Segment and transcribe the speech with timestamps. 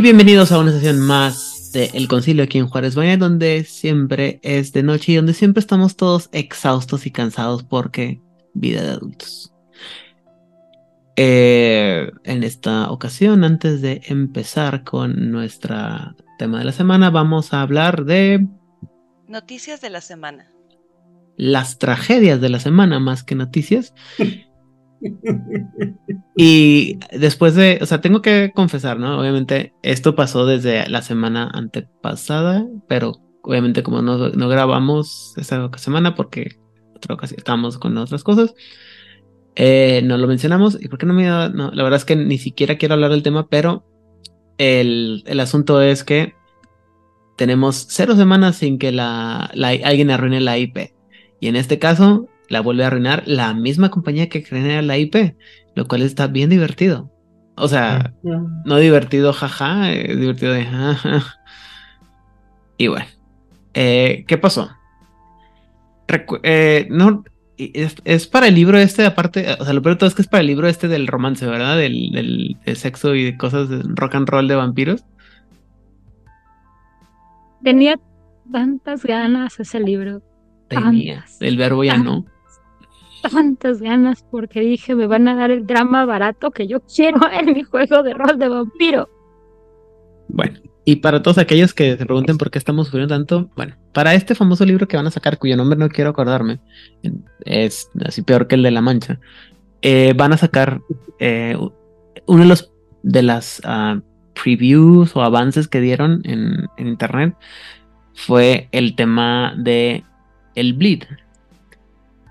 [0.00, 4.40] Y bienvenidos a una sesión más de El Concilio aquí en Juárez Valle, donde siempre
[4.42, 8.22] es de noche y donde siempre estamos todos exhaustos y cansados porque
[8.54, 9.52] vida de adultos.
[11.16, 15.76] Eh, en esta ocasión, antes de empezar con nuestro
[16.38, 18.48] tema de la semana, vamos a hablar de
[19.28, 20.50] Noticias de la semana.
[21.36, 23.92] las tragedias de la semana más que noticias.
[26.36, 29.18] Y después de, o sea, tengo que confesar, ¿no?
[29.20, 36.14] Obviamente esto pasó desde la semana antepasada, pero obviamente como no, no grabamos esa semana
[36.14, 36.58] porque
[36.94, 38.54] otra ocasión estábamos con otras cosas,
[39.56, 40.78] eh, no lo mencionamos.
[40.80, 43.10] ¿Y por qué no me da- no, la verdad es que ni siquiera quiero hablar
[43.10, 43.84] del tema, pero
[44.58, 46.34] el, el asunto es que
[47.36, 49.50] tenemos cero semanas sin que la-
[49.84, 50.94] alguien arruine la IP.
[51.40, 55.36] Y en este caso, la vuelve a arruinar la misma compañía que crea la IP,
[55.74, 57.10] lo cual está bien divertido.
[57.56, 58.12] O sea,
[58.64, 61.38] no divertido, jaja, eh, divertido de jaja.
[62.76, 63.06] Y bueno,
[63.74, 64.70] eh, ¿qué pasó?
[66.08, 67.22] Recu- eh, no,
[67.56, 70.22] es, es para el libro este, aparte, o sea, lo peor de todo es que
[70.22, 71.76] es para el libro este del romance, ¿verdad?
[71.76, 75.04] Del, del- de sexo y de cosas de rock and roll de vampiros.
[77.62, 77.96] Tenía
[78.50, 80.22] tantas ganas ese libro,
[80.68, 81.42] Tenía, Tantas.
[81.42, 82.24] el verbo ya no.
[83.22, 87.52] Tantas ganas porque dije me van a dar el drama barato que yo quiero en
[87.52, 89.08] mi juego de rol de vampiro.
[90.28, 94.14] Bueno, y para todos aquellos que se pregunten por qué estamos sufriendo tanto, bueno, para
[94.14, 96.60] este famoso libro que van a sacar, cuyo nombre no quiero acordarme,
[97.44, 99.20] es así peor que el de La Mancha,
[99.82, 100.80] eh, van a sacar
[101.18, 101.56] eh,
[102.26, 102.72] uno de los
[103.02, 104.00] de las ah,
[104.42, 107.34] previews o avances que dieron en, en internet
[108.14, 110.04] fue el tema de
[110.54, 111.04] el bleed.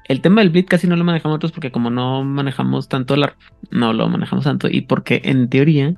[0.09, 3.23] El tema del bleed casi no lo manejamos nosotros porque como no manejamos tanto el
[3.23, 3.37] ARP,
[3.71, 5.93] no lo manejamos tanto y porque en teoría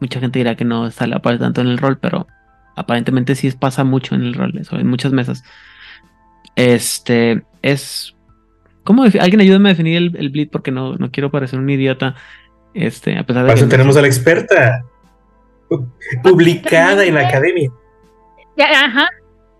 [0.00, 2.26] mucha gente dirá que no sale aparte tanto en el rol, pero
[2.76, 5.42] aparentemente sí pasa mucho en el rol, eso, en muchas mesas.
[6.56, 8.14] Este es.
[8.84, 12.14] ¿Cómo Alguien ayúdame a definir el, el bleed porque no, no quiero parecer un idiota.
[12.74, 13.60] Este, a pesar de Para que.
[13.60, 14.84] eso tenemos a la experta.
[16.22, 17.70] Publicada en la academia.
[18.56, 19.08] Ya, ajá,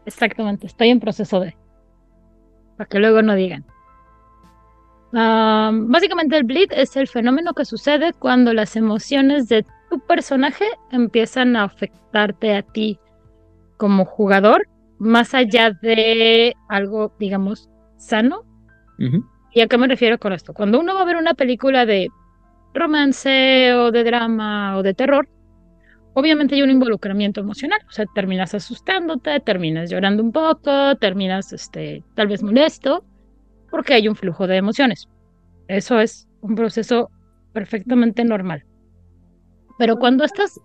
[0.05, 1.57] exactamente, estoy en proceso de...
[2.77, 3.65] Para que luego no digan.
[5.15, 10.65] Ah, básicamente el bleed es el fenómeno que sucede cuando las emociones de tu personaje
[10.91, 12.99] empiezan a afectarte a ti
[13.77, 14.69] como jugador,
[14.99, 18.45] más allá de algo, digamos, sano.
[19.53, 20.55] ¿Y a qué me refiero con esto?
[20.55, 22.09] Cuando uno va a ver una película de
[22.73, 25.29] romance o de drama o de terror,
[26.15, 27.81] obviamente hay un involucramiento emocional.
[27.89, 33.05] O sea, terminas asustándote, terminas llorando un poco, terminas este, tal vez molesto,
[33.73, 35.09] porque hay un flujo de emociones.
[35.67, 37.11] Eso es un proceso
[37.55, 38.65] perfectamente normal.
[39.79, 40.61] Pero cuando estás,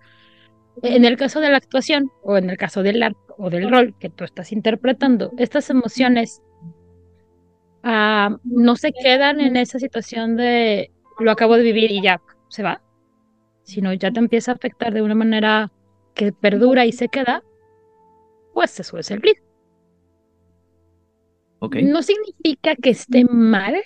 [0.82, 3.96] en el caso de la actuación o en el caso del arte o del rol
[3.98, 6.42] que tú estás interpretando, estas emociones
[7.82, 12.62] ah, no se quedan en esa situación de lo acabo de vivir y ya se
[12.62, 12.82] va,
[13.62, 15.72] sino ya te empieza a afectar de una manera
[16.14, 17.42] que perdura y se queda,
[18.52, 19.47] pues eso es el bleed.
[21.60, 21.76] Ok.
[21.82, 23.76] No significa que esté mal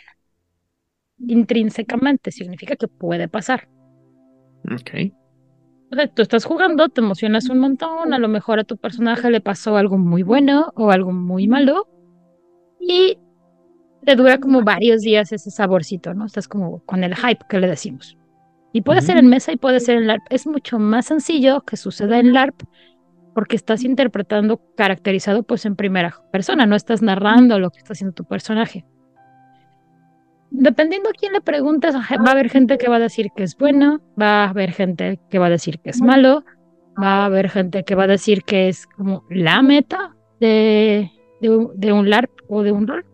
[1.18, 3.68] intrínsecamente, significa que puede pasar.
[4.70, 5.12] Ok.
[5.90, 9.30] O sea, tú estás jugando, te emocionas un montón, a lo mejor a tu personaje
[9.30, 11.86] le pasó algo muy bueno o algo muy malo
[12.80, 13.18] y
[14.04, 16.24] te dura como varios días ese saborcito, ¿no?
[16.24, 18.16] Estás como con el hype que le decimos.
[18.72, 19.08] Y puede Ujú.
[19.08, 20.22] ser en mesa y puede ser en LARP.
[20.30, 22.62] Es mucho más sencillo que suceda en LARP
[23.34, 28.14] porque estás interpretando caracterizado pues en primera persona, no estás narrando lo que está haciendo
[28.14, 28.84] tu personaje.
[30.50, 33.56] Dependiendo a quién le preguntes, va a haber gente que va a decir que es
[33.56, 36.44] bueno, va a haber gente que va a decir que es malo,
[37.02, 41.10] va a haber gente que va a decir que es como la meta de,
[41.40, 43.06] de un LARP o de un rol.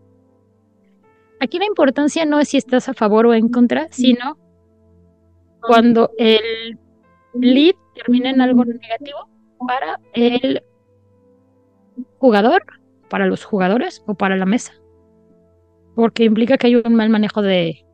[1.39, 4.37] Aquí la importancia no es si estás a favor o en contra, sino
[5.61, 6.77] cuando el
[7.33, 9.28] lead termina en algo negativo
[9.67, 10.63] para el
[12.17, 12.63] jugador,
[13.09, 14.73] para los jugadores o para la mesa.
[15.95, 17.85] Porque implica que hay un mal manejo de,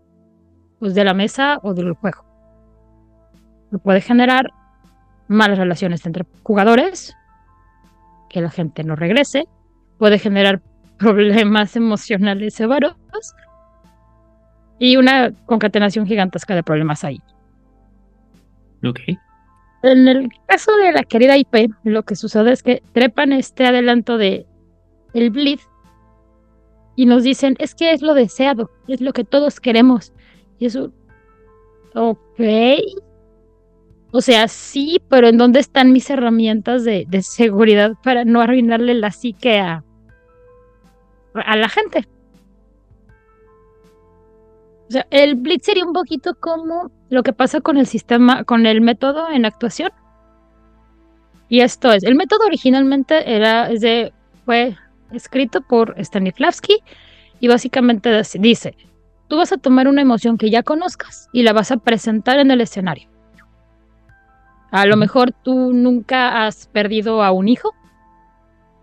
[0.80, 2.24] pues, de la mesa o del juego.
[3.72, 4.52] Lo puede generar
[5.28, 7.16] malas relaciones entre jugadores,
[8.30, 9.48] que la gente no regrese,
[9.98, 10.62] puede generar
[11.00, 12.96] problemas emocionales severos
[14.78, 17.22] y una concatenación gigantesca de problemas ahí.
[18.84, 19.00] Ok.
[19.86, 24.18] En el caso de la querida IP, lo que sucede es que trepan este adelanto
[24.18, 24.48] de
[25.14, 25.60] el bleed
[26.96, 30.12] y nos dicen, es que es lo deseado, es lo que todos queremos.
[30.58, 30.92] Y eso,
[31.94, 32.42] ok.
[34.10, 39.12] O sea, sí, pero ¿en dónde están mis herramientas de, seguridad para no arruinarle la
[39.12, 39.84] psique a
[41.36, 42.08] la gente?
[44.88, 48.66] O sea, el Blitz sería un poquito como lo que pasa con el sistema, con
[48.66, 49.92] el método en actuación.
[51.50, 54.14] Y esto es, el método originalmente era, es de,
[54.46, 54.76] fue
[55.12, 56.84] escrito por Stanislavski
[57.40, 58.76] y básicamente dice,
[59.28, 62.52] tú vas a tomar una emoción que ya conozcas y la vas a presentar en
[62.52, 63.10] el escenario.
[64.72, 67.74] A lo mejor tú nunca has perdido a un hijo,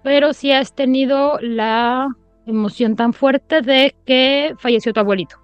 [0.02, 2.08] pero sí has tenido la
[2.46, 5.41] emoción tan fuerte de que falleció tu abuelito.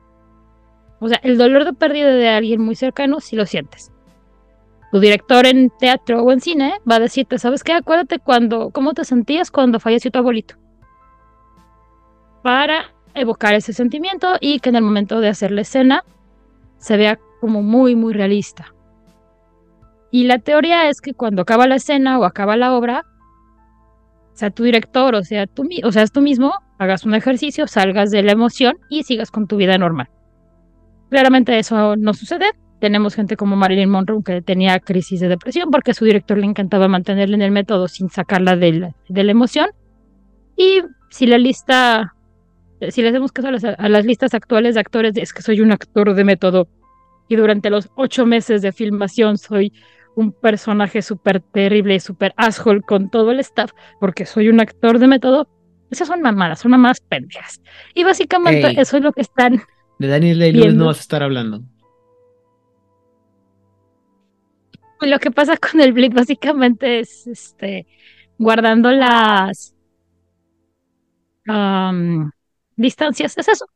[1.00, 3.92] O sea, el dolor de pérdida de alguien muy cercano si lo sientes.
[4.90, 7.72] Tu director en teatro o en cine va a decirte, ¿sabes qué?
[7.72, 10.56] Acuérdate cuando, cómo te sentías cuando falleció tu abuelito.
[12.42, 16.04] Para evocar ese sentimiento y que en el momento de hacer la escena
[16.78, 18.74] se vea como muy, muy realista.
[20.10, 23.04] Y la teoría es que cuando acaba la escena o acaba la obra,
[24.32, 28.22] sea tu director o sea tú, o sea, tú mismo, hagas un ejercicio, salgas de
[28.22, 30.08] la emoción y sigas con tu vida normal.
[31.10, 32.46] Claramente eso no sucede.
[32.80, 36.46] Tenemos gente como Marilyn Monroe que tenía crisis de depresión porque a su director le
[36.46, 39.70] encantaba mantenerla en el método sin sacarla de la, de la emoción.
[40.56, 42.14] Y si la lista,
[42.88, 45.60] si le hacemos caso a las, a las listas actuales de actores, es que soy
[45.60, 46.68] un actor de método
[47.28, 49.72] y durante los ocho meses de filmación soy
[50.16, 53.70] un personaje súper terrible y súper asshole con todo el staff
[54.00, 55.48] porque soy un actor de método.
[55.90, 57.60] Esas son mamadas, son mamadas pendejas.
[57.94, 58.76] Y básicamente Ey.
[58.78, 59.62] eso es lo que están
[59.98, 61.62] De Daniel Day-Lewis no vas a estar hablando.
[65.00, 67.86] Lo que pasa con el Blitz básicamente es este
[68.38, 69.74] guardando las
[72.76, 73.66] distancias, es eso.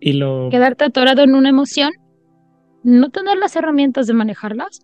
[0.00, 0.48] Y lo...
[0.50, 1.90] quedarte atorado en una emoción,
[2.82, 4.80] no tener las herramientas de manejarlas,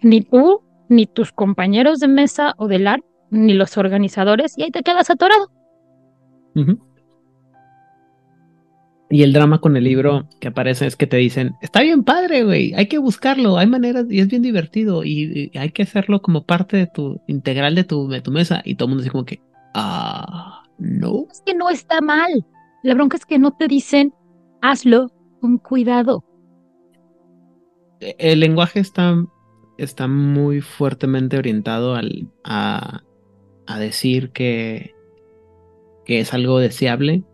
[0.00, 4.70] ni tú, ni tus compañeros de mesa o del ARP, ni los organizadores, y ahí
[4.70, 5.50] te quedas atorado.
[6.54, 6.78] Ujú.
[9.12, 12.44] Y el drama con el libro que aparece es que te dicen, está bien padre,
[12.44, 16.22] güey, hay que buscarlo, hay maneras y es bien divertido y, y hay que hacerlo
[16.22, 18.62] como parte de tu integral de tu, de tu mesa.
[18.64, 19.42] Y todo el mundo dice como que,
[19.74, 21.26] ah, no.
[21.30, 22.46] Es que no está mal.
[22.82, 24.14] La bronca es que no te dicen,
[24.62, 25.12] hazlo
[25.42, 26.24] con cuidado.
[28.00, 29.14] E- El lenguaje está,
[29.76, 33.02] está muy fuertemente orientado al, a,
[33.66, 34.94] a decir que,
[36.06, 37.24] que es algo deseable,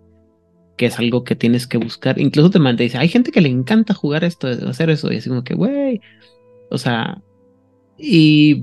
[0.79, 2.19] que es algo que tienes que buscar.
[2.19, 5.29] Incluso te manda, dice, hay gente que le encanta jugar esto, hacer eso, y así
[5.29, 6.01] como que, güey,
[6.71, 7.21] o sea,
[7.99, 8.63] y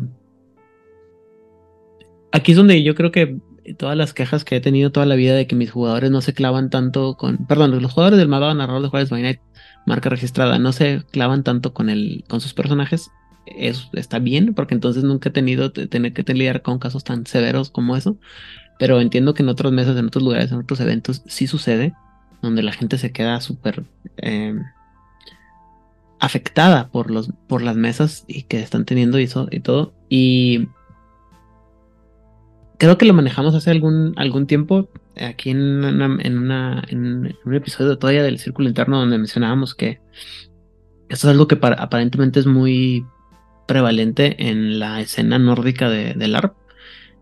[2.31, 3.37] aquí es donde yo creo que
[3.77, 6.33] todas las quejas que he tenido toda la vida de que mis jugadores no se
[6.33, 9.39] clavan tanto con, perdón, los jugadores del malvado narrador de Juárez by Night,
[9.85, 13.11] marca registrada, no se clavan tanto con el, con sus personajes,
[13.45, 17.25] eso está bien, porque entonces nunca he tenido que tener que lidiar con casos tan
[17.25, 18.17] severos como eso.
[18.79, 21.93] Pero entiendo que en otras mesas, en otros lugares, en otros eventos, sí sucede,
[22.45, 23.83] donde la gente se queda súper
[24.17, 24.55] eh,
[26.19, 29.93] afectada por, los, por las mesas y que están teniendo y, y todo.
[30.09, 30.67] Y
[32.77, 36.51] creo que lo manejamos hace algún, algún tiempo aquí en, en,
[37.45, 40.01] un episodio todavía del Círculo Interno donde mencionábamos que
[41.09, 43.05] esto es algo que aparentemente es muy
[43.67, 46.55] prevalente en la escena nórdica de, del ARP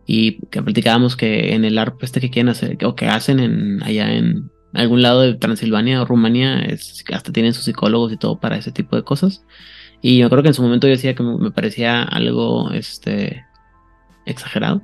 [0.05, 3.83] y que platicábamos que en el ARP este que quieren hacer o que hacen en
[3.83, 8.39] allá en algún lado de Transilvania o Rumanía es, hasta tienen sus psicólogos y todo
[8.39, 9.45] para ese tipo de cosas.
[10.01, 13.45] Y yo creo que en su momento yo decía que me parecía algo este
[14.25, 14.81] exagerado.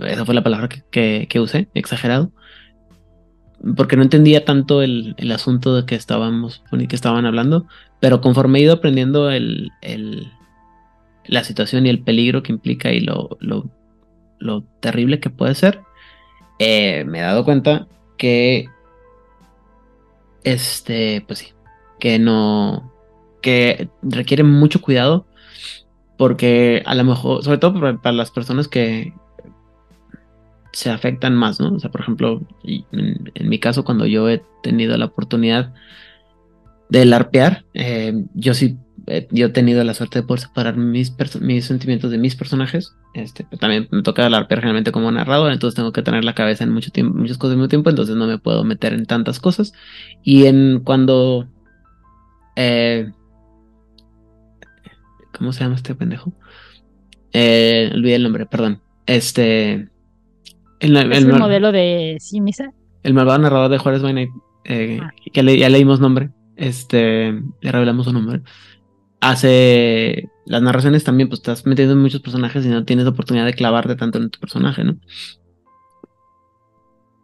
[0.00, 2.32] Esa fue la palabra que, que, que usé exagerado.
[3.76, 7.66] Porque no entendía tanto el, el, asunto de que estábamos que estaban hablando
[8.04, 10.30] pero conforme he ido aprendiendo el, el
[11.26, 13.70] la situación y el peligro que implica y lo, lo,
[14.38, 15.80] lo terrible que puede ser,
[16.58, 18.68] eh, me he dado cuenta que,
[20.44, 21.52] este, pues sí,
[21.98, 22.92] que no,
[23.42, 25.26] que requiere mucho cuidado,
[26.16, 29.12] porque a lo mejor, sobre todo para, las personas que
[30.72, 31.74] se afectan más, ¿no?
[31.74, 35.72] O sea, por ejemplo, en, mi caso, cuando yo he tenido la oportunidad
[36.88, 41.14] de larpear, eh, yo sí eh, yo he tenido la suerte de poder separar mis,
[41.40, 42.94] mis sentimientos de mis personajes.
[43.12, 46.70] Este, también me toca larpear generalmente como narrador, entonces tengo que tener la cabeza en
[46.70, 49.72] mucho tiempo, muchas cosas al mismo tiempo, entonces no me puedo meter en tantas cosas.
[50.22, 51.46] Y en cuando...
[52.56, 53.10] Eh,
[55.36, 56.32] ¿Cómo se llama este pendejo?
[57.32, 58.80] Eh, olvidé el nombre, perdón.
[59.06, 59.88] Este...
[60.80, 62.72] El, el, ¿Es el modelo de Simisa?
[63.02, 64.30] El malvado narrador de Juárez by Night.
[64.64, 65.10] Eh, ah.
[65.32, 66.30] que le, ya leímos nombre.
[66.56, 67.38] Este...
[67.60, 68.42] Ya revelamos su nombre
[69.24, 73.54] hace las narraciones también, pues estás metiendo en muchos personajes y no tienes oportunidad de
[73.54, 74.98] clavarte tanto en tu personaje, ¿no?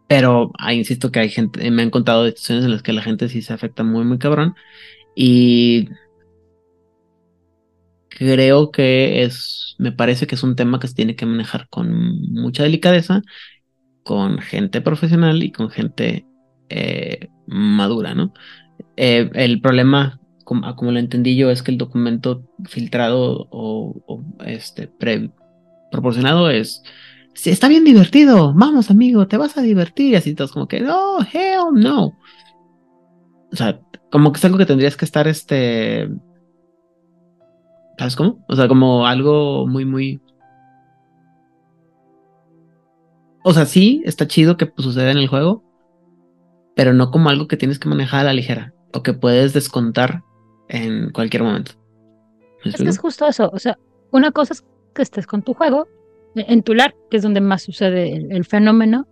[0.07, 3.29] Pero ahí insisto que hay gente, me han contado situaciones en las que la gente
[3.29, 4.55] sí se afecta muy, muy cabrón.
[5.15, 5.89] Y
[8.09, 11.89] creo que es, me parece que es un tema que se tiene que manejar con
[12.33, 13.21] mucha delicadeza,
[14.03, 16.25] con gente profesional y con gente
[16.69, 18.33] eh, madura, ¿no?
[18.97, 20.20] Eh, el problema,
[20.51, 24.91] como, como, lo entendí yo, es que el documento filtrado o, este
[25.89, 26.83] proporcionado es
[27.33, 31.19] sí, está bien divertido, vamos amigo, te vas a divertir, así todos como que, no,
[31.21, 32.17] hell no.
[33.49, 33.79] O sea,
[34.11, 36.09] como que es algo que tendrías que estar, este,
[37.97, 38.43] ¿sabes cómo?
[38.49, 40.19] O sea, como algo muy, muy...
[43.45, 45.63] O sea, sí, está chido que pues, suceda en el juego,
[46.75, 50.23] pero no como algo que tienes que manejar a la ligera o que puedes descontar
[50.71, 51.73] en cualquier momento.
[52.63, 53.77] Es que es justo eso, o sea,
[54.11, 54.63] una cosa es
[54.93, 55.87] que estés con tu juego
[56.35, 59.05] en tu lar, que es donde más sucede el, fenómeno,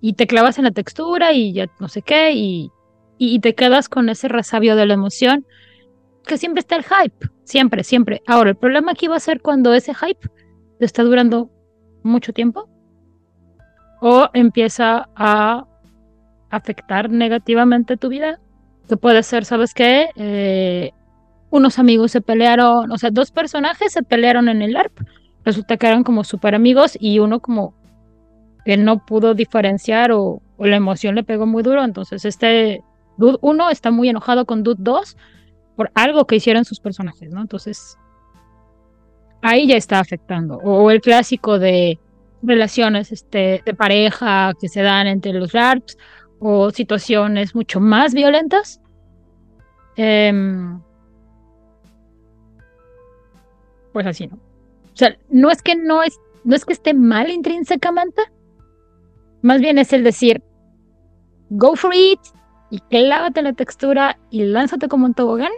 [0.00, 2.70] y te clavas en la textura y ya no sé qué, y,
[3.18, 5.46] y, te quedas con ese resabio de la emoción,
[6.26, 8.22] que siempre está el hype, siempre, siempre.
[8.26, 10.28] Ahora, el problema aquí va a ser cuando ese hype
[10.78, 11.50] te está durando
[12.02, 12.68] mucho tiempo
[14.00, 15.66] o empieza a
[16.50, 18.40] afectar negativamente tu vida,
[18.88, 20.10] que puede ser, ¿sabes qué?
[20.16, 20.90] Eh,
[21.50, 25.00] unos amigos se pelearon, o sea, dos personajes se pelearon en el ARP
[25.44, 27.74] resulta que eran como súper amigos y uno como
[28.64, 31.82] que no pudo diferenciar o, la emoción le pegó muy duro.
[31.82, 32.82] Entonces este
[33.16, 35.16] Dude 1 está muy enojado con Dude 2
[35.74, 37.40] por algo que hicieron sus personajes, ¿no?
[37.40, 37.96] Entonces
[39.40, 40.56] ahí ya está afectando.
[40.56, 41.98] O el clásico de
[42.42, 45.96] relaciones este, de pareja que se dan entre los LARPs
[46.40, 48.80] o situaciones mucho más violentas.
[49.96, 50.80] Em,
[53.92, 54.36] pues así, ¿no?
[54.36, 58.22] O sea, no es que no es, no es que esté mal intrínsecamente,
[59.42, 60.42] más bien es el decir,
[61.50, 62.20] go for it
[62.70, 65.52] y clávate la textura y lánzate como un tobogán.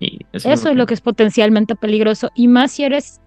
[0.00, 3.20] eso, es lo que es potencialmente peligroso y más si eres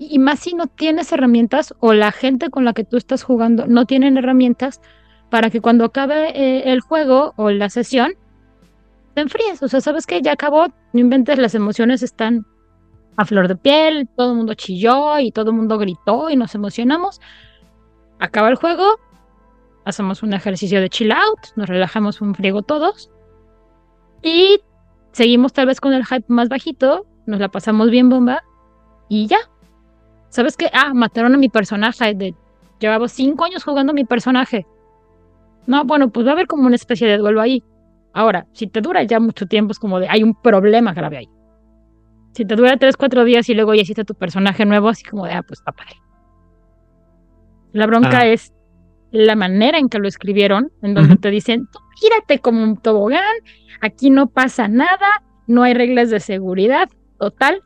[0.00, 3.66] y más si no tienes herramientas o la gente con la que tú estás jugando
[3.66, 4.80] no tienen herramientas
[5.30, 8.14] para que cuando acabe eh, el juego o la sesión
[9.14, 9.62] te enfríes.
[9.62, 12.46] O sea, sabes que ya acabó, no inventes, las emociones están
[13.16, 16.54] a flor de piel, todo el mundo chilló y todo el mundo gritó y nos
[16.54, 17.20] emocionamos.
[18.20, 18.98] Acaba el juego,
[19.84, 23.10] hacemos un ejercicio de chill out, nos relajamos un friego todos
[24.22, 24.60] y
[25.12, 28.42] seguimos tal vez con el hype más bajito, nos la pasamos bien bomba
[29.08, 29.38] y ya.
[30.30, 30.70] ¿Sabes qué?
[30.72, 32.14] Ah, mataron a mi personaje.
[32.14, 32.34] De,
[32.78, 34.66] llevaba cinco años jugando a mi personaje.
[35.68, 37.62] No, bueno, pues va a haber como una especie de duelo ahí.
[38.14, 41.28] Ahora, si te dura ya mucho tiempo, es como de hay un problema grave ahí.
[42.32, 45.26] Si te dura tres, cuatro días y luego ya hiciste tu personaje nuevo, así como
[45.26, 45.96] de, ah, pues está padre.
[47.72, 48.26] La bronca ah.
[48.28, 48.54] es
[49.10, 51.68] la manera en que lo escribieron, en donde te dicen,
[52.00, 53.36] gírate como un tobogán,
[53.82, 57.62] aquí no pasa nada, no hay reglas de seguridad, total.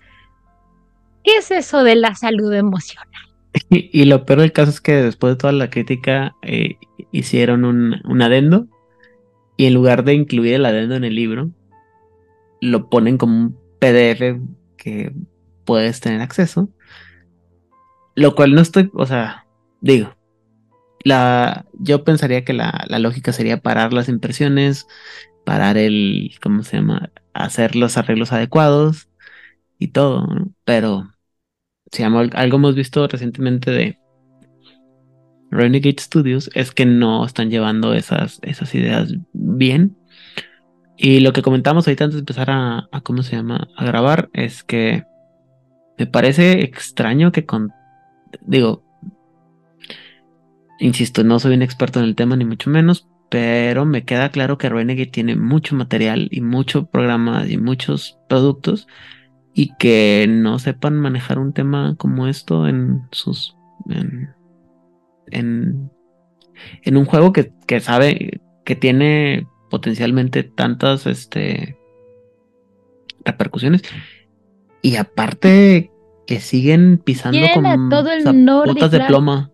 [1.23, 3.07] ¿Qué es eso de la salud emocional?
[3.69, 6.79] Y, lo peor del caso es que después de toda la crítica eh,
[7.13, 8.67] hicieron un, un adendo
[9.57, 11.51] y en lugar de incluir el adendo en el libro,
[12.61, 14.41] lo ponen como un PDF
[14.77, 15.13] que
[15.65, 16.69] puedes tener acceso.
[18.15, 19.47] Lo cual no estoy, o sea,
[19.81, 20.15] digo,
[21.05, 24.87] la, yo pensaría que la, lógica sería parar las impresiones,
[25.45, 27.11] parar el, ¿cómo se llama?
[27.35, 29.09] Hacer los arreglos adecuados
[29.79, 30.27] y todo,
[30.65, 31.11] pero
[31.91, 33.99] si algo hemos visto recientemente de
[35.53, 39.97] Renegade Studios es que no están llevando esas, esas ideas bien
[40.97, 43.69] y lo que comentamos ahorita antes de empezar a, ¿cómo se llama?
[43.77, 45.05] A grabar es que
[45.99, 47.73] me parece extraño que con,
[48.47, 48.85] digo,
[50.79, 54.59] insisto, no soy un experto en el tema ni mucho menos, pero me queda claro
[54.59, 58.87] que Renegade tiene mucho material y mucho programa y muchos productos
[59.55, 63.57] y que no sepan manejar un tema como esto en sus
[65.33, 65.91] en,
[66.83, 71.77] en un juego que, que sabe que tiene potencialmente tantas este,
[73.25, 73.83] repercusiones.
[74.83, 75.91] Y aparte
[76.27, 79.51] que siguen pisando con todo el botas de ploma.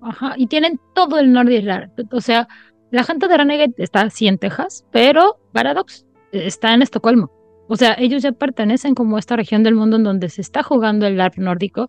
[0.00, 1.66] Ajá, y tienen todo el Nordic
[2.12, 2.46] O sea,
[2.90, 7.30] la gente de Renegade está así en Texas, pero Paradox está en Estocolmo.
[7.68, 10.62] O sea, ellos ya pertenecen como a esta región del mundo en donde se está
[10.62, 11.88] jugando el LARP nórdico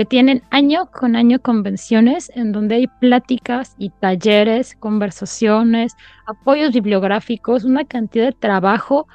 [0.00, 5.94] que tienen año con año convenciones en donde hay pláticas y talleres, conversaciones,
[6.26, 9.06] apoyos bibliográficos, una cantidad de trabajo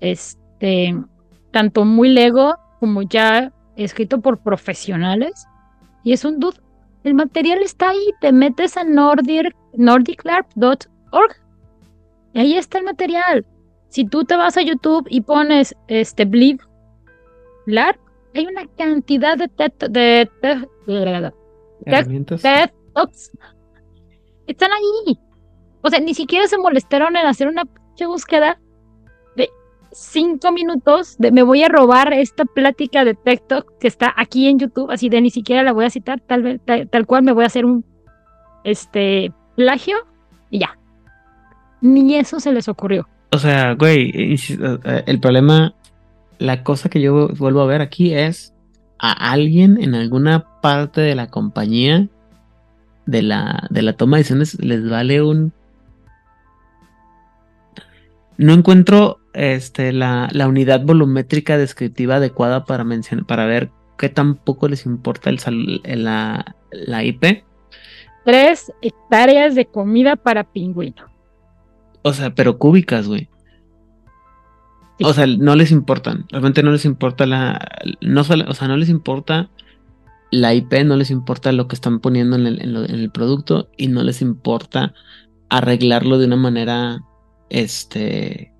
[0.00, 0.96] este,
[1.50, 5.46] tanto muy lego como ya escrito por profesionales.
[6.04, 6.56] Y es un dude.
[7.04, 8.10] El material está ahí.
[8.22, 11.36] Te metes a nordic, nordiclarp.org.
[12.34, 13.44] Ahí está el material.
[13.90, 16.60] Si tú te vas a YouTube y pones este Bleed
[17.66, 18.00] LARP,
[18.34, 20.68] hay una cantidad de TED, de, de-
[21.86, 22.42] Herramientas.
[22.42, 23.30] TED Talks.
[24.46, 25.18] Están ahí.
[25.82, 27.64] O sea, ni siquiera se molestaron en hacer una
[28.06, 28.58] búsqueda
[29.36, 29.48] de
[29.92, 34.48] cinco minutos de me voy a robar esta plática de TED Talk que está aquí
[34.48, 37.22] en YouTube, así de ni siquiera la voy a citar, tal vez, tal, tal cual
[37.24, 37.84] me voy a hacer un
[38.64, 39.96] este plagio
[40.50, 40.78] y ya.
[41.82, 43.06] Ni eso se les ocurrió.
[43.32, 45.74] O sea, güey, eh, el problema,
[46.40, 48.52] la cosa que yo vuelvo a ver aquí es
[48.98, 52.08] a alguien en alguna parte de la compañía
[53.06, 55.52] de la, de la toma de decisiones les vale un...
[58.36, 64.66] No encuentro este, la, la unidad volumétrica descriptiva adecuada para mencionar, para ver qué tampoco
[64.68, 67.44] les importa el sal- la, la IP.
[68.24, 71.04] Tres hectáreas de comida para pingüino.
[72.02, 73.28] O sea, pero cúbicas, güey.
[75.04, 76.26] O sea, no les importan.
[76.30, 77.58] Realmente no les importa la.
[78.00, 79.50] No o sea, no les importa
[80.30, 84.20] la IP, no les importa lo que están poniendo en el, producto y no les
[84.22, 84.94] importa
[85.48, 87.00] arreglarlo de una manera.
[87.48, 88.52] Este.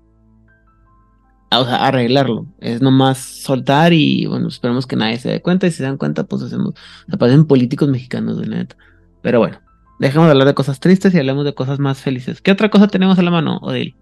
[1.51, 2.47] O sea, arreglarlo.
[2.59, 5.67] Es nomás soltar y bueno, esperemos que nadie se dé cuenta.
[5.67, 6.73] Y si se dan cuenta, pues hacemos.
[7.07, 8.75] Me parecen políticos mexicanos, de neta.
[9.21, 9.59] Pero bueno,
[9.99, 12.41] dejemos de hablar de cosas tristes y hablemos de cosas más felices.
[12.41, 13.95] ¿Qué otra cosa tenemos a la mano, Odil?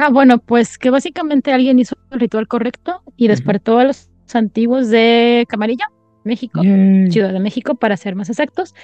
[0.00, 4.90] Ah, bueno, pues que básicamente alguien hizo el ritual correcto y despertó a los antiguos
[4.90, 5.86] de Camarilla,
[6.22, 8.76] México, Ciudad de México, para ser más exactos.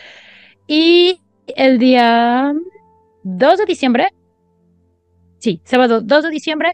[0.67, 1.21] Y
[1.55, 2.53] el día
[3.23, 4.09] 2 de diciembre,
[5.39, 6.73] sí, sábado 2 de diciembre,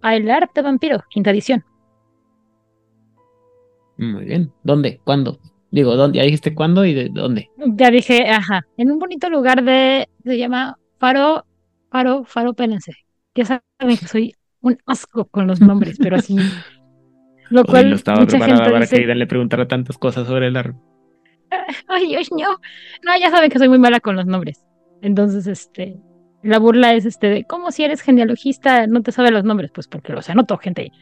[0.00, 1.64] a El Arte Vampiro, quinta edición.
[3.96, 4.52] Muy bien.
[4.62, 5.00] ¿Dónde?
[5.02, 5.40] ¿Cuándo?
[5.72, 6.18] Digo, ¿dónde?
[6.18, 7.50] Ya dijiste cuándo y de dónde.
[7.56, 11.44] Ya dije, ajá, en un bonito lugar de, se llama Faro,
[11.90, 12.92] Faro, Faro Pélense.
[13.34, 16.36] Ya saben que soy un asco con los nombres, pero así.
[17.50, 20.26] Lo cual no estaba mucha preparada gente para dice, que Aidan le preguntara tantas cosas
[20.26, 20.80] sobre el árbol.
[21.88, 22.50] Ay, Dios, no.
[23.04, 24.64] No, ya saben que soy muy mala con los nombres.
[25.02, 25.98] Entonces, este,
[26.42, 29.70] la burla es este de, ¿cómo si eres genealogista no te sabes los nombres?
[29.72, 30.92] Pues porque los anoto, gente.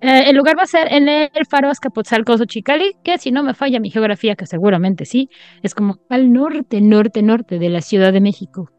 [0.00, 3.54] Eh, el lugar va a ser en el Faro Azcapotzalco Xochicali, que si no me
[3.54, 5.28] falla mi geografía, que seguramente sí,
[5.62, 8.70] es como al norte, norte, norte de la Ciudad de México.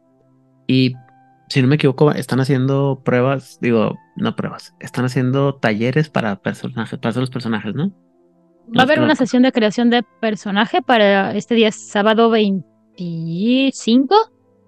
[0.68, 0.94] Y
[1.50, 7.00] si no me equivoco, están haciendo pruebas, digo, no pruebas, están haciendo talleres para personajes,
[7.00, 7.92] para hacer los personajes, ¿no?
[8.78, 14.16] Va a haber una sesión de creación de personaje para este día sábado 25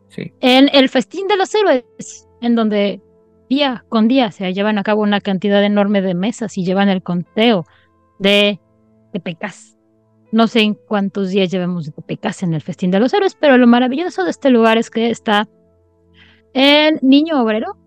[0.10, 0.34] Sí.
[0.42, 3.02] en el Festín de los Héroes, en donde
[3.50, 7.02] día con día se llevan a cabo una cantidad enorme de mesas y llevan el
[7.04, 7.66] conteo
[8.20, 8.60] de,
[9.14, 9.78] de pecas.
[10.32, 13.58] No sé en cuántos días llevamos de pecas en el Festín de los Héroes, pero
[13.58, 15.48] lo maravilloso de este lugar es que está
[16.54, 17.78] en Niño Obrero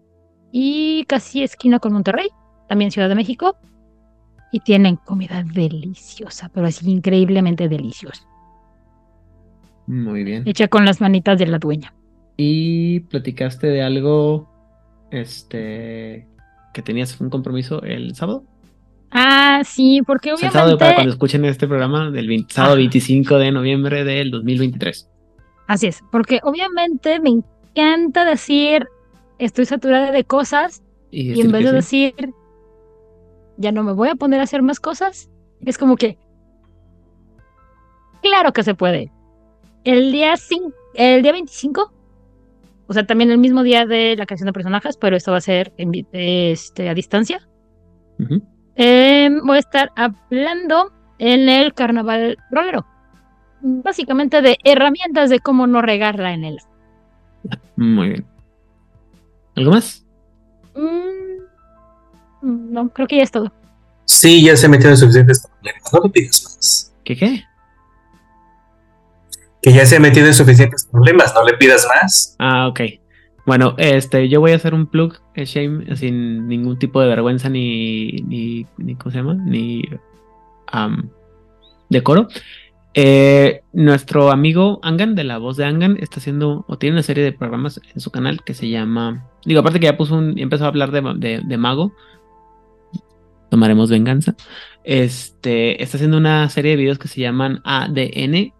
[0.52, 2.28] y casi esquina con Monterrey,
[2.68, 3.56] también Ciudad de México,
[4.52, 8.24] y tienen comida deliciosa, pero así increíblemente deliciosa,
[9.86, 10.44] Muy bien.
[10.46, 11.92] hecha con las manitas de la dueña.
[12.36, 14.48] Y platicaste de algo,
[15.10, 16.26] este,
[16.72, 18.44] que tenías un compromiso el sábado.
[19.10, 22.52] Ah, sí, porque O sea, el sábado para obviamente cuando escuchen este programa del 20
[22.52, 22.78] sábado Ajá.
[22.78, 25.08] 25 de noviembre del 2023.
[25.68, 27.30] Así es, porque obviamente me
[27.74, 28.88] encanta decir
[29.38, 32.04] estoy saturada de cosas Y, en vez de sí.
[32.12, 32.34] decir
[33.56, 35.30] ya no me voy a poner a hacer más cosas,
[35.64, 36.18] es como que
[38.22, 39.12] claro que se puede.
[39.84, 40.34] El día
[40.94, 41.92] el día 25,
[42.86, 45.42] o sea, también el mismo día de la creación de personajes, pero esto va a
[45.42, 47.46] ser en este, a distancia.
[48.76, 52.86] Eh, voy a estar hablando en el carnaval rolero.
[53.60, 56.58] Básicamente de herramientas de cómo no regarla en él.
[57.76, 58.26] Muy bien.
[59.56, 60.04] ¿Algo más?
[60.74, 63.52] Mm, no, creo que ya es todo.
[64.04, 65.92] Sí, ya se metieron suficientes problemas.
[65.92, 66.94] No le pidas más.
[67.04, 67.44] ¿Qué qué?
[69.62, 71.34] Que ya se ha metido en suficientes problemas.
[71.34, 72.36] No le pidas más.
[72.38, 72.80] Ah, ok.
[73.46, 77.50] Bueno, este, yo voy a hacer un plug, eh, Shame, sin ningún tipo de vergüenza
[77.50, 79.34] ni, ni, ni ¿cómo se llama?
[79.34, 79.82] Ni
[80.66, 81.10] am,
[81.90, 82.28] decoro.
[82.94, 87.24] Eh, nuestro amigo Angan, de la voz de Angan, está haciendo, o tiene una serie
[87.24, 90.64] de programas en su canal que se llama, digo, aparte que ya puso un, empezó
[90.64, 91.92] a hablar de, de, de Mago,
[93.50, 94.34] tomaremos venganza.
[94.84, 98.52] Este, está haciendo una serie de videos que se llaman ADN,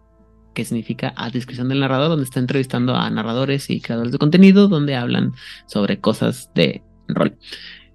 [0.53, 4.67] que significa a discreción del narrador, donde está entrevistando a narradores y creadores de contenido,
[4.67, 5.33] donde hablan
[5.67, 7.37] sobre cosas de rol.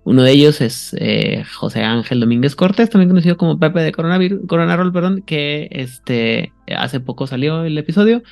[0.05, 4.41] Uno de ellos es eh, José Ángel Domínguez Cortés, también conocido como Pepe de Coronavirus,
[4.47, 8.23] Coronarol, perdón, que este, hace poco salió el episodio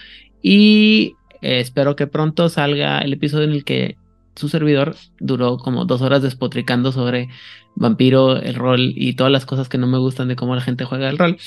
[0.42, 3.96] y eh, espero que pronto salga el episodio en el que
[4.34, 7.28] su servidor duró como dos horas despotricando sobre
[7.74, 10.84] vampiro, el rol y todas las cosas que no me gustan de cómo la gente
[10.84, 11.38] juega el rol.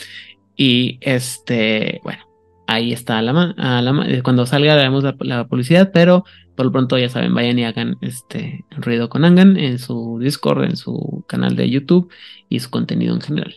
[0.56, 2.24] Y este, bueno,
[2.74, 6.24] ahí está la, la cuando salga daremos la, publicidad, pero
[6.56, 10.64] por lo pronto ya saben, vayan y hagan este ruido con Angan en su Discord,
[10.64, 12.12] en su canal de YouTube
[12.50, 13.56] y su contenido en general.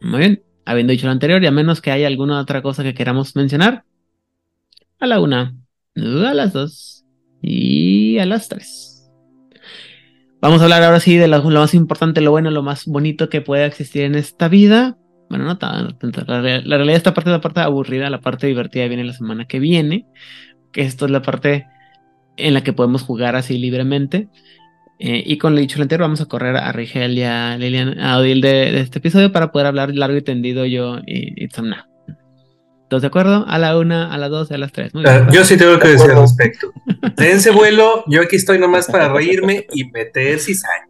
[0.00, 2.94] Muy bien, habiendo dicho lo anterior, y a menos que haya alguna otra cosa que
[2.94, 3.84] queramos mencionar,
[4.98, 5.54] a la una,
[5.94, 7.04] a las dos
[7.42, 9.10] y a las tres.
[10.40, 13.40] Vamos a hablar ahora sí de lo, más importante, lo bueno, lo más bonito que
[13.40, 14.98] puede existir en esta vida.
[15.28, 16.24] Bueno, no tanto.
[16.26, 19.46] La, la, realidad, esta parte es la parte aburrida, la parte divertida viene la semana
[19.46, 20.06] que viene.
[20.72, 21.66] Que esto es la parte
[22.36, 24.28] en la que podemos jugar así libremente.
[24.98, 28.18] Eh, y con lo dicho anterior, vamos a correr a Rigel y a Lilian, a
[28.18, 31.88] Odil de, este episodio para poder hablar largo y tendido yo y, y Samna.
[32.88, 33.44] ¿Todos de acuerdo?
[33.48, 34.92] A la una, a las dos, a las tres.
[35.04, 36.72] Ah, yo sí tengo que decir al respecto.
[37.16, 40.86] Dense vuelo, yo aquí estoy nomás para reírme y meter cizaña.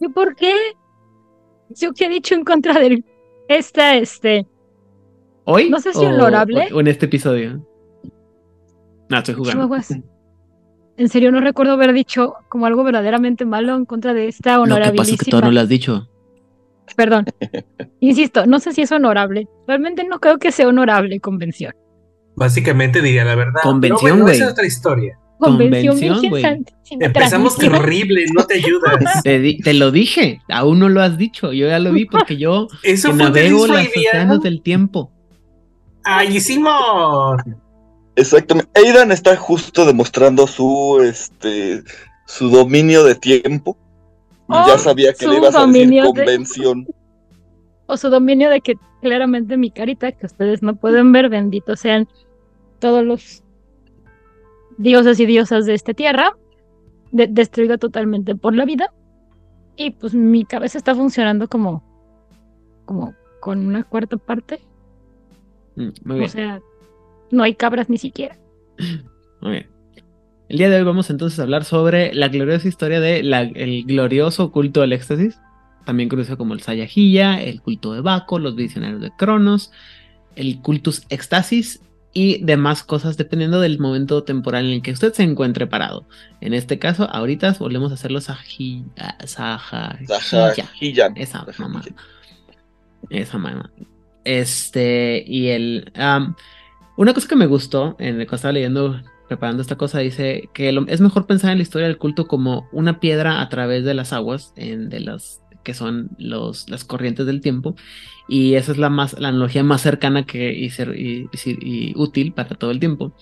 [0.00, 0.52] ¿Y por qué?
[1.76, 3.02] Yo que he dicho en contra de
[3.48, 4.46] esta, este.
[5.44, 5.70] ¿Hoy?
[5.70, 6.68] No sé si honorable.
[6.72, 7.64] O, en este episodio.
[9.08, 9.68] No, estoy jugando.
[10.96, 14.86] En serio, no recuerdo haber dicho como algo verdaderamente malo en contra de esta honorabilísima.
[14.86, 16.08] Lo que pasa es que tú no lo has dicho.
[16.96, 17.24] Perdón.
[18.00, 19.48] Insisto, no sé si es honorable.
[19.66, 21.74] Realmente no creo que sea honorable convención.
[22.36, 23.60] Básicamente diría la verdad.
[23.62, 24.36] Convención, güey.
[24.36, 25.18] es otra historia.
[25.38, 26.44] Convención, güey.
[26.90, 29.22] Empezamos terrible, no te ayudas.
[29.22, 31.52] Te, lo dije, aún no lo has dicho.
[31.52, 35.10] Yo ya lo vi porque yo Eso navego los océanos del tiempo.
[36.04, 37.56] ¡Ay, Simón!
[38.16, 38.70] Exactamente.
[38.74, 41.82] Aidan está justo demostrando su este
[42.26, 43.76] su dominio de tiempo
[44.48, 46.86] ya sabía que le ibas a decir convención.
[47.86, 52.08] O su dominio de que claramente mi carita, que ustedes no pueden ver, bendito sean
[52.78, 53.43] todos los
[54.78, 56.36] dioses y diosas de esta tierra,
[57.12, 58.92] destruido totalmente por la vida.
[59.76, 61.82] Y pues mi cabeza está funcionando como,
[62.84, 64.60] como con una cuarta parte.
[65.76, 66.60] Mm, o sea,
[67.30, 68.36] no hay cabras ni siquiera.
[69.40, 69.70] Muy bien.
[70.48, 74.52] El día de hoy vamos entonces a hablar sobre la gloriosa historia del el glorioso
[74.52, 75.40] culto del éxtasis,
[75.84, 79.72] también conocido como el Sayajilla, el culto de Baco, los visionarios de Cronos,
[80.36, 81.80] el cultus éxtasis
[82.14, 86.06] y demás cosas dependiendo del momento temporal en el que usted se encuentre parado.
[86.40, 89.16] En este caso, ahorita volvemos a hacerlo Sajilla.
[91.16, 91.82] Esa mamá.
[93.10, 93.70] Esa mamá.
[94.22, 95.92] Este, y el...
[96.96, 101.00] una cosa que me gustó en, cuando estaba leyendo preparando esta cosa, dice que es
[101.00, 104.52] mejor pensar en la historia del culto como una piedra a través de las aguas,
[104.56, 107.74] en, de las que son los, las corrientes del tiempo,
[108.26, 112.56] y esa es la, más, la analogía más cercana que, y, ser, y, útil para
[112.56, 113.14] todo el tiempo.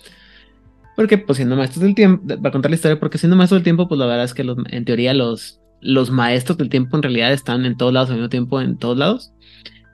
[0.97, 3.65] Porque, pues, siendo maestros del tiempo, va a contar la historia, porque siendo maestros del
[3.65, 7.33] tiempo, pues la verdad es que en teoría los, los maestros del tiempo en realidad
[7.33, 9.33] están en todos lados al mismo tiempo, en todos lados.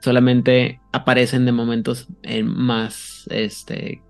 [0.01, 4.01] Solamente aparecen de momentos en más, este,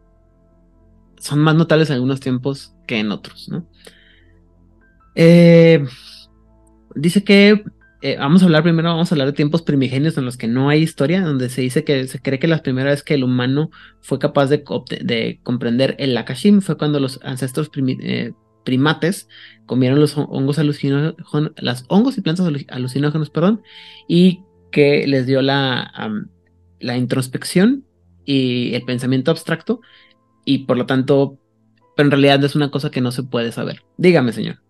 [1.19, 3.65] son más notables en algunos tiempos que en otros, ¿no?
[5.15, 5.85] Eh,
[6.95, 7.63] dice que
[8.01, 10.69] eh, vamos a hablar primero, vamos a hablar de tiempos primigenios en los que no
[10.69, 13.71] hay historia, donde se dice que se cree que la primera vez que el humano
[13.99, 14.63] fue capaz de,
[15.01, 18.31] de comprender el Akashim fue cuando los ancestros eh,
[18.63, 19.27] primates
[19.65, 21.15] comieron los hongos alucinógenos,
[21.57, 23.63] las hongos y plantas alucinógenos, perdón,
[24.07, 25.91] y que les dio la,
[26.79, 27.85] la introspección
[28.23, 29.81] y el pensamiento abstracto
[30.45, 31.38] y por lo tanto,
[31.97, 33.83] pero en realidad es una cosa que no se puede saber.
[33.97, 34.68] Dígame, señor.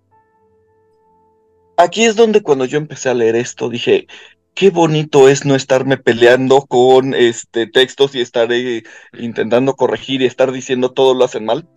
[1.80, 4.06] Aquí es donde cuando yo empecé a leer esto dije,
[4.54, 8.84] qué bonito es no estarme peleando con este textos y estar eh,
[9.18, 11.70] intentando corregir y estar diciendo todo lo hacen mal.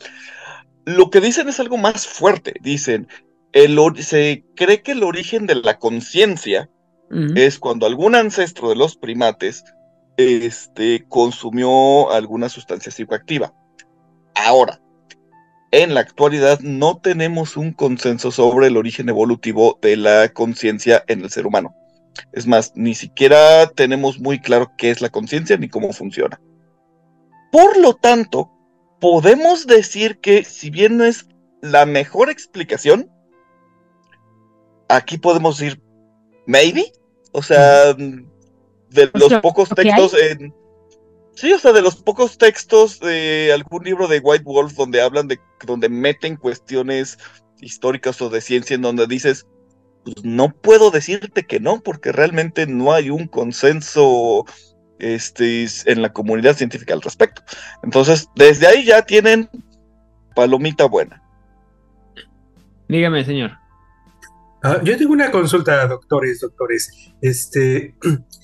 [0.85, 2.55] Lo que dicen es algo más fuerte.
[2.63, 3.07] Dicen,
[3.53, 6.69] el, se cree que el origen de la conciencia
[7.37, 9.63] es cuando algún ancestro de los primates
[10.17, 13.55] este, consumió alguna sustancia psicoactiva.
[14.35, 14.82] Ahora,
[15.73, 21.23] en la actualidad no tenemos un consenso sobre el origen evolutivo de la conciencia en
[21.23, 21.75] el ser humano.
[22.33, 26.39] Es más, ni siquiera tenemos muy claro qué es la conciencia ni cómo funciona.
[27.51, 28.51] Por lo tanto,
[29.01, 31.27] podemos decir que si bien no es
[31.63, 33.11] la mejor explicación,
[34.89, 35.81] aquí podemos decir
[36.47, 36.93] maybe,
[37.33, 40.55] o sea, de los pocos textos en
[41.35, 45.29] Sí, o sea, de los pocos textos de algún libro de White Wolf donde hablan
[45.29, 47.19] de, donde meten cuestiones
[47.61, 49.47] históricas o de ciencia en donde dices,
[50.05, 54.45] pues no puedo decirte que no, porque realmente no hay un consenso
[54.99, 57.43] este, en la comunidad científica al respecto.
[57.83, 59.49] Entonces, desde ahí ya tienen
[60.35, 61.23] palomita buena.
[62.89, 63.53] Dígame, señor.
[64.63, 66.91] Ah, yo tengo una consulta, doctores, doctores.
[67.21, 67.95] Este,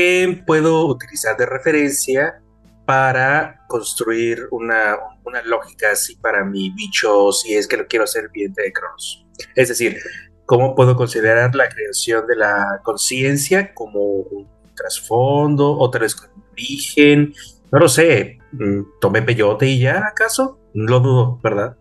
[0.00, 2.40] ¿qué puedo utilizar de referencia
[2.86, 8.30] para construir una, una lógica así para mi bicho si es que lo quiero hacer
[8.32, 9.26] bien de Cronos?
[9.54, 9.98] Es decir,
[10.46, 17.34] ¿cómo puedo considerar la creación de la conciencia como un trasfondo, otra vez con origen?
[17.70, 18.38] No lo sé.
[18.52, 20.58] Mm, ¿Tomé peyote y ya, acaso?
[20.72, 21.76] Lo dudo, ¿verdad?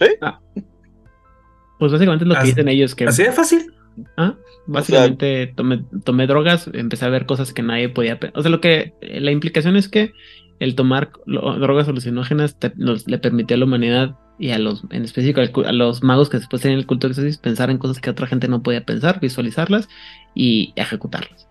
[0.00, 0.08] ¿Sí?
[0.20, 0.40] Ah.
[1.78, 3.72] Pues básicamente es lo que Así- dicen ellos que ¿Así de fácil?
[4.16, 4.34] Ah,
[4.66, 8.18] básicamente tomé, tomé drogas, empecé a ver cosas que nadie podía.
[8.34, 10.12] O sea, lo que la implicación es que
[10.58, 14.84] el tomar lo- drogas alucinógenas te- nos- le permitió a la humanidad y a los,
[14.90, 17.70] en específico al cu- a los magos que después tenían el culto de éxtasis, pensar
[17.70, 19.88] en cosas que otra gente no podía pensar, visualizarlas
[20.34, 21.48] y ejecutarlas.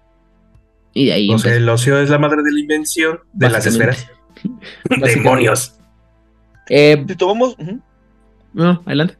[0.94, 1.30] Y de ahí.
[1.32, 4.08] O sea, el ocio es la madre de la invención de las esferas.
[4.90, 5.76] ¡Demonios!
[6.70, 7.56] Eh, Si tomamos,
[8.54, 9.16] no, adelante.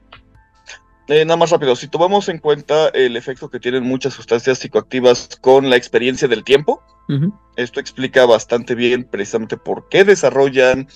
[1.08, 5.30] Eh, nada más rápido, si tomamos en cuenta el efecto que tienen muchas sustancias psicoactivas
[5.42, 6.82] con la experiencia del tiempo,
[7.56, 10.88] esto explica bastante bien precisamente por qué desarrollan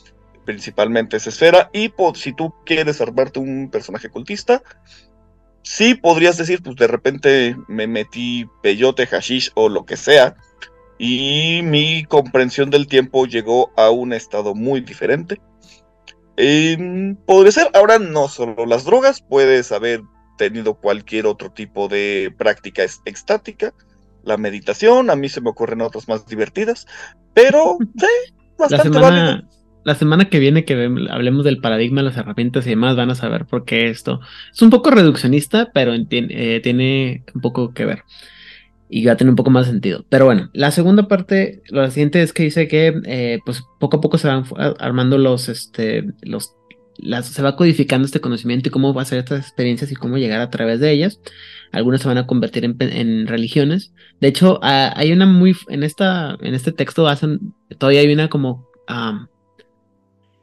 [0.46, 4.64] principalmente esa esfera y po- si tú quieres armarte un personaje cultista,
[5.62, 10.36] sí podrías decir, pues de repente me metí peyote, hashish o lo que sea
[10.98, 15.42] y mi comprensión del tiempo llegó a un estado muy diferente.
[16.42, 20.04] Em, podría ser, ahora no solo las drogas, puedes haber
[20.38, 23.74] tenido cualquier otro tipo de práctica extática,
[24.24, 26.88] la meditación, a mí se me ocurren otras más divertidas,
[27.34, 28.08] pero sí,
[28.58, 29.26] La bastante válido.
[29.26, 29.50] semana,
[29.84, 33.46] la semana que viene que hablemos del paradigma, las herramientas y demás, van a saber
[33.46, 34.22] por qué esto
[34.54, 38.04] es un poco reduccionista, pero eh, tiene un poco que ver
[38.90, 40.04] y va a tener un poco más sentido.
[40.10, 44.02] Pero bueno, la segunda parte, lo siguiente es que dice que eh, pues poco a
[44.02, 44.46] poco se van
[44.80, 46.56] armando los, este, los,
[47.24, 50.42] se va codificando este conocimiento y cómo va a ser estas experiencias y cómo llegar
[50.42, 51.22] a través de ellas.
[51.72, 53.94] Algunas se van a convertir en, en religiones.
[54.20, 58.68] De hecho, hay una muy, en esta, en este texto hacen, todavía hay una como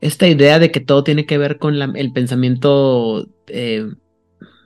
[0.01, 3.87] esta idea de que todo tiene que ver con el pensamiento eh,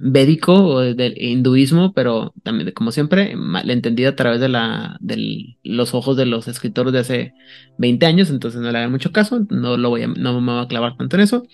[0.00, 5.56] védico o del hinduismo, pero también, como siempre, mal entendido a través de la, del-
[5.62, 7.34] los ojos de los escritores de hace
[7.78, 10.62] 20 años, entonces no le hagan mucho caso, no, lo voy a, no me voy
[10.62, 11.46] a clavar tanto en eso.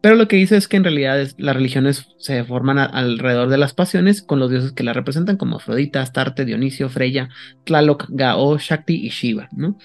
[0.00, 3.72] Pero lo que dice es que en realidad las religiones se forman alrededor de las
[3.72, 7.30] pasiones con los dioses que las representan, como Afrodita, Astarte, Dionisio, Freya,
[7.64, 9.78] Tlaloc, Gao, Shakti y Shiva, ¿no?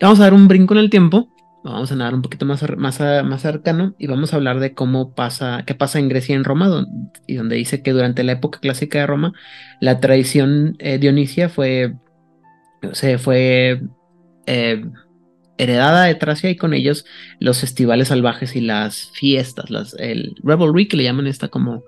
[0.00, 1.28] Vamos a dar un brinco en el tiempo,
[1.72, 5.14] vamos a nadar un poquito más, más, más cercano y vamos a hablar de cómo
[5.14, 6.86] pasa, qué pasa en Grecia y en Roma,
[7.26, 9.32] y donde dice que durante la época clásica de Roma,
[9.80, 11.94] la tradición eh, dionisia fue,
[12.92, 13.82] se fue
[14.46, 14.84] eh,
[15.58, 17.04] heredada de Tracia y con ellos
[17.40, 21.84] los festivales salvajes y las fiestas, las, el revelry que le llaman esta como,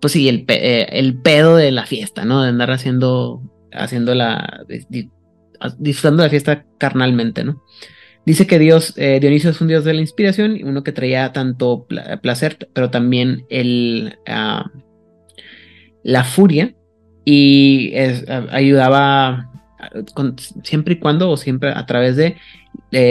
[0.00, 2.42] pues sí, el, eh, el pedo de la fiesta, ¿no?
[2.42, 4.64] De andar haciendo, haciendo la,
[5.78, 7.62] disfrutando de la fiesta carnalmente, ¿no?
[8.24, 11.32] Dice que Dios, eh, Dionisio es un dios de la inspiración, y uno que traía
[11.32, 14.70] tanto pla- placer, pero también el, ah,
[16.04, 16.74] la furia,
[17.24, 17.92] y
[18.50, 19.48] ayudaba
[20.62, 22.36] siempre y cuando, o siempre a través de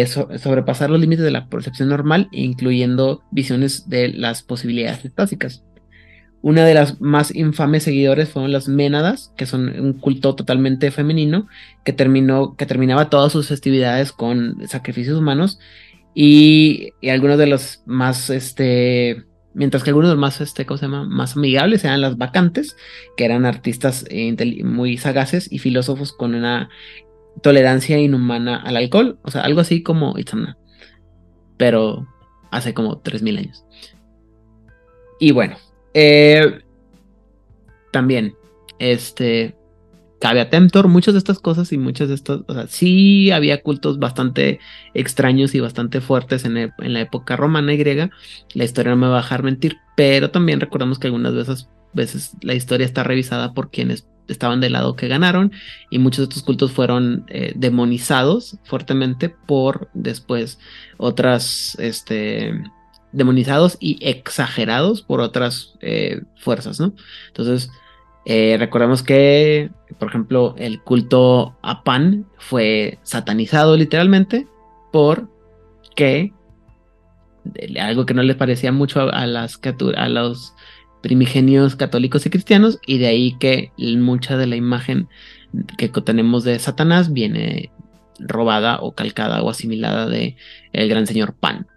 [0.08, 5.64] so- sobrepasar los límites de la percepción normal, incluyendo visiones de las posibilidades estásicas.
[6.42, 11.48] Una de las más infames seguidores fueron las Ménadas, que son un culto totalmente femenino
[11.84, 15.60] que terminó, que terminaba todas sus festividades con sacrificios humanos
[16.14, 19.24] y, algunos de los más, este,
[19.54, 21.06] mientras que algunos de los más, este, ¿cómo se llama?
[21.06, 22.76] Más amigables eran las vacantes,
[23.16, 26.70] que eran artistas eh, muy sagaces y filósofos con una
[27.44, 30.58] tolerancia inhumana al alcohol, o sea, algo así como Itzamna,
[31.58, 32.08] pero
[32.52, 33.66] hace como 3000 años.
[35.20, 35.56] Y bueno,
[35.94, 36.62] eh,
[37.92, 38.36] también,
[38.80, 39.56] este,
[40.22, 40.50] cabe a
[40.88, 44.60] muchas de estas cosas y muchas de estas, o sea, sí había cultos bastante
[44.94, 48.12] extraños y bastante fuertes en, e- en la época romana y griega,
[48.54, 52.32] la historia no me va a dejar mentir, pero también recordamos que algunas veces, veces
[52.42, 55.52] la historia está revisada por quienes estaban del lado que ganaron
[55.90, 60.60] y muchos de estos cultos fueron eh, demonizados fuertemente por después
[60.98, 62.62] otras, este,
[63.12, 66.94] demonizados y exagerados por otras eh, fuerzas, ¿no?
[67.28, 67.70] Entonces,
[68.26, 69.70] eh, recordemos que,
[70.00, 74.48] por ejemplo, el culto a Pan fue satanizado literalmente
[74.92, 75.30] por
[75.96, 76.34] que
[77.80, 79.60] algo que no les parecía mucho a, las
[79.96, 80.54] a los
[81.02, 85.08] primigenios católicos y cristianos, y de ahí que mucha de la imagen
[85.78, 87.72] que tenemos de Satanás viene
[88.20, 90.36] robada o calcada o asimilada de
[90.74, 91.68] el gran señor Pan.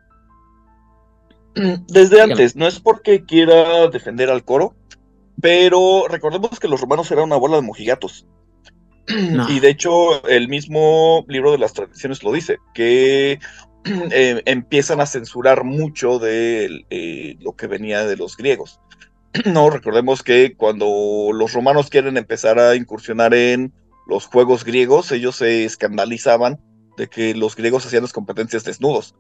[1.89, 4.75] Desde antes, no es porque quiera defender al coro,
[5.41, 8.27] pero recordemos que los romanos eran una bola de mojigatos.
[9.07, 9.49] No.
[9.51, 13.39] Y de hecho, el mismo libro de las tradiciones lo dice, que
[13.85, 18.81] eh, empiezan a censurar mucho de eh, lo que venía de los griegos.
[19.47, 23.73] No, recordemos que cuando los romanos quieren empezar a incursionar en
[24.07, 26.61] los juegos griegos, ellos se escandalizaban
[26.97, 29.17] de que los griegos hacían las competencias desnudos.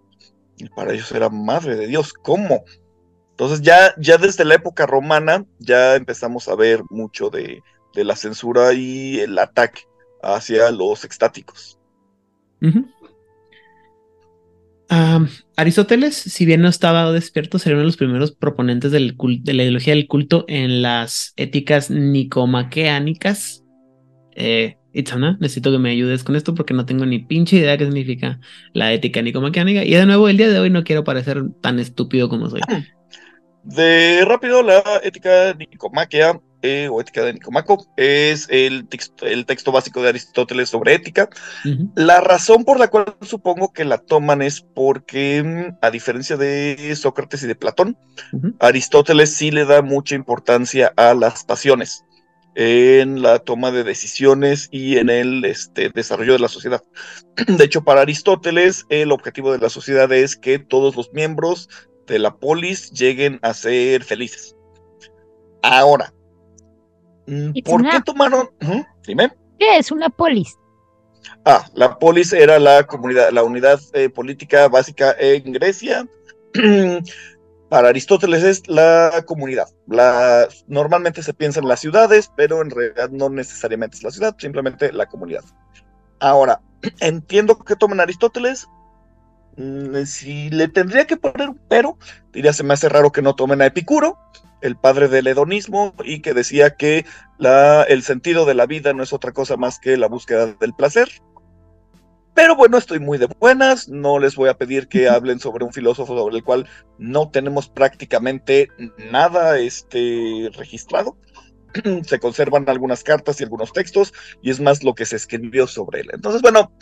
[0.56, 2.64] Y para ellos era madre de Dios, ¿cómo?
[3.30, 7.60] Entonces ya, ya desde la época romana ya empezamos a ver mucho de,
[7.94, 9.82] de la censura y el ataque
[10.22, 11.78] hacia los extáticos.
[15.56, 19.94] Aristóteles, si bien no estaba despierto, sería uno de los primeros proponentes de la ideología
[19.94, 23.64] del culto en las éticas nicomaqueánicas.
[24.32, 27.84] Eh, Itzana, necesito que me ayudes con esto porque no tengo ni pinche idea qué
[27.84, 28.40] significa
[28.72, 29.84] la ética nicomaqueánica.
[29.84, 32.60] Y de nuevo, el día de hoy no quiero parecer tan estúpido como soy.
[33.64, 39.70] De rápido, la ética nicomaquea eh, o ética de Nicomaco es el texto, el texto
[39.70, 41.28] básico de Aristóteles sobre ética.
[41.94, 46.96] La razón por la cual supongo que la toman es porque, mm, a diferencia de
[46.96, 47.98] Sócrates y de Platón.
[48.60, 52.02] Aristóteles sí le da mucha importancia a las pasiones
[52.54, 56.82] en la toma de decisiones y en el este, desarrollo de la sociedad.
[57.46, 61.68] De hecho, para Aristóteles, el objetivo de la sociedad es que todos los miembros
[62.06, 64.56] de la polis lleguen a ser felices.
[65.62, 66.12] Ahora,
[67.26, 68.04] mm, ¿por qué not.
[68.04, 68.50] tomaron?
[68.62, 69.32] Ujú, Dime.
[69.58, 70.54] ¿Qué es una polis?
[71.44, 76.06] Ah, la polis era la comunidad, la unidad eh, política básica en Grecia.
[77.74, 79.66] Para Aristóteles es la comunidad.
[80.68, 84.92] Normalmente se piensa en las ciudades, pero en realidad no necesariamente es la ciudad, simplemente
[84.92, 85.42] la comunidad.
[86.20, 86.60] Ahora,
[87.00, 88.68] entiendo que toman Aristóteles.
[89.56, 91.98] Mm, Si le tendría que poner un pero,
[92.32, 94.20] diría se me hace raro que no tomen a Epicuro,
[94.60, 97.04] el padre del hedonismo, y que decía que
[97.88, 101.08] el sentido de la vida no es otra cosa más que la búsqueda del placer.
[102.34, 105.72] Pero bueno, estoy muy de buenas, no les voy a pedir que hablen sobre un
[105.72, 106.66] filósofo sobre el cual
[106.98, 108.68] no tenemos prácticamente
[109.10, 111.16] nada este, registrado.
[112.04, 116.00] Se conservan algunas cartas y algunos textos, y es más lo que se escribió sobre
[116.00, 116.10] él.
[116.12, 116.72] Entonces, bueno,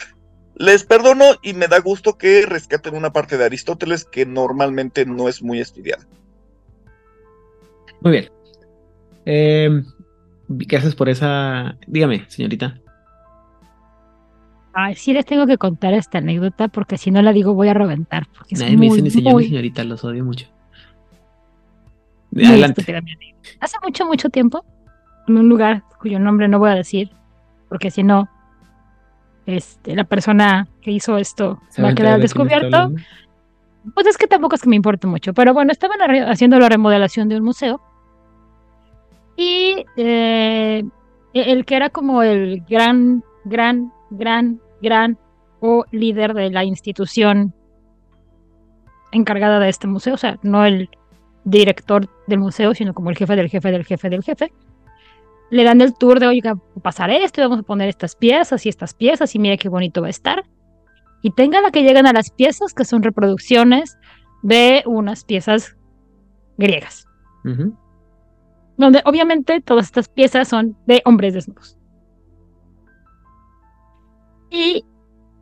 [0.57, 5.29] les perdono y me da gusto que rescaten una parte de Aristóteles que normalmente no
[5.29, 6.07] es muy estudiada.
[8.01, 8.31] Muy bien.
[9.25, 9.83] Eh,
[10.49, 11.79] gracias por esa.
[11.87, 12.81] Dígame, señorita.
[14.75, 17.75] Ay, sí les tengo que contar esta anécdota porque si no la digo voy a
[17.75, 18.27] reventar.
[18.37, 20.47] Porque es Nadie me dice muy, ni señor ni muy, señorita, los odio mucho.
[22.31, 22.83] muy Adelante.
[23.61, 24.65] Hace mucho, mucho tiempo,
[25.29, 27.11] en un lugar cuyo nombre no voy a decir,
[27.69, 28.29] porque si no,
[29.47, 32.93] este, la persona que hizo esto ¿Se va a quedar descubierto.
[33.95, 37.29] Pues es que tampoco es que me importe mucho, pero bueno, estaban haciendo la remodelación
[37.29, 37.81] de un museo
[39.37, 40.85] y eh,
[41.35, 45.19] e- el que era como el gran, gran, gran, gran
[45.61, 47.55] o líder de la institución
[49.13, 50.89] encargada de este museo, o sea, no el
[51.45, 54.53] director del museo, sino como el jefe del jefe del jefe del jefe,
[55.51, 58.71] le dan el tour de, a pasar esto, y vamos a poner estas piezas y
[58.71, 60.45] estas piezas y mire qué bonito va a estar.
[61.21, 63.99] Y tenga la que llegan a las piezas, que son reproducciones
[64.43, 65.77] de unas piezas
[66.57, 67.07] griegas,
[68.77, 71.79] donde obviamente todas estas piezas son de hombres desnudos.
[74.53, 74.85] Y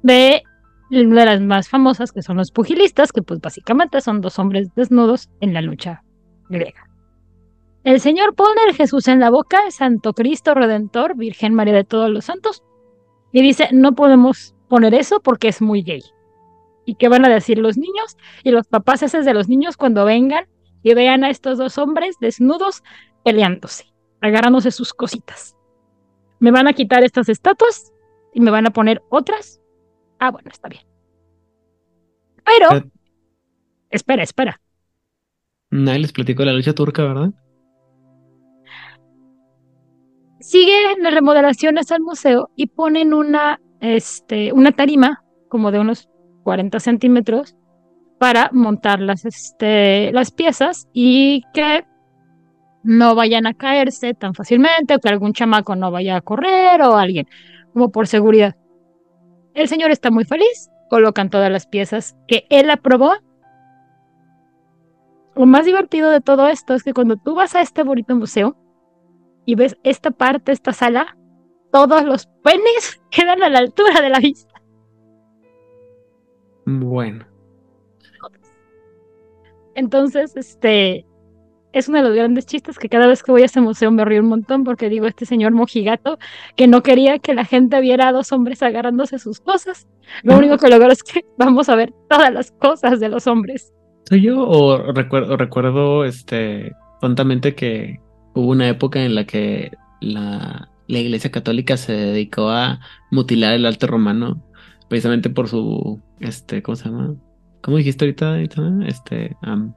[0.03, 0.45] de
[0.91, 4.69] una de las más famosas, que son los pugilistas, que pues básicamente son dos hombres
[4.77, 6.05] desnudos en la lucha
[6.49, 6.87] griega.
[7.83, 12.09] El Señor pone el Jesús en la boca, Santo Cristo Redentor, Virgen María de todos
[12.09, 12.63] los santos,
[13.33, 16.03] y dice, no podemos poner eso porque es muy gay.
[16.85, 20.05] ¿Y qué van a decir los niños y los papás esos de los niños cuando
[20.05, 20.47] vengan
[20.83, 22.83] y vean a estos dos hombres desnudos
[23.25, 23.87] peleándose,
[24.21, 25.57] agarrándose sus cositas?
[26.39, 27.93] ¿Me van a quitar estas estatuas
[28.35, 29.61] y me van a poner otras?
[30.19, 30.83] Ah, bueno, está bien.
[32.45, 32.91] Pero, Pero-
[33.91, 34.61] espera, espera.
[35.71, 37.31] Nadie les platicó de la lucha turca, ¿verdad?
[40.41, 46.09] Siguen las remodelaciones al museo y ponen una, este, una tarima como de unos
[46.45, 47.57] 40 centímetros
[48.19, 51.85] para montar las, este, las piezas y que
[52.83, 56.97] no vayan a caerse tan fácilmente o que algún chamaco no vaya a correr o
[56.97, 57.27] alguien,
[57.73, 58.57] como por seguridad.
[59.55, 63.15] El señor está muy feliz, colocan todas las piezas que él aprobó
[65.41, 68.57] lo más divertido de todo esto es que cuando tú vas a este bonito museo
[69.47, 71.17] y ves esta parte, esta sala,
[71.73, 74.61] todos los penes quedan a la altura de la vista.
[76.67, 77.27] Bueno.
[79.75, 81.07] Entonces, este,
[81.73, 84.05] es uno de los grandes chistes que cada vez que voy a ese museo me
[84.05, 86.19] río un montón porque digo, este señor mojigato
[86.57, 89.87] que no quería que la gente viera a dos hombres agarrándose sus cosas.
[90.23, 93.73] Lo único que logró es que vamos a ver todas las cosas de los hombres.
[94.09, 98.01] ¿Soy yo o recuerdo, recuerdo este, tontamente que
[98.35, 103.67] hubo una época en la que la, la Iglesia Católica se dedicó a mutilar el
[103.67, 104.43] arte romano
[104.89, 107.15] precisamente por su, este, ¿cómo se llama?
[107.63, 108.41] ¿Cómo dijiste ahorita?
[108.87, 109.73] Este, um,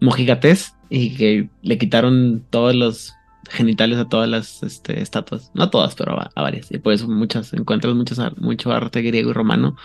[0.00, 3.14] mojigates y que le quitaron todos los
[3.48, 6.70] genitales a todas las este, estatuas, no todas, pero a, varias.
[6.70, 9.76] Y por eso muchas, encuentras muchas, mucho arte griego y romano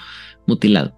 [0.48, 0.96] mutilado.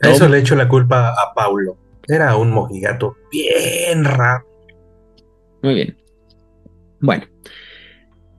[0.00, 1.78] Eso le echo la culpa a Paulo.
[2.06, 4.44] Era un mojigato bien raro.
[5.62, 5.96] Muy bien.
[7.00, 7.24] Bueno.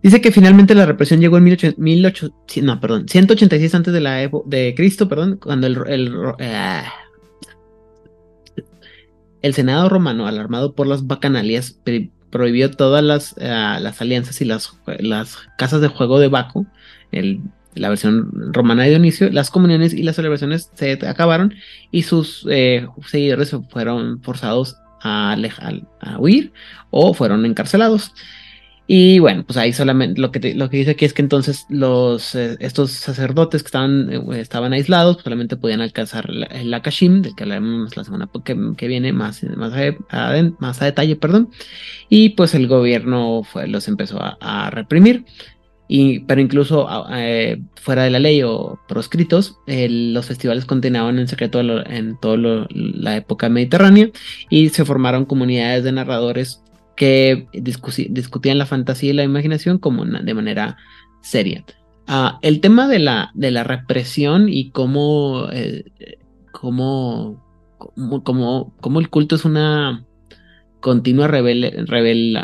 [0.03, 1.75] Dice que finalmente la represión llegó en 18,
[2.61, 6.85] no, perdón, 186 antes de la de Cristo, perdón, cuando el, el, ah,
[9.45, 11.79] el Senado romano, alarmado por las bacanalias,
[12.31, 16.65] prohibió todas las, eh, las alianzas y las, las, casas de juego de Baco,
[17.11, 21.53] la versión romana de Dionisio, las comuniones y las celebraciones se acabaron
[21.91, 25.37] y sus eh, seguidores fueron forzados a,
[25.99, 26.51] a, huir
[26.89, 28.13] o fueron encarcelados.
[28.87, 32.35] Y bueno, pues ahí solamente lo que, lo que dice aquí es que entonces los,
[32.35, 37.35] eh, estos sacerdotes que estaban, eh, estaban aislados pues solamente podían alcanzar el Akashim, del
[37.35, 39.73] que hablaremos la semana que, viene más, más,
[40.09, 41.49] a, más a detalle, perdón.
[42.09, 45.25] Y pues el gobierno fue, los empezó a, reprimir.
[45.87, 51.59] Y, pero incluso eh, fuera de la ley o proscritos, los festivales continuaban en secreto
[51.59, 54.09] en toda la época mediterránea
[54.49, 56.64] y se formaron comunidades de narradores
[56.95, 60.77] que discutían la fantasía y la imaginación como de manera
[61.21, 61.65] seria.
[62.07, 65.85] Ah, el tema de la, de la represión y cómo, eh,
[66.51, 67.43] cómo,
[68.23, 70.05] cómo, el culto es una
[70.81, 72.37] continua rebel,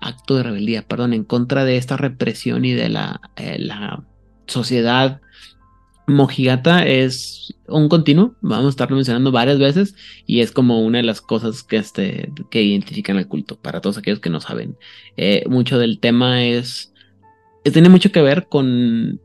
[0.00, 4.02] acto de rebeldía, perdón, en contra de esta represión y de la, eh, la
[4.46, 5.20] sociedad
[6.10, 9.94] Mojigata es un continuo, vamos a estarlo mencionando varias veces
[10.26, 13.98] y es como una de las cosas que, este, que identifican al culto para todos
[13.98, 14.76] aquellos que no saben.
[15.16, 16.92] Eh, mucho del tema es,
[17.64, 19.20] tiene mucho que ver con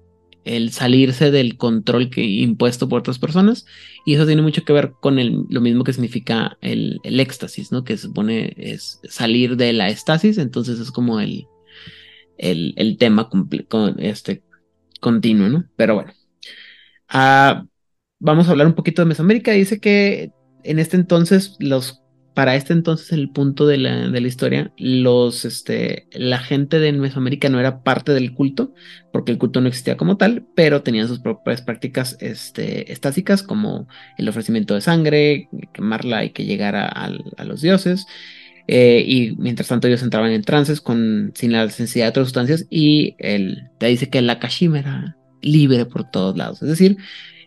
[0.45, 3.65] el salirse del control que impuesto por otras personas
[4.05, 7.71] y eso tiene mucho que ver con el, lo mismo que significa el, el éxtasis,
[7.71, 7.83] ¿no?
[7.83, 11.47] Que se supone es salir de la estasis, entonces es como el,
[12.38, 13.49] el, el tema con,
[13.99, 14.43] este,
[15.01, 15.65] continuo, ¿no?
[15.75, 16.13] Pero bueno.
[17.10, 19.51] Vamos a hablar un poquito de Mesoamérica.
[19.51, 20.32] Dice que
[20.64, 22.01] en este entonces, los,
[22.34, 26.91] para este entonces, el punto de la, de la historia, los, este, la gente de
[26.91, 28.74] Mesoamérica no era parte del culto,
[29.14, 33.88] porque el culto no existía como tal, pero tenían sus propias prácticas este, estásicas, como
[34.18, 37.10] el ofrecimiento de sangre, quemarla y que llegara a,
[37.45, 38.08] los dioses.
[38.68, 42.66] Eh, y mientras tanto ellos entraban en trances con, sin la necesidad de otras sustancias
[42.72, 46.61] y él te dice que la Kashim era libre por todos lados.
[46.61, 46.97] Es decir,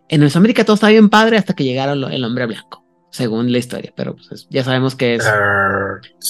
[0.09, 3.93] en América todo estaba bien padre hasta que llegaron el hombre blanco, según la historia,
[3.95, 5.25] pero pues, ya sabemos que es...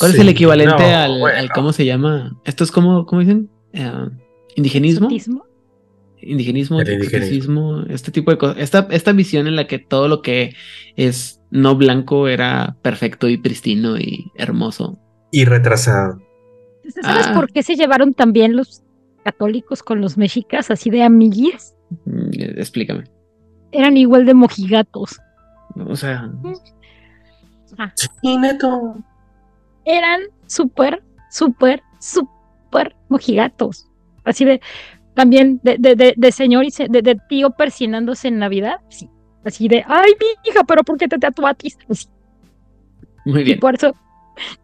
[0.00, 2.36] ¿Cuál es el equivalente al, cómo se llama?
[2.44, 3.50] Esto es como, ¿cómo dicen?
[3.74, 4.10] Uh,
[4.56, 5.08] indigenismo.
[6.20, 8.56] Indigenismo, indigenismo, este tipo de cosas.
[8.58, 10.56] Esta, esta visión en la que todo lo que
[10.96, 14.98] es no blanco era perfecto y pristino y hermoso.
[15.30, 16.20] Y retrasado.
[17.02, 17.34] ¿Sabes ah.
[17.34, 18.82] por qué se llevaron también los
[19.28, 21.74] católicos con los mexicas, así de amiguis.
[22.06, 23.04] Mm, explícame.
[23.72, 25.20] Eran igual de mojigatos.
[25.76, 26.30] O sea.
[27.78, 27.92] Ah.
[29.84, 33.86] Eran súper, súper, súper mojigatos.
[34.24, 34.60] Así de,
[35.14, 38.80] también de, de, de, señor y de, tío persinándose en Navidad.
[38.88, 39.10] Sí.
[39.44, 41.76] Así de, ay, mi hija, pero ¿por qué te tatuatis?
[43.26, 43.58] Muy bien.
[43.58, 43.94] Y por eso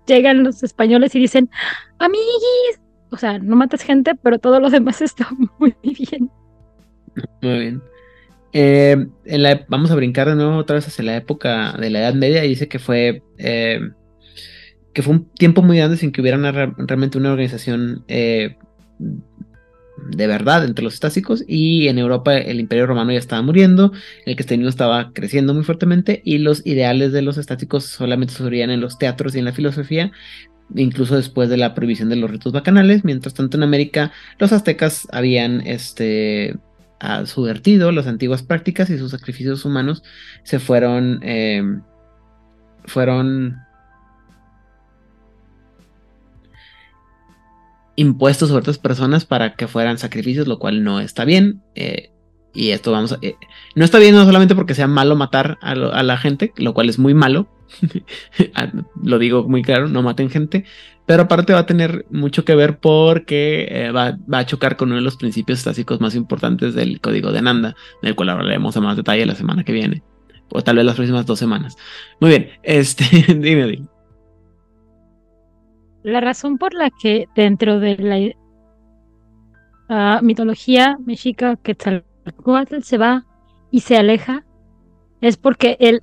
[0.07, 1.51] llegan los españoles y dicen,
[1.99, 2.81] amiguis,
[3.15, 6.31] o sea, no matas gente, pero todo lo demás está muy bien.
[7.41, 7.83] Muy bien.
[8.53, 9.07] Eh,
[9.69, 12.51] vamos a brincar de nuevo otra vez hacia la época de la Edad Media y
[12.51, 13.81] dice que fue eh,
[14.93, 18.57] que fue un tiempo muy grande sin que hubiera realmente una organización eh,
[20.09, 23.93] de verdad entre los estásicos y en Europa el imperio romano ya estaba muriendo,
[24.27, 28.81] el cristianismo estaba creciendo muy fuertemente y los ideales de los estásicos solamente se en
[28.81, 30.13] los teatros y en la filosofía,
[30.75, 33.05] incluso después de la prohibición de los ritos bacanales.
[33.05, 36.57] Mientras tanto, en América, los aztecas habían este,
[37.27, 40.03] subvertido las antiguas prácticas y sus sacrificios humanos
[40.43, 41.83] se fueron, em,
[42.85, 43.57] fueron
[47.97, 51.63] impuestos sobre otras personas para que fueran sacrificios, lo cual no está bien.
[51.75, 52.11] Eh,
[52.55, 53.19] y esto vamos a...
[53.21, 53.37] eh,
[53.75, 56.99] no está bien no solamente porque sea malo matar a, la gente, lo cual es
[56.99, 57.49] muy malo.
[58.55, 58.71] Ah,
[59.03, 60.65] lo digo muy claro, no maten gente.
[61.07, 64.89] Pero aparte va a tener mucho que ver porque eh, va, va a chocar con
[64.89, 68.81] uno de los principios básicos más importantes del código de Nanda, del cual hablaremos a
[68.81, 70.03] más detalle la semana que viene.
[70.51, 71.77] O tal vez las próximas dos semanas.
[72.21, 73.89] Muy bien, este, dime, dime.
[76.05, 78.35] La razón por la que dentro de la
[79.89, 81.57] ah, mitología mexica
[82.25, 83.25] Quetzalcóatl se va
[83.71, 84.45] y se aleja
[85.21, 86.03] es porque el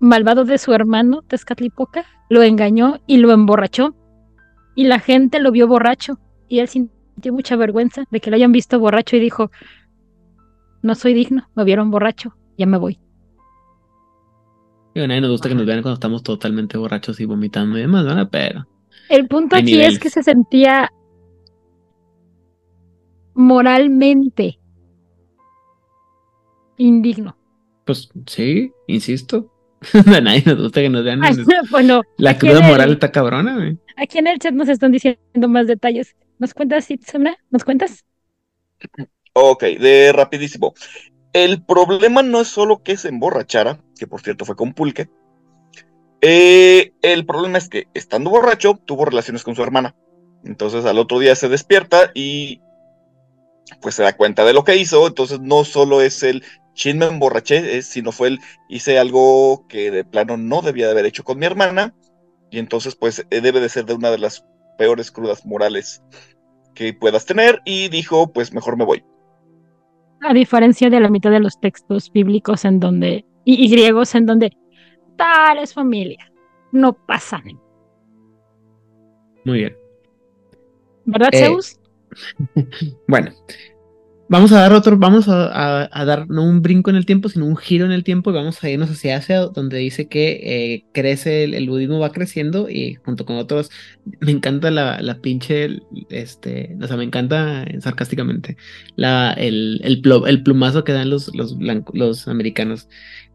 [0.00, 3.94] malvado de su hermano Tezcatlipoca lo engañó y lo emborrachó
[4.74, 8.52] y la gente lo vio borracho y él sintió mucha vergüenza de que lo hayan
[8.52, 9.50] visto borracho y dijo
[10.82, 13.00] no soy digno, me vieron borracho, ya me voy.
[14.94, 17.82] Digo, a nadie nos gusta que nos vean cuando estamos totalmente borrachos y vomitando y
[17.82, 18.28] demás, ¿verdad?
[18.30, 18.66] Pero
[19.08, 19.94] El punto aquí niveles.
[19.94, 20.90] es que se sentía
[23.34, 24.60] moralmente
[26.78, 27.36] indigno.
[27.84, 29.52] Pues sí, insisto.
[29.94, 31.20] A nadie nos gusta que nos vean.
[31.70, 33.78] Bueno, La cruda el- moral está cabrona, güey.
[33.96, 36.16] aquí en el chat nos están diciendo más detalles.
[36.38, 37.36] ¿Nos cuentas, Itzamna?
[37.50, 38.04] ¿Nos cuentas?
[39.32, 40.74] Ok, de rapidísimo.
[41.32, 45.08] El problema no es solo que se emborrachara, que por cierto fue con pulque.
[46.20, 49.94] Eh, el problema es que estando borracho tuvo relaciones con su hermana.
[50.44, 52.60] Entonces al otro día se despierta y
[53.82, 55.06] pues se da cuenta de lo que hizo.
[55.06, 56.42] Entonces no solo es el
[56.78, 60.92] chin me emborraché, es- sino fue el hice algo que de plano no debía de
[60.92, 61.94] haber hecho con mi hermana.
[62.50, 64.44] Y entonces pues eh, debe de ser de una de las
[64.78, 66.02] peores crudas morales
[66.74, 67.60] que puedas tener.
[67.64, 69.04] Y dijo pues mejor me voy.
[70.20, 74.26] A diferencia de la mitad de los textos bíblicos en donde, y, y griegos en
[74.26, 74.52] donde
[75.16, 76.32] tal es familia,
[76.72, 77.42] no pasa.
[79.44, 79.76] Muy bien.
[81.06, 81.76] ¿Verdad, Eh, Zeus?
[83.08, 83.30] Bueno,
[84.28, 87.56] vamos a dar otro, vamos a, dar no un brinco en el tiempo, sino un
[87.56, 91.44] giro en el tiempo y vamos a irnos hacia Asia, donde dice que eh, crece,
[91.44, 93.70] el, budismo va creciendo y junto con otros,
[94.20, 98.56] me encanta la, la pinche, este, o sea, me encanta sarcásticamente,
[98.96, 102.88] el, el, plumazo que dan los, los, blanco- los americanos,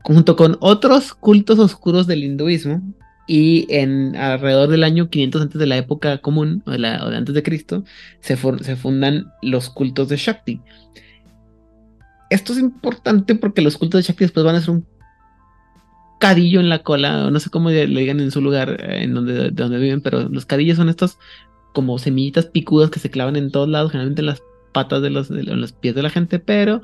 [0.03, 2.81] junto con otros cultos oscuros del hinduismo.
[3.25, 7.43] Y en alrededor del año 500 antes de la época común, o de, antes de
[7.43, 7.83] Cristo,
[8.19, 10.59] se, for- se fundan los cultos de Shakti.
[12.29, 14.85] Esto es importante porque los cultos de Shakti después van a ser un
[16.19, 19.13] cadillo en la cola, o no sé cómo le digan en su lugar, eh, en
[19.13, 21.17] donde, de donde viven, pero los cadillos son estos
[21.73, 24.41] como semillitas picudas que se clavan en todos lados, generalmente en las
[24.73, 26.81] patas de los, de los pies de la gente, pero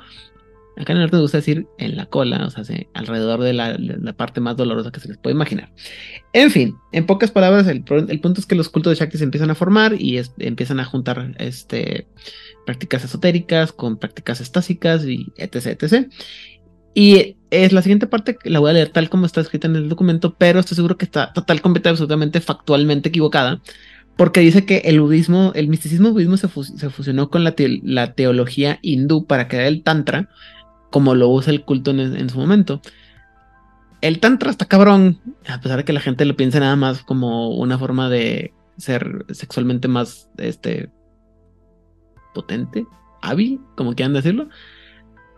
[0.79, 3.53] acá en el norte me gusta decir en la cola, o sea, se- alrededor de
[3.53, 3.77] la,
[4.15, 5.71] parte más dolorosa que se les puede imaginar.
[6.33, 9.23] En fin, en pocas palabras, el, el punto es que los cultos de Shakti se
[9.23, 12.07] empiezan a formar y empiezan a juntar este,
[12.65, 16.09] prácticas esotéricas con prácticas estásicas y etc, etc.
[16.95, 19.89] Y es la siguiente parte la voy a leer tal como está escrita en el
[19.89, 23.61] documento, pero estoy seguro que está total, completa, absolutamente factualmente equivocada,
[24.17, 28.79] porque dice que el budismo, el misticismo budismo se, fus- se fusionó con la teología
[28.81, 30.29] hindú para crear el tantra,
[30.89, 32.81] como lo usa el culto en, su momento.
[34.01, 37.49] El tantra está cabrón, a pesar de que la gente lo piensa nada más como
[37.49, 40.89] una forma de ser sexualmente más, este,
[42.33, 42.85] potente,
[43.21, 44.49] hábil, como quieran decirlo.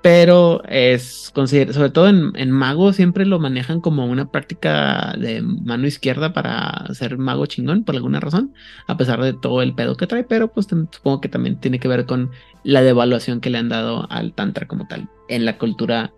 [0.04, 5.44] Pero es consider- sobre todo en, en mago siempre lo manejan como una práctica de
[5.44, 8.54] mano izquierda para ser mago chingón por alguna razón,
[8.88, 11.88] a pesar de todo el pedo que trae, pero pues supongo que también tiene que
[11.88, 12.32] ver con
[12.64, 16.12] la devaluación que le han dado al tantra como tal en la cultura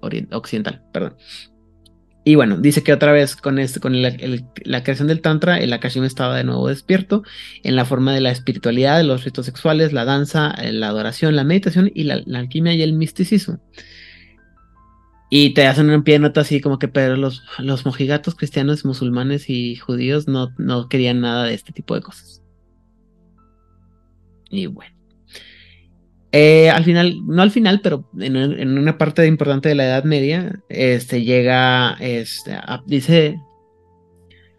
[0.00, 1.16] orien- occidental, perdón.
[2.30, 5.72] Y bueno, dice que otra vez con, este, con el- la creación del Tantra, el
[5.72, 7.24] Akashim estaba de nuevo despierto
[7.64, 11.34] en la forma de la espiritualidad, de los ritos sexuales, la danza, eh, la adoración,
[11.34, 13.58] la meditación y la, la alquimia y el misticismo.
[15.28, 18.84] Y te hacen un pie de nota así como que, pero los, los mojigatos cristianos,
[18.84, 22.44] musulmanes y judíos no, no querían nada de este tipo de cosas.
[24.50, 24.94] Y bueno.
[26.32, 30.60] Eh, al final, no al final, pero en, una parte importante de la Edad Media,
[30.68, 32.56] este llega, este,
[32.86, 33.40] dice,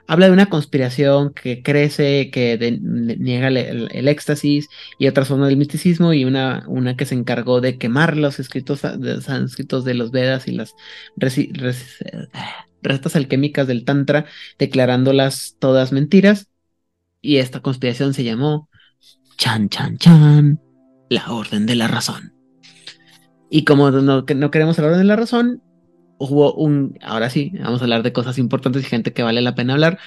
[0.06, 4.68] habla de una conspiración que crece, que niega el, éxtasis
[5.00, 8.82] y otras formas del misticismo, y una, una que se encargó de quemar los escritos
[8.82, 10.76] sánscritos de los Vedas y las
[11.22, 11.48] eh,
[12.82, 14.26] recetas alquímicas del Tantra,
[14.60, 16.48] declarándolas todas mentiras.
[17.22, 18.68] Y esta conspiración se llamó
[19.38, 20.60] Chan Chan Chan,
[21.12, 22.34] la Orden de la Razón.
[23.50, 25.62] Y como no, no queremos la Orden de la Razón,
[26.18, 29.54] hubo un, ahora sí, vamos a hablar de cosas importantes y gente que vale la
[29.54, 30.00] pena hablar.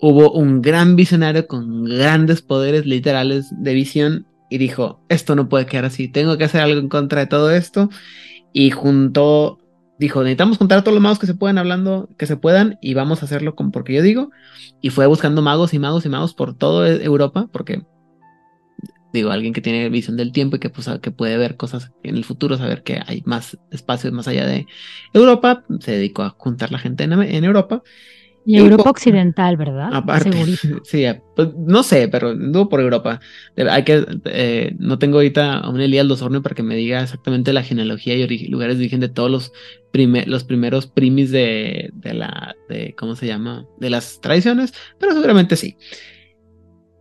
[0.00, 5.66] Hubo un gran visionario con grandes poderes literales de visión y dijo, esto no puede
[5.66, 7.90] quedar así, tengo que hacer algo en contra de todo esto.
[8.54, 9.58] Y juntó,
[9.98, 12.94] dijo, necesitamos juntar a todos los magos que se puedan hablando, que se puedan, y
[12.94, 14.30] vamos a hacerlo con, porque yo digo,
[14.80, 17.82] y fue buscando magos y magos y magos por toda Europa, porque
[19.16, 22.16] digo, alguien que tiene visión del tiempo y que, pues, que puede ver cosas en
[22.16, 24.66] el futuro, saber que hay más espacios más allá de
[25.12, 27.82] Europa, se dedicó a juntar la gente en, en Europa
[28.48, 29.90] y Europa Occidental, ¿verdad?
[29.92, 30.30] Aparte,
[30.84, 31.04] sí,
[31.34, 33.18] pues, no sé, pero no por Europa.
[33.56, 37.52] Hay que, eh, no tengo ahorita a un Elías Losorno para que me diga exactamente
[37.52, 39.52] la genealogía y lugares de origen de todos los,
[39.92, 43.66] los primeros primis de, de la, de, ¿cómo se llama?
[43.80, 45.76] De las tradiciones, pero seguramente sí.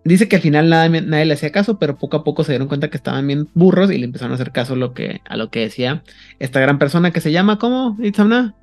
[0.06, 2.68] Dice que al final nadie, nadie, le hacía caso, pero poco a poco se dieron
[2.68, 5.36] cuenta que estaban bien burros y le empezaron a hacer caso a lo que, a
[5.36, 6.04] lo que decía
[6.38, 7.98] esta gran persona que se llama, ¿cómo?
[8.00, 8.54] Itzamna?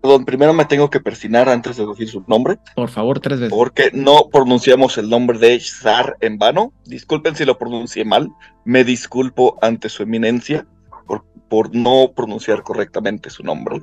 [0.00, 2.56] Perdón, primero me tengo que persinar antes de decir su nombre.
[2.74, 3.52] Por favor, tres veces.
[3.52, 6.72] Porque no pronunciamos el nombre de Zar en vano.
[6.86, 8.30] Disculpen si lo pronuncié mal.
[8.64, 10.66] Me disculpo ante su eminencia
[11.06, 13.82] por, por no pronunciar correctamente su nombre.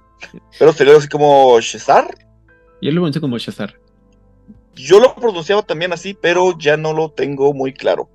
[0.57, 2.07] Pero sería así como Cesar.
[2.81, 3.82] Yo lo pronuncio como Cesar.
[4.75, 8.09] Yo lo pronunciaba también así, pero ya no lo tengo muy claro.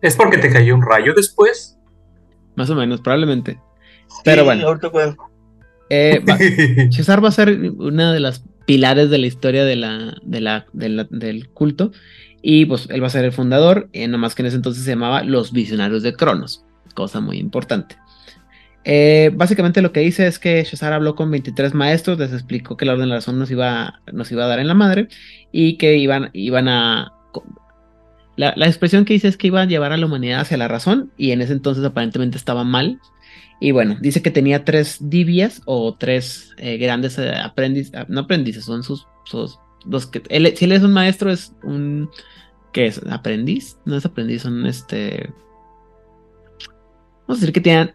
[0.00, 1.78] ¿Es porque te cayó un rayo después?
[2.54, 3.58] Más o menos, probablemente.
[4.24, 4.66] Pero bueno.
[4.66, 4.90] Ahorita
[5.90, 6.22] eh,
[6.90, 10.66] César va a ser una de las pilares de la historia de la, de la,
[11.10, 11.92] del culto.
[12.42, 14.90] Y pues él va a ser el fundador, eh, nomás que en ese entonces se
[14.90, 16.64] llamaba Los Visionarios de Cronos,
[16.94, 17.96] cosa muy importante.
[18.88, 22.84] Eh, básicamente lo que dice es que César habló con 23 maestros, les explicó que
[22.84, 25.08] la orden de la razón nos iba, nos iba a dar en la madre
[25.50, 27.12] y que iban, iban a...
[28.36, 30.68] La, la, expresión que dice es que iba a llevar a la humanidad hacia la
[30.68, 33.00] razón y en ese entonces aparentemente estaba mal
[33.60, 38.20] y bueno, dice que tenía tres divias o tres eh, grandes eh, aprendices, ah, no
[38.20, 39.58] aprendices, son sus, sus
[40.12, 40.22] que,
[40.54, 42.10] si él es un maestro es un,
[42.72, 43.00] ¿qué es?
[43.10, 43.78] ¿Aprendiz?
[43.84, 45.32] No es aprendiz, son este...
[47.26, 47.88] Vamos a decir que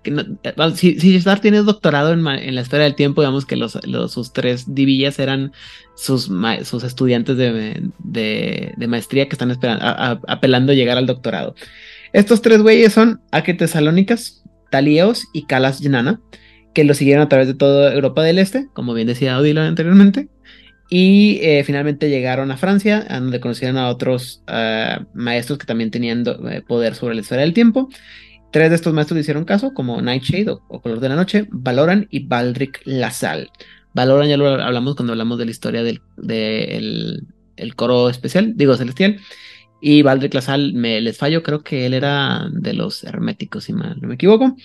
[0.44, 3.78] eh, si, si tiene doctorado en, la esfera del tiempo, digamos que los,
[4.10, 5.54] sus tres divillas eran
[5.96, 6.30] sus,
[6.64, 9.86] sus estudiantes de, de, maestría que están esperando,
[10.28, 11.56] apelando a llegar al doctorado.
[12.12, 13.22] Estos tres güeyes son
[13.58, 16.20] Tesalónicas, Talieos y Calas Yenana,
[16.74, 20.28] que lo siguieron a través de toda Europa del Este, como bien decía Odilo anteriormente,
[20.90, 26.26] y eh, finalmente llegaron a Francia, donde conocieron a otros eh, maestros que también tenían
[26.68, 27.88] poder sobre la esfera del tiempo.
[28.52, 32.08] Tres de estos maestros le hicieron caso, como Nightshade o, Color de la Noche, Valoran
[32.10, 33.50] y Baldric Lasalle.
[33.94, 36.02] Valoran ya lo hablamos cuando hablamos de la historia del,
[37.56, 39.20] el coro especial, digo celestial.
[39.82, 43.98] Y Baldric Lasal, me les fallo, creo que él era de los herméticos, si mal
[44.00, 44.56] no me equivoco.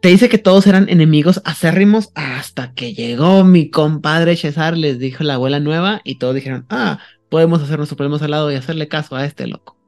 [0.00, 5.24] Te dice que todos eran enemigos acérrimos hasta que llegó mi compadre César, les dijo
[5.24, 6.98] la abuela nueva, y todos dijeron, ah,
[7.30, 9.78] podemos hacer nuestro problema al lado y hacerle caso a este loco.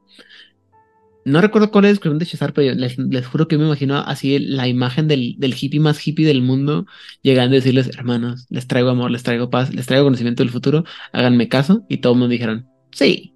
[1.27, 4.39] No recuerdo cuál es la descripción de César, pero les, juro que me imagino así
[4.39, 6.85] la imagen del, del, hippie más hippie del mundo,
[7.21, 10.85] llegando a decirles, hermanos, les traigo amor, les traigo paz, les traigo conocimiento del futuro,
[11.11, 13.33] háganme caso, y todos me dijeron, sí,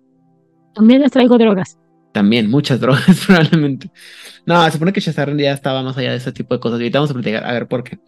[0.73, 1.77] también les traigo drogas.
[2.13, 3.91] También, muchas drogas, probablemente.
[4.45, 6.79] No, se supone que Shazar ya estaba más allá de ese tipo de cosas.
[6.79, 7.99] Y ahorita vamos a platicar, a ver por qué.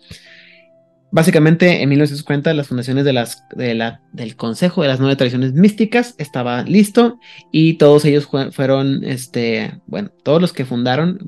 [1.14, 6.16] Básicamente, en 1950, las fundaciones de las, de del Consejo de las Nueve Tradiciones Místicas
[6.18, 7.20] estaba listo
[7.51, 11.20] y todos ellos fueron, este, bueno, todos los que fundaron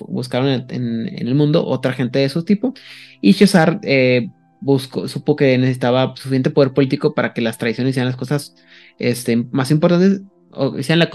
[0.00, 2.72] buscaron en, el mundo otra gente de su tipo
[3.20, 4.30] y Shazar eh,
[4.62, 8.54] buscó, supo que necesitaba suficiente poder político para que las tradiciones sean las cosas
[8.98, 10.22] este, más importantes
[10.52, 11.06] o hicieran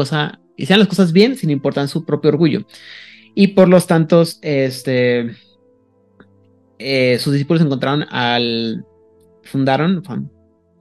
[0.55, 2.67] hicieran las cosas bien sin importar su propio orgullo.
[3.33, 5.31] Y por los tantos, este,
[6.79, 8.85] eh, sus discípulos encontraron al,
[9.43, 10.01] fundaron,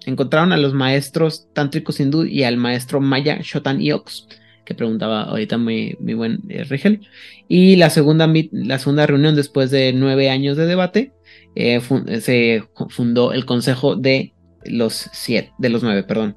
[0.06, 4.28] encontraron a los maestros tántricos hindú y al maestro maya Shotan Iox,
[4.64, 7.00] que preguntaba ahorita muy, muy buen eh, Rigel.
[7.48, 11.12] Y la segunda, la segunda reunión después de nueve años de debate,
[11.54, 11.80] eh,
[12.20, 14.34] se fundó el consejo de
[14.64, 16.36] los siete, de los nueve, perdón.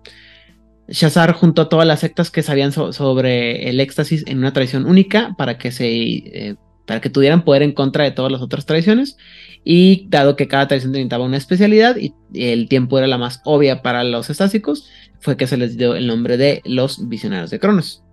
[0.88, 5.36] Shazar juntó a todas las sectas que sabían sobre el éxtasis en una tradición única
[5.38, 6.55] para que se eh,
[6.86, 9.18] para que tuvieran poder en contra de todas las otras tradiciones
[9.64, 13.82] y dado que cada tradición necesitaba una especialidad y el tiempo era la más obvia
[13.82, 14.89] para los estásicos,
[15.20, 18.03] fue que se les dio el nombre de los visionarios de Cronos.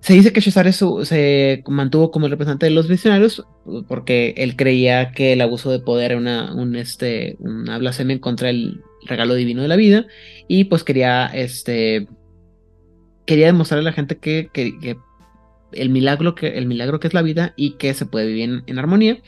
[0.00, 3.46] Se dice que Shazar se mantuvo como el representante de los visionarios
[3.86, 8.50] porque él creía que el abuso de poder era una, un, este, una blasfemia contra
[8.50, 10.06] el regalo divino de la vida
[10.48, 12.08] y pues quería este
[13.26, 14.50] quería demostrarle a la gente que,
[15.72, 18.78] el milagro que, el milagro que es la vida y que se puede vivir en,
[18.78, 19.18] armonía.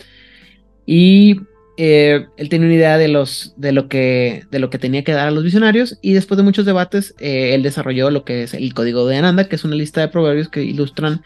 [0.87, 1.41] Y
[1.77, 4.47] eh, él tiene una idea de, los, de, lo que,
[4.81, 8.25] tenía que dar a los visionarios y después de muchos debates, eh, él desarrolló lo
[8.25, 11.23] que es el código de Ananda, que es una lista de proverbios que ilustran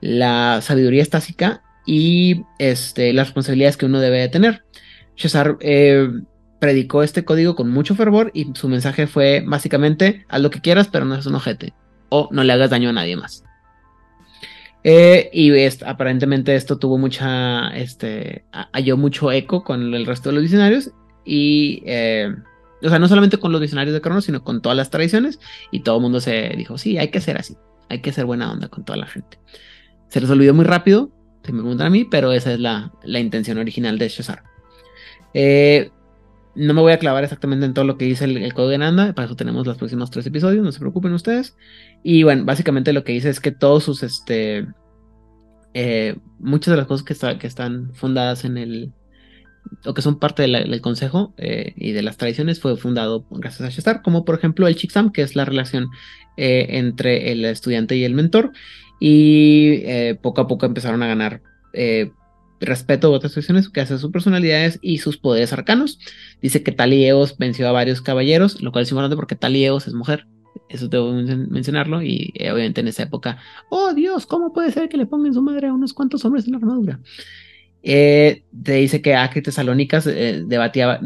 [0.00, 4.64] la sabiduría estática y este, las responsabilidades que uno debe de tener.
[5.16, 6.08] César eh,
[6.58, 10.88] predicó este código con mucho fervor y su mensaje fue básicamente haz lo que quieras
[10.90, 11.74] pero no es un ojete
[12.08, 13.44] o no le hagas daño a nadie más.
[14.84, 15.52] Eh, y
[15.84, 20.90] aparentemente esto tuvo mucha, este, halló mucho eco con el resto de los diccionarios
[21.24, 22.34] y, eh,
[22.82, 25.38] o sea, no solamente con los diccionarios de Cronos, sino con todas las tradiciones
[25.70, 27.56] y todo el mundo se dijo, sí, hay que ser así,
[27.88, 29.38] hay que ser buena onda con toda la gente.
[30.08, 31.12] Se les olvidó muy rápido,
[31.44, 34.42] se me preguntan a mí, pero esa es la, la intención original de Shazar.
[35.32, 35.90] Eh,
[36.54, 39.12] no me voy a clavar exactamente en todo lo que dice el, código de Nanda,
[39.14, 41.56] para eso tenemos los próximos tres episodios, no se preocupen ustedes.
[42.02, 44.66] Y bueno, básicamente lo que dice es que todos sus, este,
[45.74, 48.92] eh, muchas de las cosas que, están fundadas en el,
[49.84, 53.70] o que son parte del consejo eh, y de las tradiciones, fue fundado gracias a
[53.70, 55.88] Shastar, como por ejemplo el Chiksam, que es la relación
[56.36, 58.52] eh, entre el estudiante y el mentor,
[59.00, 59.82] y
[60.22, 61.42] poco a poco empezaron a ganar
[62.60, 65.98] respeto a otras tradiciones que hace sus personalidades y sus poderes arcanos.
[66.40, 70.26] Dice que Talieos venció a varios caballeros, lo cual es importante porque Talieos es mujer.
[70.68, 72.02] Eso debo mencionarlo.
[72.02, 73.38] Y eh, obviamente en esa época,
[73.68, 76.52] oh Dios, ¿cómo puede ser que le pongan su madre a unos cuantos hombres en
[76.52, 77.00] la armadura?
[77.82, 81.00] Eh, te dice que Acri Tesalónicas eh, debatía,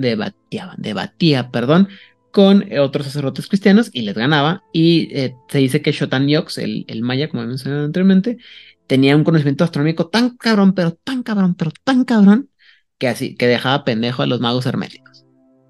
[0.76, 1.88] debatía, perdón,
[2.30, 4.62] con otros sacerdotes cristianos y les ganaba.
[4.72, 5.08] Y
[5.48, 8.38] se dice que Shotan Yox, el, el maya, como he mencionado anteriormente,
[8.86, 12.50] tenía un conocimiento astronómico tan cabrón, pero tan cabrón, pero tan cabrón,
[12.98, 15.05] que así, que dejaba pendejo a los magos herméticos.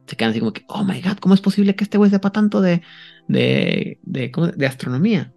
[0.07, 2.30] Se quedan así como que, oh my god, ¿cómo es posible que este güey sepa
[2.30, 2.82] tanto de,
[3.28, 5.32] de, de, de astronomía?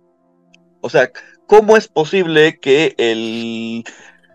[0.82, 1.12] O sea,
[1.48, 3.84] ¿cómo es posible que el,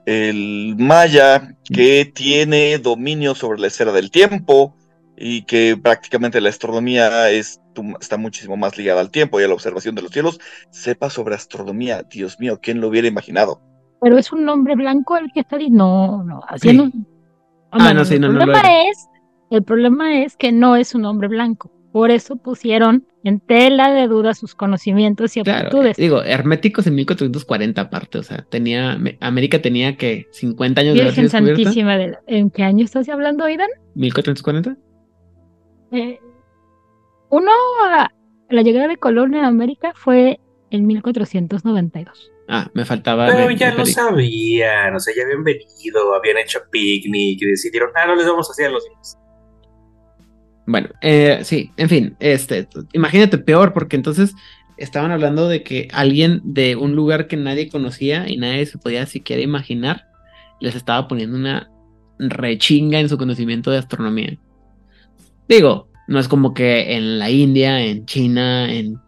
[0.07, 4.77] el maya que tiene dominio sobre la esfera del tiempo
[5.17, 7.61] y que prácticamente la astronomía es
[8.01, 10.39] está muchísimo más ligada al tiempo y a la observación de los cielos,
[10.71, 12.03] sepa sobre astronomía.
[12.03, 13.61] Dios mío, ¿quién lo hubiera imaginado?
[14.01, 16.91] Pero es un hombre blanco el que está diciendo, no, no, haciendo...
[17.71, 19.09] Ah, no, sí, no, el problema es,
[19.55, 21.71] el problema es que no es un hombre blanco.
[21.93, 25.97] Por eso pusieron en tela de duda sus conocimientos y aptitudes.
[25.97, 31.31] digo, herméticos en 1440 aparte, o sea, tenía, América tenía que 50 años Virgen de
[31.31, 33.69] Santísima, de ¿en qué año estás hablando, Aidan?
[33.95, 34.77] 1440.
[35.93, 36.19] Eh,
[37.31, 37.53] uno,
[38.51, 40.41] la llegada de Colón en América fue
[40.71, 42.33] en 1492.
[42.49, 43.29] Ah, me faltaba.
[43.29, 48.07] Pero ya lo sabían, o sea, ya habían venido, habían hecho picnic y decidieron, ah,
[48.07, 49.17] no les vamos a hacer a los niños.
[50.67, 54.35] Bueno, eh, sí, en fin, este, imagínate peor, porque entonces
[54.77, 59.07] estaban hablando de que alguien de un lugar que nadie conocía y nadie se podía
[59.07, 60.07] siquiera imaginar,
[60.61, 61.71] les estaba poniendo una
[62.19, 64.39] rechinga en su conocimiento de astronomía.
[65.49, 68.99] Digo, no es como que en la India, en China, en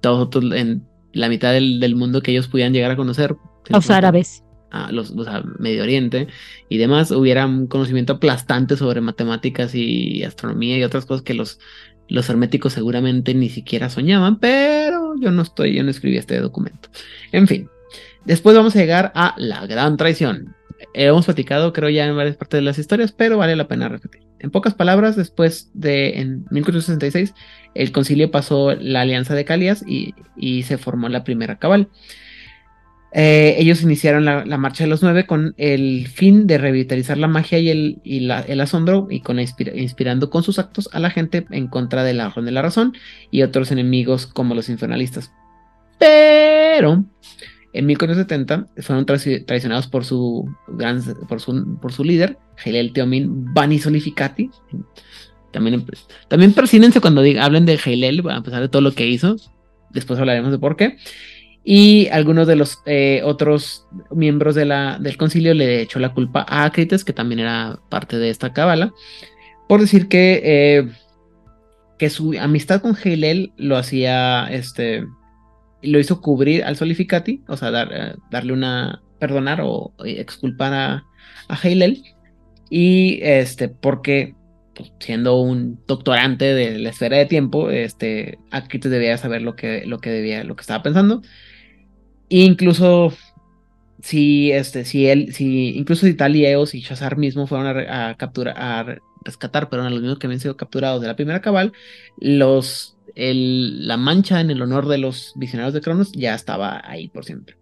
[0.00, 3.36] todos en la mitad del, mundo que ellos pudieran llegar a conocer.
[3.68, 4.42] Los árabes.
[4.70, 5.14] A los,
[5.58, 6.26] Medio Oriente
[6.68, 11.60] y demás, hubiera un conocimiento aplastante sobre matemáticas y astronomía y otras cosas que los,
[12.08, 16.88] los herméticos seguramente ni siquiera soñaban, pero yo no estoy, yo no escribí este documento.
[17.32, 17.68] En fin,
[18.24, 20.54] después vamos a llegar a la gran traición.
[20.92, 24.22] Hemos platicado, creo, ya en varias partes de las historias, pero vale la pena repetir.
[24.38, 27.34] En pocas palabras, después de en 1466,
[27.74, 30.14] el concilio pasó la alianza de Calias y,
[30.62, 31.88] se formó la primera cabal.
[33.18, 37.58] Eh, ellos iniciaron la, marcha de los nueve con el fin de revitalizar la magia
[37.58, 42.12] y el, asombro y con inspirando con sus actos a la gente en contra de
[42.12, 42.92] la razón
[43.30, 45.32] y otros enemigos como los infernalistas.
[45.98, 47.06] Pero
[47.72, 54.50] en 1470 fueron traicionados por su, gran, por su, líder, Heilel Teomin Bani Solificati.
[55.52, 55.86] También,
[56.28, 59.36] también persínense cuando hablen de Heilel, a pesar de todo lo que hizo.
[59.90, 60.98] Después hablaremos de por qué.
[61.68, 67.04] Y algunos de los eh, otros miembros del concilio le echó la culpa a Acrites,
[67.04, 68.94] que también era parte de esta cábala,
[69.68, 70.88] por decir que, eh,
[71.98, 75.06] que su amistad con Heilel lo hacía este,
[75.82, 81.04] lo hizo cubrir al Solificati, o sea, eh, darle una, perdonar o exculpar a,
[81.48, 82.00] a Heilel.
[82.70, 84.36] Y este, porque
[84.72, 88.38] pues, siendo un doctorante de la esfera de tiempo, este,
[88.68, 91.22] te debía saber lo que, lo que debía, lo que estaba pensando.
[92.28, 93.12] Incluso
[94.02, 98.98] si este, si él, si, incluso si Talieos y Shazar mismo fueron a, capturar, a
[99.24, 101.72] rescatar, pero a los mismos que habían sido capturados de la primera cabal,
[102.18, 107.24] los la mancha en el honor de los visionarios de Cronos ya estaba ahí por
[107.24, 107.56] siempre.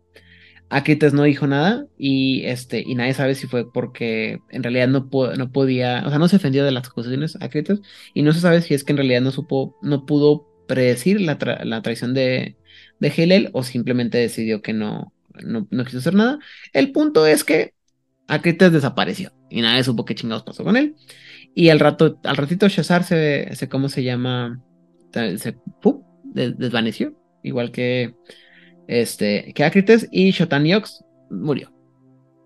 [0.69, 5.09] Acrites no dijo nada y, este, y nadie sabe si fue porque en realidad no,
[5.37, 7.81] no podía, o sea, no se defendió de las acusaciones Acrites
[8.15, 11.39] y no se sabe si es que en realidad no supo, no pudo predecir la,
[11.65, 12.57] la traición de,
[13.05, 15.13] de Hillel o simplemente decidió que no,
[15.45, 16.39] no, no, quiso hacer nada.
[16.73, 17.75] El punto es que
[18.27, 20.97] Acrites desapareció y nadie supo qué chingados pasó con él.
[21.55, 24.61] Y al rato, al ratito Shazar se, se ¿cómo se llama?
[25.13, 25.57] Se
[26.25, 28.15] desvaneció, igual que
[28.89, 30.67] este, que Acrites y Shotan
[31.31, 31.73] murió.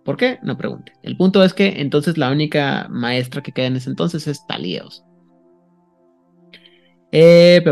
[0.04, 0.38] ¿Por qué?
[0.42, 0.92] No pregunte.
[1.02, 5.04] El punto es que entonces la única maestra que queda en ese entonces es Talieos.
[7.12, 7.62] Eh,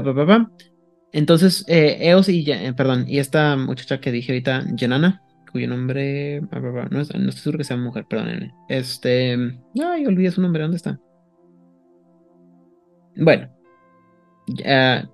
[1.13, 6.43] Entonces, eh, Eos y, eh, perdón, y esta muchacha que dije ahorita, Yanana, cuyo nombre,
[6.91, 8.53] no, estoy seguro que sea mujer, perdón.
[8.69, 9.33] Este,
[9.83, 10.99] ay, olvidé su nombre, ¿dónde está?
[13.17, 13.49] Bueno,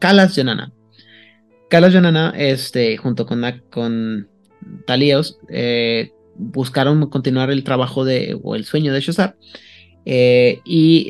[0.01, 0.73] Kalas Yanana.
[1.73, 4.29] Carlos Yanana, este, junto con, con
[4.87, 9.37] Talios, eh, buscaron continuar el trabajo de, o el sueño de Shazar.
[10.05, 11.09] Eh, y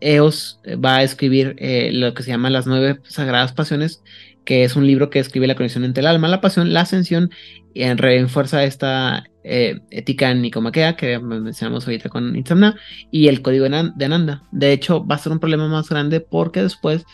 [0.00, 4.02] Eos va a escribir eh, lo que se llama Las Nueve Sagradas Pasiones,
[4.44, 7.30] que es un libro que escribe la conexión entre el alma, la pasión, la ascensión,
[7.74, 12.76] y refuerza esta ética nicomaquea que mencionamos ahorita con Itzamna,
[13.10, 14.42] y el código de Ananda.
[14.52, 17.04] De hecho, va a ser un problema más grande porque después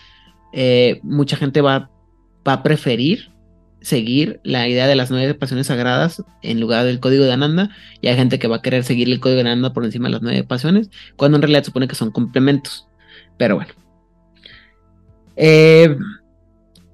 [1.03, 1.91] mucha gente va
[2.45, 3.34] a preferir
[3.85, 7.71] seguir la idea de las nueve pasiones sagradas en lugar del código de Ananda,
[8.01, 10.13] y hay gente que va a querer seguir el código de Ananda por encima de
[10.13, 12.89] las nueve pasiones, cuando en realidad supone que son complementos.
[13.37, 13.73] Pero bueno.
[15.37, 15.97] Eh,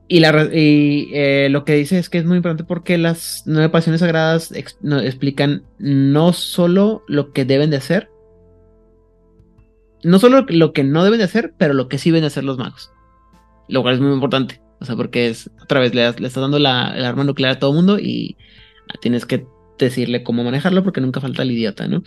[0.09, 4.51] y, eh, lo que dice es que es muy importante porque las nueve pasiones sagradas
[4.51, 8.11] explican no solo lo que deben de hacer,
[10.03, 12.43] no solo lo que no deben de hacer, pero lo que sí deben de hacer
[12.43, 12.91] los magos.
[13.69, 14.61] Lo cual es muy importante.
[14.81, 17.73] O sea, porque es, otra vez, le, estás dando la, el arma nuclear a todo
[17.73, 18.37] mundo y
[19.01, 19.47] tienes que
[19.79, 22.03] decirle cómo manejarlo porque nunca falta el idiota, ¿no?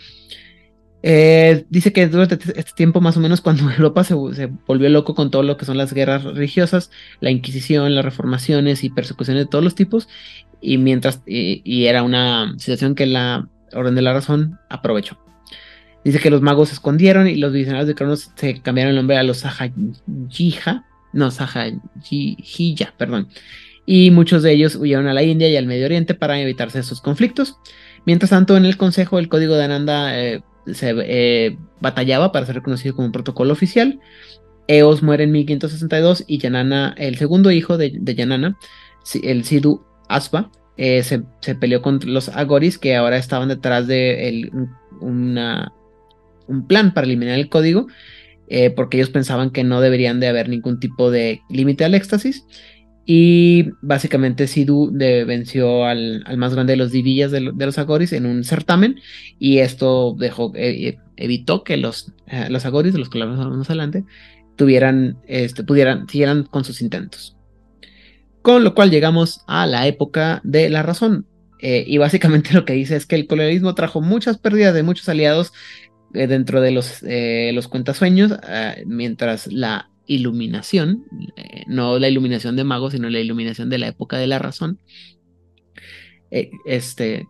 [1.06, 5.30] Eh, dice que durante este tiempo, más o menos, cuando Europa se, volvió loco con
[5.30, 9.62] todo lo que son las guerras religiosas, la Inquisición, las reformaciones y persecuciones de todos
[9.62, 10.08] los tipos,
[10.62, 15.18] y mientras, y, era una situación que la Orden de la Razón aprovechó.
[16.04, 19.18] Dice que los magos se escondieron y los visionarios de Cronos se cambiaron el nombre
[19.18, 23.28] a los Sahajija, no, Sahajija, perdón.
[23.86, 27.00] Y muchos de ellos huyeron a la India y al Medio Oriente para evitarse esos
[27.00, 27.56] conflictos.
[28.04, 32.56] Mientras tanto, en el Consejo, el Código de Ananda eh, se eh, batallaba para ser
[32.56, 34.00] reconocido como un protocolo oficial.
[34.66, 38.58] Eos muere en 1562 y Yanana, el segundo hijo de, Yanana,
[39.22, 44.50] el Sidhu Aspa, eh, se, peleó contra los Agoris que ahora estaban detrás de
[45.00, 47.86] un plan para eliminar el código
[48.48, 52.44] eh, porque ellos pensaban que no deberían de haber ningún tipo de límite al éxtasis.
[53.06, 58.44] Y básicamente Sidhu venció al, más grande de los divillas de, los Agoris en un
[58.44, 59.00] certamen.
[59.38, 62.12] Y esto dejó, eh, eh, evitó que los,
[62.48, 64.04] los Agoris, de los que hablamos más adelante,
[64.56, 67.36] tuvieran, este, pudieran, siguieran con sus intentos.
[68.40, 71.26] Con lo cual llegamos a la época de la razón.
[71.60, 75.52] y básicamente lo que dice es que el colonialismo trajo muchas pérdidas de muchos aliados
[75.52, 81.04] eh, dentro de los, eh, los cuentasueños, ah, mientras la iluminación,
[81.36, 84.78] eh, no la iluminación de magos, sino la iluminación de la época de la razón,
[86.64, 87.28] este,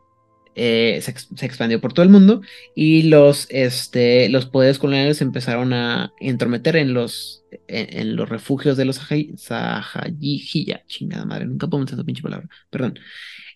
[0.55, 2.41] se, expandió por todo el mundo
[2.74, 8.87] y los, este, los poderes coloniales empezaron a entrometer en los, en, los refugios de
[8.87, 8.97] los
[9.37, 12.99] Sahajija, chingada madre, nunca puedo esa pinche palabra, perdón.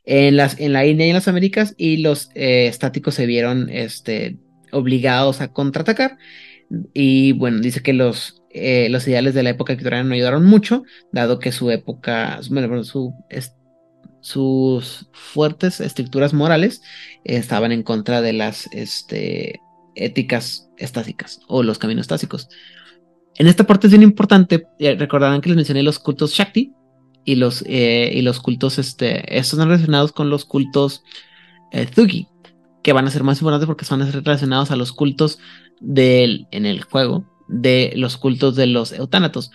[0.05, 4.39] En, las, en la India y en las Américas y los estáticos se vieron este,
[4.73, 6.19] obligados a contraatacar.
[6.93, 10.85] Y bueno, dice que los, eh, los ideales de la época victoriana no ayudaron mucho,
[11.13, 13.15] dado que su época, bueno, su,
[14.21, 16.83] sus fuertes estructuras morales
[17.25, 19.61] estaban en contra de las este,
[19.95, 22.49] éticas estásicas o los caminos estásicos.
[23.37, 26.73] En esta parte es bien importante, eh, recordarán que les mencioné los cultos Shakti
[27.25, 31.03] y los, eh, y los cultos, este, estos están relacionados con los cultos
[31.95, 32.27] Thugi,
[32.89, 35.39] que van a ser más importantes porque van a ser relacionados a los cultos
[35.79, 39.51] del, en el juego de los cultos de los eutánatos.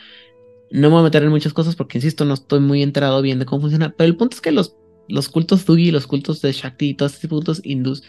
[0.70, 3.40] No me voy a meter en muchas cosas porque, insisto, no estoy muy enterado bien
[3.40, 4.76] de cómo funciona, pero el punto es que los,
[5.08, 8.04] los cultos Dugi, los cultos de Shakti y todos estos cultos hindús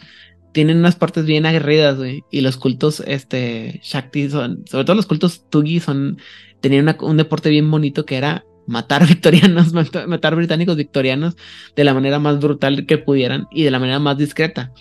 [0.53, 1.97] tienen unas partes bien aguerridas,
[2.29, 6.19] y los cultos este, Shakti son, sobre todo los cultos Tugi son,
[6.61, 11.35] tenían un deporte bien bonito que era matar victorianos, matar británicos victorianos
[11.75, 14.71] de la manera más brutal que pudieran y de la manera más discreta.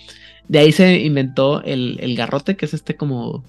[0.48, 3.44] De ahí se inventó el, garrote, que es este como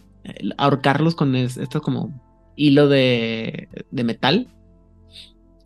[0.58, 2.14] ahorcarlos con esto como
[2.56, 4.48] hilo de, metal.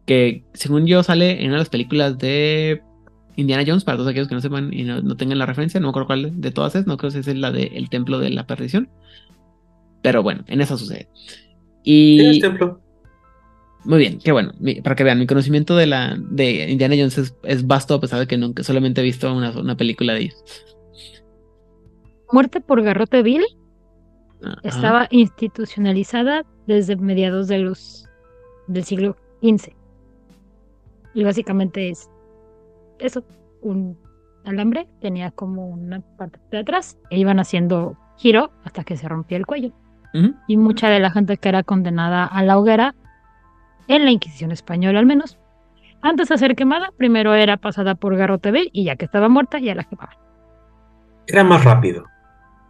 [0.06, 2.82] Que según yo sale en una de las películas de
[3.36, 5.90] Indiana Jones, para todos aquellos que no sepan y no, tengan la referencia, no me
[5.92, 8.90] acuerdo cuál de todas es, no creo si es la del Templo de la Perdición.
[10.02, 11.10] Pero bueno, en esa sucede.
[11.84, 12.20] Y...
[12.20, 12.82] el templo?
[13.86, 14.54] Muy bien, qué bueno.
[14.84, 18.28] Para que vean, mi conocimiento de la de Indiana Jones es, vasto a pesar de
[18.28, 20.44] que nunca solamente he visto una, una película de ellos.
[22.32, 23.46] Muerte por garrote vil
[24.64, 28.08] estaba institucionalizada desde mediados de los
[28.68, 29.74] del siglo XV.
[31.14, 32.10] Y básicamente es
[33.00, 33.24] eso,
[33.62, 33.98] un
[34.46, 39.38] alambre, tenía como una parte de atrás, e iban haciendo giro hasta que se rompía
[39.38, 39.72] el cuello.
[40.48, 42.96] Y mucha de la gente que era condenada a la hoguera,
[43.88, 45.38] en la Inquisición española al menos,
[46.02, 49.60] antes de ser quemada, primero era pasada por garrote vil y ya que estaba muerta,
[49.60, 50.16] ya la quemaban.
[51.28, 52.06] Era más rápido.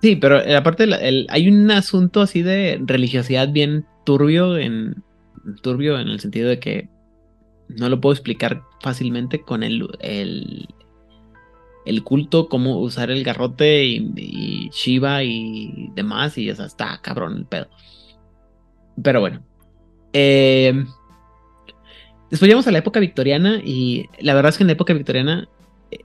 [0.01, 0.87] Sí, pero eh, aparte
[1.29, 5.03] hay un asunto así de religiosidad bien turbio en
[5.61, 6.89] turbio en el sentido de que
[7.67, 10.67] no lo puedo explicar fácilmente con el, el,
[11.85, 17.45] el culto, cómo usar el garrote y, Shiva y demás, y eso está cabrón el
[17.45, 17.67] pedo.
[19.01, 19.43] Pero bueno.
[20.13, 20.85] Eh,
[22.31, 25.47] después llegamos a la época victoriana y la verdad es que en la época victoriana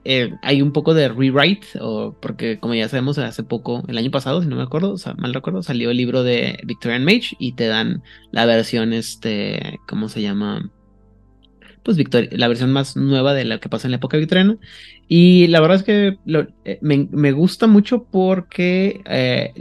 [0.03, 4.11] eh, hay un poco de rewrite, o porque como ya sabemos, hace poco, el año
[4.11, 7.35] pasado, si no me acuerdo, o sea, mal recuerdo, salió el libro de Victorian Mage
[7.39, 10.71] y te dan la versión, este, ¿cómo se llama?
[11.83, 11.97] Pues
[12.31, 14.57] la versión más nueva de lo que pasa en la época victoriana.
[15.07, 16.17] Y la verdad es que
[16.65, 19.53] eh, me, gusta mucho porque eh,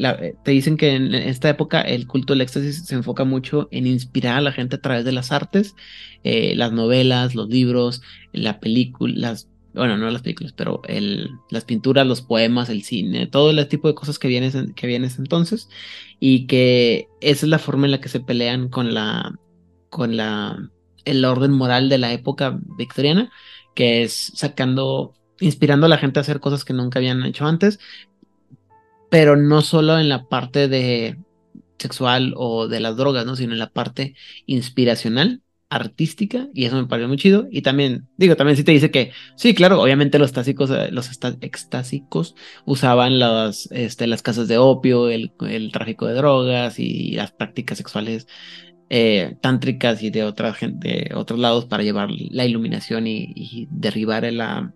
[0.42, 4.38] te dicen que en esta época el culto del éxtasis se enfoca mucho en inspirar
[4.38, 5.74] a la gente a través de las artes,
[6.22, 8.00] las novelas, los libros,
[8.32, 9.36] la película,
[9.74, 13.88] bueno, no las películas, pero el, las pinturas, los poemas, el cine, todo el tipo
[13.88, 15.68] de cosas que vienen que viene entonces,
[16.20, 19.34] y que esa es la forma en la que se pelean con la,
[19.90, 20.70] con la,
[21.04, 23.30] el orden moral de la época victoriana,
[23.74, 27.80] que es sacando, inspirando a la gente a hacer cosas que nunca habían hecho antes,
[29.10, 31.18] pero no solo en la parte de
[31.78, 33.36] sexual o de las drogas, ¿no?
[33.36, 34.14] sino en la parte
[34.46, 35.42] inspiracional
[35.74, 37.46] artística y eso me pareció muy chido.
[37.50, 41.10] Y también, digo, también sí te dice que, sí, claro, obviamente los tásicos, eh, los
[41.40, 45.32] extásicos usaban las, este, las casas de opio, el,
[45.72, 48.26] tráfico de drogas y las prácticas sexuales
[48.90, 54.72] eh, tántricas y de, otra gente, otros lados para llevar la iluminación y, derribar el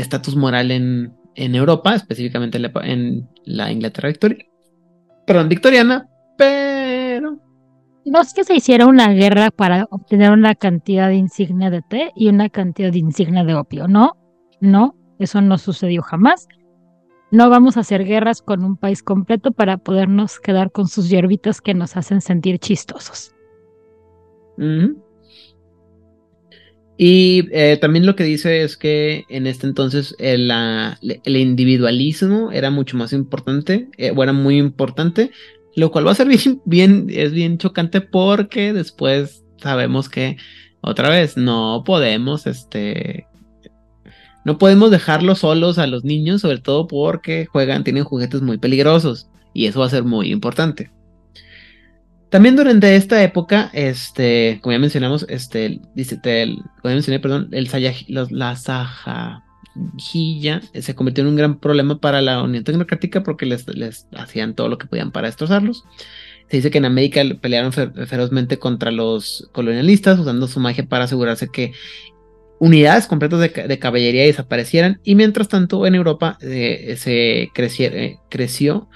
[0.00, 4.44] estatus moral en, en Europa, específicamente en la, Inglaterra victoria,
[5.26, 6.75] perdón, victoriana, pero
[8.06, 12.12] no es que se hiciera una guerra para obtener una cantidad de insignia de té
[12.14, 13.88] y una cantidad de insignia de opio.
[13.88, 14.16] No,
[14.60, 16.46] no, eso no sucedió jamás.
[17.32, 21.60] No vamos a hacer guerras con un país completo para podernos quedar con sus hierbitas
[21.60, 23.34] que nos hacen sentir chistosos.
[26.98, 30.50] Y eh, también lo que dice es que en este entonces el,
[31.24, 35.30] individualismo era mucho más importante, eh, era muy importante,
[35.76, 36.28] lo cual va a ser
[36.64, 40.36] bien, es bien chocante porque después sabemos que
[40.80, 43.26] otra vez no podemos, este,
[44.44, 49.28] no podemos dejarlos solos a los niños, sobre todo porque juegan, tienen juguetes muy peligrosos
[49.52, 50.90] y eso va a ser muy importante.
[52.30, 57.68] También durante esta época, este, como ya mencionamos, este, dice, como ya mencioné, perdón, el
[58.30, 59.44] la Saja,
[59.98, 63.66] se convirtió en un gran problema para la Unión Tecnocrática porque les,
[64.16, 65.84] hacían todo lo que podían para destrozarlos.
[66.48, 71.48] Se dice que en América pelearon ferozmente contra los colonialistas usando su magia para asegurarse
[71.48, 71.72] que
[72.58, 78.88] unidades completas de, caballería desaparecieran y mientras tanto en Europa eh, se eh, creció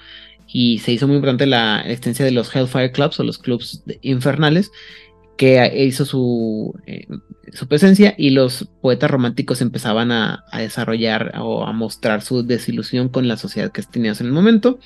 [0.47, 4.71] y se hizo muy importante la existencia de los Hellfire Clubs o los clubs infernales
[5.37, 7.07] que hizo su, eh,
[7.53, 13.27] su presencia y los poetas románticos empezaban a, desarrollar o a mostrar su desilusión con
[13.27, 14.79] la sociedad que tenías en el momento.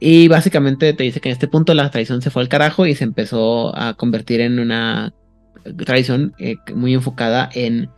[0.00, 2.94] Y básicamente te dice que en este punto la tradición se fue al carajo y
[2.94, 5.12] se empezó a convertir en una
[5.84, 7.90] tradición eh, muy enfocada en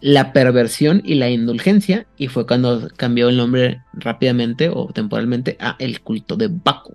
[0.00, 5.76] la perversión y la indulgencia y fue cuando cambió el nombre rápidamente o temporalmente a
[5.78, 6.94] el culto de Baco.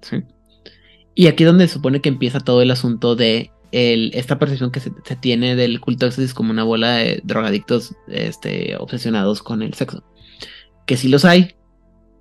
[0.00, 0.24] ¿Sí?
[1.16, 4.80] Y aquí es donde se supone que empieza todo el asunto de esta percepción que
[4.80, 4.90] se,
[5.20, 10.04] tiene del culto éxtasis como una bola de drogadictos este, obsesionados con el sexo.
[10.86, 11.56] Que sí los hay,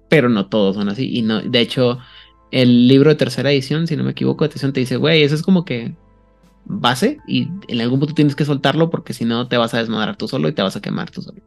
[0.10, 1.10] pero no todos son así.
[1.14, 2.00] Y no, de hecho,
[2.52, 5.66] el libro de tercera edición, si no me equivoco, te dice, güey, eso es como
[5.66, 5.94] que
[6.64, 10.16] base y en algún punto tienes que soltarlo porque si no te vas a desmadrar
[10.16, 11.42] tú solo y te vas a quemar tú solo.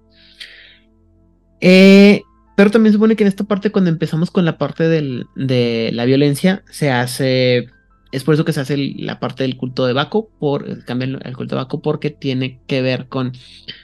[1.63, 2.23] Eh,
[2.59, 6.65] pero también supone que en esta parte, cuando empezamos con la parte de la violencia,
[6.69, 7.71] se hace
[8.11, 11.37] es por eso que se hace la parte del culto de Baco, por, cambian el
[11.37, 13.31] culto de Baco porque tiene que ver con,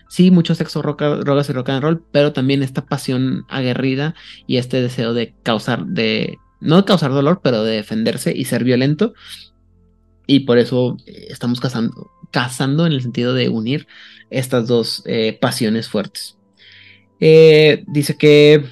[0.09, 4.17] sí, mucho sexo, roca, drogas y rock and roll, pero también esta pasión aguerrida
[4.49, 9.15] y este deseo de causar, de, no causar dolor, pero de defenderse y ser violento.
[10.27, 13.87] Y por eso eh, estamos cazando, cazando en el sentido de unir
[14.31, 16.39] estas dos eh, pasiones fuertes.
[17.21, 18.65] Eh, dice que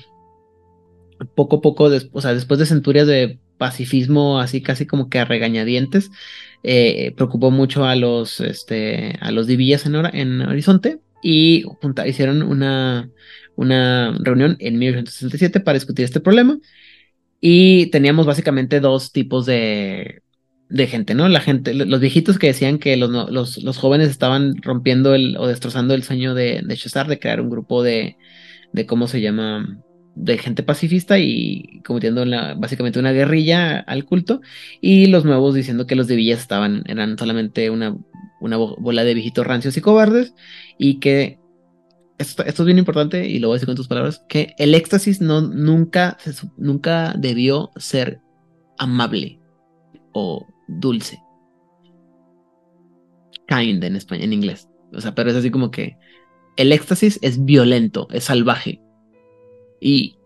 [1.34, 5.24] poco a poco, o sea, después de centurias de pacifismo así casi como que a
[5.24, 6.10] regañadientes,
[6.64, 11.64] eh, preocupó mucho a los, este, a los divillas en, en Horizonte y
[12.06, 13.10] hicieron una,
[13.54, 16.58] una reunión en 1967 para discutir este problema.
[17.40, 20.22] Y teníamos básicamente dos tipos de,
[20.72, 21.28] de gente, ¿no?
[21.28, 25.46] La gente, los viejitos que decían que los, los, los jóvenes estaban rompiendo el, o
[25.46, 28.16] destrozando el sueño de, de Cesar de crear un grupo de,
[28.72, 29.78] de ¿cómo se llama?
[30.14, 32.24] de gente pacifista y cometiendo
[32.58, 34.42] básicamente una guerrilla al culto
[34.80, 37.96] y los nuevos diciendo que los de Villas estaban eran solamente una,
[38.40, 40.34] una bola de viejitos rancios y cobardes
[40.76, 41.38] y que
[42.18, 44.74] esto, esto, es bien importante y lo voy a decir con tus palabras que el
[44.74, 46.18] éxtasis no nunca
[46.58, 48.20] nunca debió ser
[48.76, 49.40] amable
[50.12, 51.22] o dulce
[53.48, 55.96] kind en español en inglés o sea pero es así como que
[56.56, 58.80] el éxtasis es violento es salvaje
[59.84, 60.16] y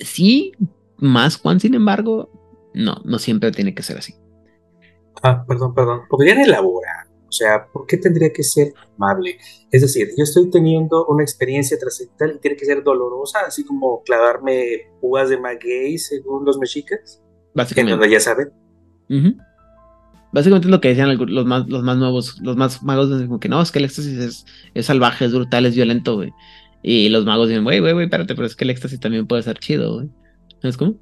[0.00, 0.52] sí,
[0.98, 2.30] más Juan, sin embargo,
[2.74, 4.14] no, no siempre tiene que ser así.
[5.22, 6.02] Ah, perdón, perdón.
[6.10, 7.06] ¿Podrían elaborar?
[7.26, 9.38] O sea, ¿por qué tendría que ser amable?
[9.70, 14.02] Es decir, yo estoy teniendo una experiencia trascendental y tiene que ser dolorosa, así como
[14.02, 17.22] clavarme púas de maguey según los mexicas.
[17.54, 18.10] Básicamente.
[18.10, 18.52] ya saben.
[20.32, 23.48] Básicamente es lo que decían los más, los más nuevos, los más magos, como que
[23.48, 26.32] no, es que el éxtasis es, es salvaje, es brutal, es violento, güey.
[26.82, 29.42] Y los magos dicen, güey, güey, güey, espérate, pero es que el éxtasis también puede
[29.42, 30.08] ser chido, güey.
[30.60, 30.94] ¿Sabes cómo?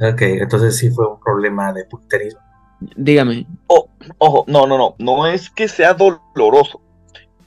[0.00, 2.40] Ok, entonces sí fue un problema de puritanismo.
[2.96, 3.46] Dígame.
[3.68, 3.88] Oh,
[4.18, 6.82] ojo, no, no, no, no es que sea doloroso,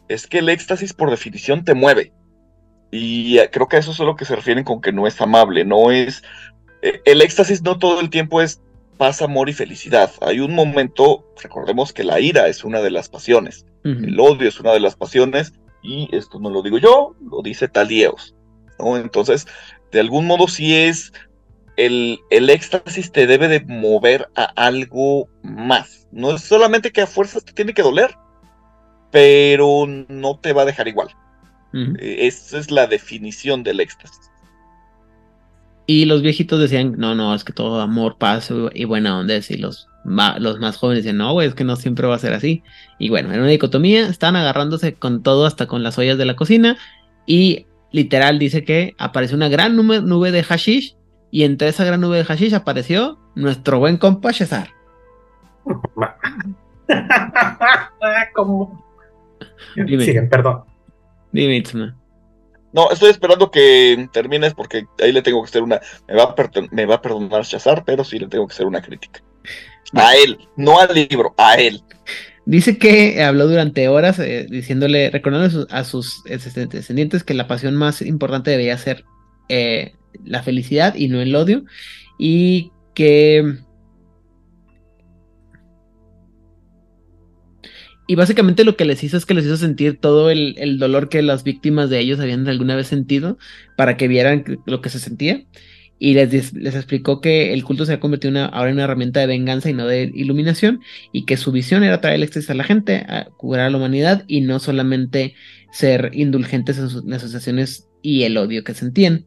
[0.08, 2.14] es que el éxtasis por definición te mueve.
[2.92, 5.08] Y eh, creo que a eso es a lo que se refieren con que no
[5.08, 6.24] es amable, no es...
[6.82, 8.62] Eh, el éxtasis no todo el tiempo es
[8.98, 10.12] paz, amor y felicidad.
[10.22, 14.60] Hay un momento, recordemos que la ira es una de las pasiones, el odio es
[14.60, 18.36] una de las pasiones, y esto no lo digo yo, lo dice Talieos.
[18.80, 18.98] ¿no?
[18.98, 19.48] Entonces,
[19.92, 21.14] de algún modo sí es
[21.78, 26.08] el, el, éxtasis te debe de mover a algo más.
[26.12, 28.18] No es solamente que a fuerzas te tiene que doler,
[29.12, 31.10] pero no te va a dejar igual.
[31.74, 34.32] E, esa es la definición del éxtasis.
[35.88, 39.36] Y los viejitos decían, no, no, es que todo amor, paz y buena onda.
[39.36, 42.34] Y los los más jóvenes decían, no, güey, es que no siempre va a ser
[42.34, 42.64] así.
[42.98, 46.36] Y bueno, en una dicotomía, están agarrándose con todo, hasta con las ollas de la
[46.36, 46.78] cocina.
[47.26, 50.96] Y literal dice que apareció una gran nube, de hashish.
[51.30, 54.70] Y entre esa gran nube de hashish apareció nuestro buen compa Cesar.
[58.34, 58.86] ¿Cómo?
[59.76, 60.22] Dime.
[60.24, 60.62] perdón.
[61.34, 61.96] Dime, Itzma.
[62.78, 65.82] No, estoy esperando que termines porque ahí le tengo que hacer una.
[66.08, 66.36] Me va a,
[66.70, 69.24] me va a perdonar Shazar, pero sí le tengo que hacer una crítica.
[69.94, 71.82] A él, no al libro, a él.
[72.46, 78.04] Dice que habló durante horas eh, diciéndole, recordando a sus, descendientes que la pasión más
[78.04, 79.06] importante debía ser
[79.50, 81.64] eh, la felicidad y no el odio.
[82.20, 83.56] Y que...
[88.08, 91.10] Y básicamente lo que les hizo es que les hizo sentir todo el, el dolor
[91.10, 93.38] que las víctimas de ellos habían alguna vez sentido
[93.76, 95.44] para que vieran lo que se sentía
[96.00, 99.28] y les, les, explicó que el culto se ha convertido ahora en una herramienta de
[99.28, 100.82] venganza y no de iluminación,
[101.12, 103.78] y que su visión era traer el éxtasis a la gente, a curar a la
[103.78, 105.34] humanidad y no solamente
[105.72, 109.26] ser indulgentes en sus asociaciones y el odio que sentían.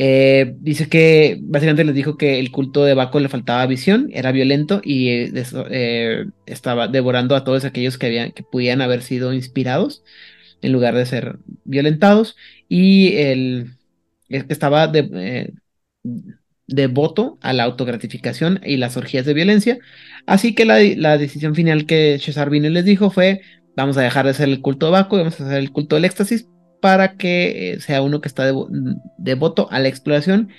[0.00, 4.30] Eh, dice que básicamente les dijo que el culto de Baco le faltaba visión, era
[4.30, 5.32] violento y eh,
[5.70, 10.04] eh, estaba devorando a todos aquellos que, habían, que pudieran haber sido inspirados
[10.62, 12.36] en lugar de ser violentados.
[12.68, 13.72] Y el,
[14.28, 15.52] estaba de,
[16.68, 19.78] devoto a la autogratificación y las orgías de violencia.
[20.26, 23.40] Así que la, decisión final que Cesar Vino les dijo fue,
[23.74, 25.96] vamos a dejar de hacer el culto de Baco y vamos a hacer el culto
[25.96, 26.46] del éxtasis
[26.80, 28.44] para que eh, sea uno que está
[29.16, 30.50] devoto a la exploración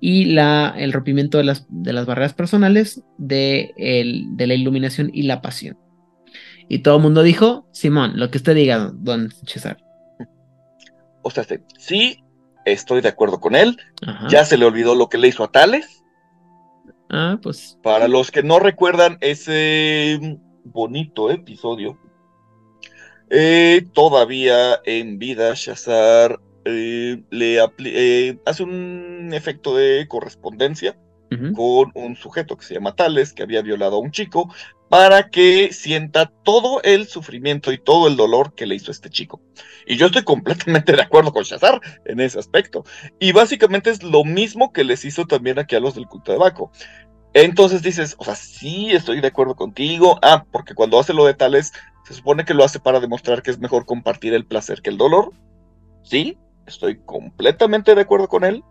[0.00, 5.22] y la, el rompimiento de las, de las barreras personales de, de la iluminación y
[5.22, 5.76] la pasión.
[6.68, 9.78] Y todo el mundo dijo, Simón, lo que usted diga, don César.
[11.22, 11.44] O sea,
[11.78, 12.22] sí,
[12.64, 13.78] estoy de acuerdo con él.
[14.28, 16.04] Ya se le olvidó lo que le hizo a Tales.
[17.10, 17.78] Ah, pues.
[17.82, 21.98] Para los que no recuerdan ese bonito episodio,
[23.30, 30.96] eh, todavía en vida Shazar eh, le eh, hace un efecto de correspondencia
[31.54, 34.50] con un sujeto que se llama Tales, que había violado a un chico,
[34.88, 39.42] para que sienta todo el sufrimiento y todo el dolor que le hizo este chico.
[39.86, 42.84] Y yo estoy completamente de acuerdo con Shazar en ese aspecto.
[43.20, 46.38] Y básicamente es lo mismo que les hizo también aquí a los del culto de
[46.38, 46.72] Baco.
[47.34, 50.18] Entonces dices, o sea, sí, estoy de acuerdo contigo.
[50.22, 51.72] Ah, porque cuando hace lo de Tales,
[52.08, 54.96] se supone que lo hace para demostrar que es mejor compartir el placer que el
[54.98, 55.32] dolor.
[56.02, 58.64] Sí, estoy completamente de acuerdo con él.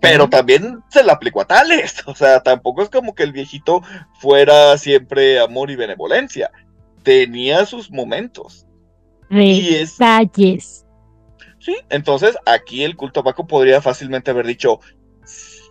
[0.00, 2.02] Pero también se la aplicó a Tales.
[2.06, 3.82] O sea, tampoco es como que el viejito
[4.20, 6.50] fuera siempre amor y benevolencia.
[7.02, 8.66] Tenía sus momentos.
[9.30, 10.86] Y es- Detalles.
[11.58, 14.80] Sí, entonces aquí el culto a Baco podría fácilmente haber dicho,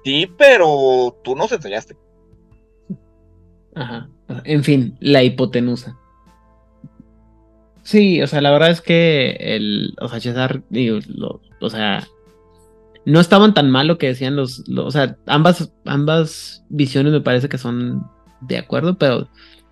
[0.04, 1.96] sí, pero tú nos enseñaste.
[3.76, 4.10] Ajá.
[4.46, 5.98] En fin, la hipotenusa.
[7.84, 12.08] Sí, o sea, la verdad es que el, o sea, César, digo, lo- o sea,
[13.06, 17.20] no estaban tan mal lo que decían los, lo- o sea, ambas, ambas visiones me
[17.22, 18.04] parece que son
[18.42, 19.28] de acuerdo, pero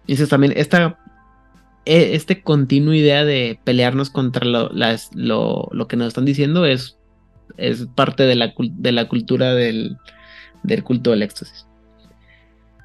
[0.07, 0.99] dices también esta,
[1.85, 6.65] e- este continuo idea de pelearnos contra lo, las- lo, lo que nos están diciendo
[6.65, 6.97] es,
[7.57, 9.95] es parte de la, de la cultura del,
[10.63, 11.65] del culto del éxtasis.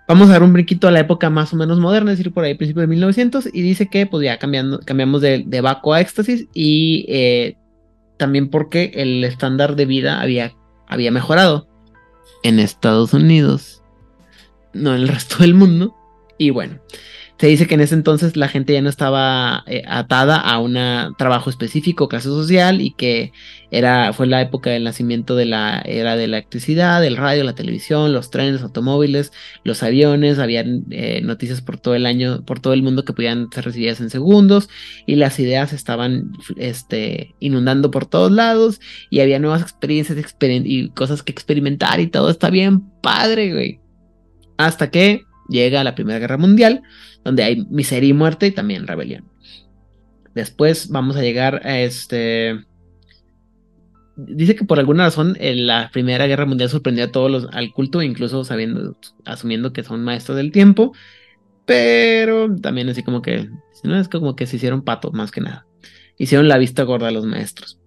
[0.09, 2.45] Vamos a dar un brinquito a la época más o menos moderna, es decir, por
[2.45, 6.47] ahí principio de 1900, y dice que pues ya cambiando, cambiamos de, de a éxtasis
[6.55, 7.57] y eh,
[8.17, 10.55] también porque el estándar de vida había,
[10.87, 11.67] había mejorado
[12.45, 13.83] en Estados Unidos,
[14.73, 15.97] no en el resto del mundo,
[16.39, 16.79] y bueno,
[17.39, 20.75] se dice que en ese entonces la gente ya no estaba eh, atada a un
[21.19, 23.33] trabajo específico, clase social, y que
[23.71, 27.55] era, fue la época del nacimiento de la era de la electricidad, del radio, la
[27.55, 29.33] televisión, los trenes, los automóviles,
[29.65, 33.49] los aviones, habían eh, noticias por todo el año, por todo el mundo que podían
[33.53, 34.71] ser recibidas en segundos,
[35.05, 38.81] y las ideas estaban este, inundando por todos lados,
[39.11, 43.81] y había nuevas experiencias exper y cosas que experimentar, y todo está bien padre, güey.
[44.57, 46.83] Hasta que llega la Primera Guerra Mundial,
[47.25, 49.25] donde hay miseria y muerte y también rebelión.
[50.35, 52.65] Después vamos a llegar a este.
[54.17, 58.03] Dice que por alguna razón en la Primera Guerra Mundial sorprendió a todos al culto,
[58.03, 60.93] incluso sabiendo, asumiendo que son maestros del tiempo.
[61.65, 63.49] Pero también así como que,
[63.83, 65.67] no es como que se hicieron patos más que nada.
[66.19, 67.79] Hicieron la vista gorda a los maestros.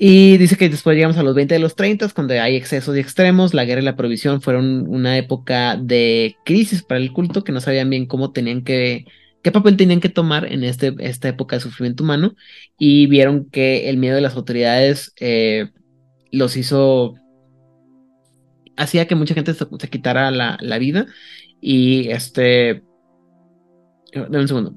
[0.00, 3.00] Y dice que después llegamos a los 20 de los 30, cuando hay excesos y
[3.00, 7.50] extremos, la guerra y la provisión fueron una época de crisis para el culto, que
[7.50, 9.06] no sabían bien cómo tenían que,
[9.42, 12.36] qué papel tenían que tomar en este, esta época de sufrimiento humano,
[12.78, 15.70] y vieron que el miedo de las autoridades eh,
[16.30, 17.14] los hizo,
[18.76, 21.06] hacía que mucha gente se, quitara la, la, vida,
[21.60, 22.84] y este,
[24.14, 24.74] dame un segundo.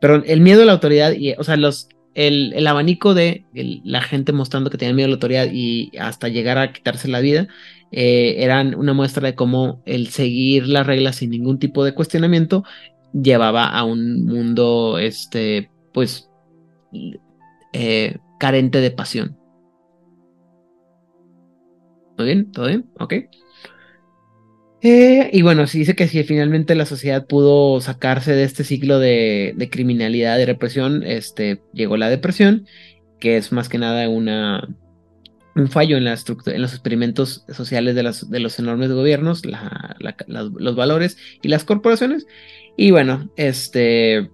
[0.00, 4.02] Pero el miedo de la autoridad, y, o sea, los, el, el, abanico de la
[4.02, 7.48] gente mostrando que tenían miedo a la autoridad y hasta llegar a quitarse la vida,
[7.90, 12.64] eh, eran una muestra de cómo el seguir las reglas sin ningún tipo de cuestionamiento
[13.12, 16.28] llevaba a un mundo, este, pues,
[17.72, 19.36] eh, carente de pasión.
[22.16, 22.52] ¿Todo bien?
[22.52, 22.90] ¿Todo bien?
[22.98, 23.14] Ok.
[24.86, 28.98] Eh, y bueno, se dice que si finalmente la sociedad pudo sacarse de este ciclo
[28.98, 32.66] de, criminalidad y represión, este, llegó la depresión,
[33.18, 34.68] que es más que nada una,
[35.56, 38.02] un fallo en, la en los experimentos sociales de,
[38.40, 42.26] los enormes gobiernos, los valores y las corporaciones.
[42.76, 44.28] Y bueno, este,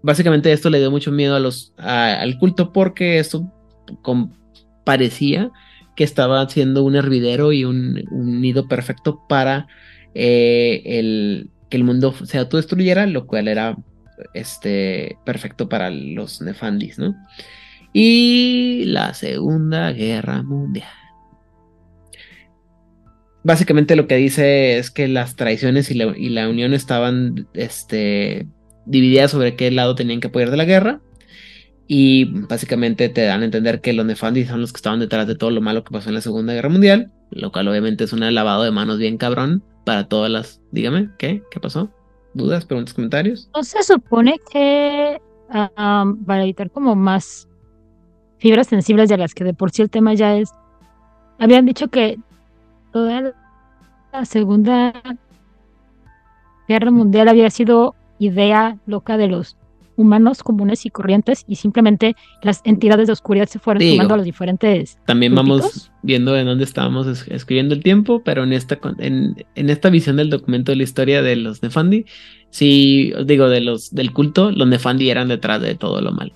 [0.00, 3.52] básicamente esto le dio mucho miedo a los, al culto porque esto
[4.84, 5.50] parecía
[5.96, 9.66] que estaba siendo un hervidero y un, un nido perfecto para
[10.14, 13.76] eh, el, que el mundo se autodestruyera, lo cual era
[14.34, 17.14] este, perfecto para los nefandis, ¿no?
[17.92, 20.88] Y la Segunda Guerra Mundial.
[23.42, 28.46] Básicamente lo que dice es que las traiciones y la, y la unión estaban este,
[28.84, 31.00] divididas sobre qué lado tenían que apoyar de la guerra.
[31.92, 35.34] Y básicamente te dan a entender que los nefandis son los que estaban detrás de
[35.34, 38.20] todo lo malo que pasó en la Segunda Guerra Mundial, lo cual obviamente es un
[38.32, 40.60] lavado de manos bien cabrón para todas las...
[40.70, 41.42] Dígame, ¿qué?
[41.50, 41.90] ¿Qué pasó?
[42.32, 43.50] ¿Dudas, preguntas, comentarios?
[43.56, 45.20] ¿No se supone que
[45.52, 47.48] um, para evitar como más
[48.38, 50.52] fibras sensibles de las que de por sí el tema ya es,
[51.40, 52.20] habían dicho que
[52.92, 53.34] toda
[54.12, 54.92] la Segunda
[56.68, 59.56] Guerra Mundial había sido idea loca de los
[60.00, 64.16] humanos comunes y corrientes y simplemente las entidades de oscuridad se fueron Digo, sumando a
[64.16, 65.58] los diferentes También grupitos.
[65.60, 69.90] vamos viendo en dónde estábamos es- escribiendo el tiempo, pero en esta, en, en esta
[69.90, 72.06] visión del documento de la historia de los Nefandi,
[72.50, 76.32] sí, os digo, de los, del culto, los Nefandi eran detrás de todo lo malo.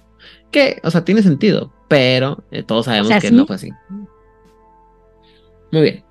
[0.51, 3.35] Que, o sea, tiene sentido, pero eh, todos sabemos sea, que sí.
[3.35, 3.71] no fue así.
[5.73, 6.04] Muy bien.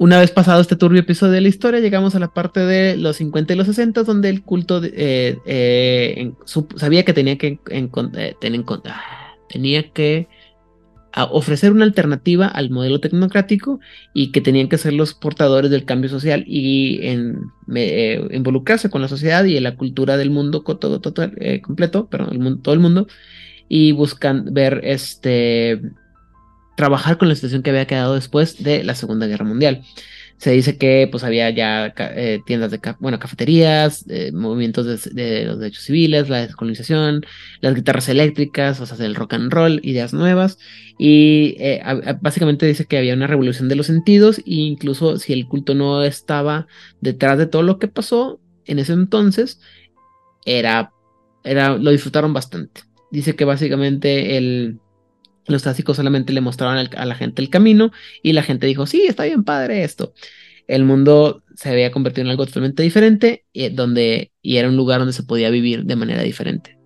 [0.00, 3.16] Una vez pasado este turbio episodio de la historia, llegamos a la parte de los
[3.16, 6.32] 50 y los 60, donde el culto eh, eh,
[6.76, 10.26] sabía que tenía que, eh, tener, ah, tenía que
[11.14, 13.78] ofrecer una alternativa al modelo tecnocrático
[14.14, 17.38] y que tenían que ser los portadores del cambio social y en,
[18.30, 21.02] involucrarse con la sociedad y en la cultura del mundo todo,
[21.60, 23.06] completo, perdón, el mundo, todo el mundo,
[23.68, 25.82] y buscan ver este
[26.80, 29.82] trabajar con la situación que había quedado después de la Segunda Guerra Mundial.
[30.38, 35.58] Se dice que pues había ya eh, tiendas de, bueno, cafeterías, eh, movimientos de, los
[35.58, 37.26] derechos civiles, la descolonización,
[37.60, 40.56] las guitarras eléctricas, o sea, el rock and roll, ideas nuevas.
[40.98, 41.82] Y eh,
[42.22, 46.02] básicamente dice que había una revolución de los sentidos, e incluso si el culto no
[46.02, 46.66] estaba
[47.02, 49.60] detrás de todo lo que pasó en ese entonces,
[50.46, 50.94] era,
[51.44, 52.80] era, lo disfrutaron bastante.
[53.10, 54.78] Dice que básicamente el,
[55.46, 57.92] los clásicos solamente le mostraban a la gente el camino
[58.22, 60.12] y la gente dijo, sí, está bien padre esto.
[60.66, 64.76] El mundo se había convertido en algo totalmente diferente y, eh, donde, y era un
[64.76, 66.78] lugar donde se podía vivir de manera diferente.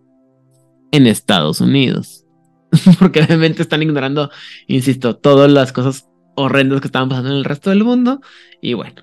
[0.90, 2.24] En Estados Unidos.
[2.98, 4.30] Porque obviamente están ignorando,
[4.66, 8.20] insisto, todas las cosas horrendas que estaban pasando en el resto del mundo.
[8.60, 9.02] Y bueno.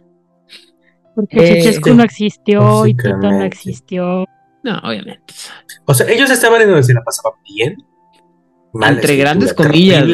[1.15, 4.25] Porque eh, no existió y Tito no existió.
[4.63, 5.33] No, obviamente.
[5.85, 7.77] O sea, ellos estaban en donde se la pasaban bien
[8.73, 10.05] entre grandes comillas.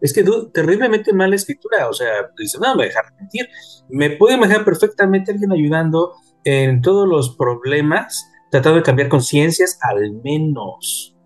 [0.00, 1.88] Es que terriblemente mala escritura.
[1.88, 3.48] O sea, dice, no, me dejar mentir.
[3.88, 6.12] Me puedo imaginar perfectamente alguien ayudando
[6.44, 11.16] en todos los problemas, tratando de cambiar conciencias, al menos.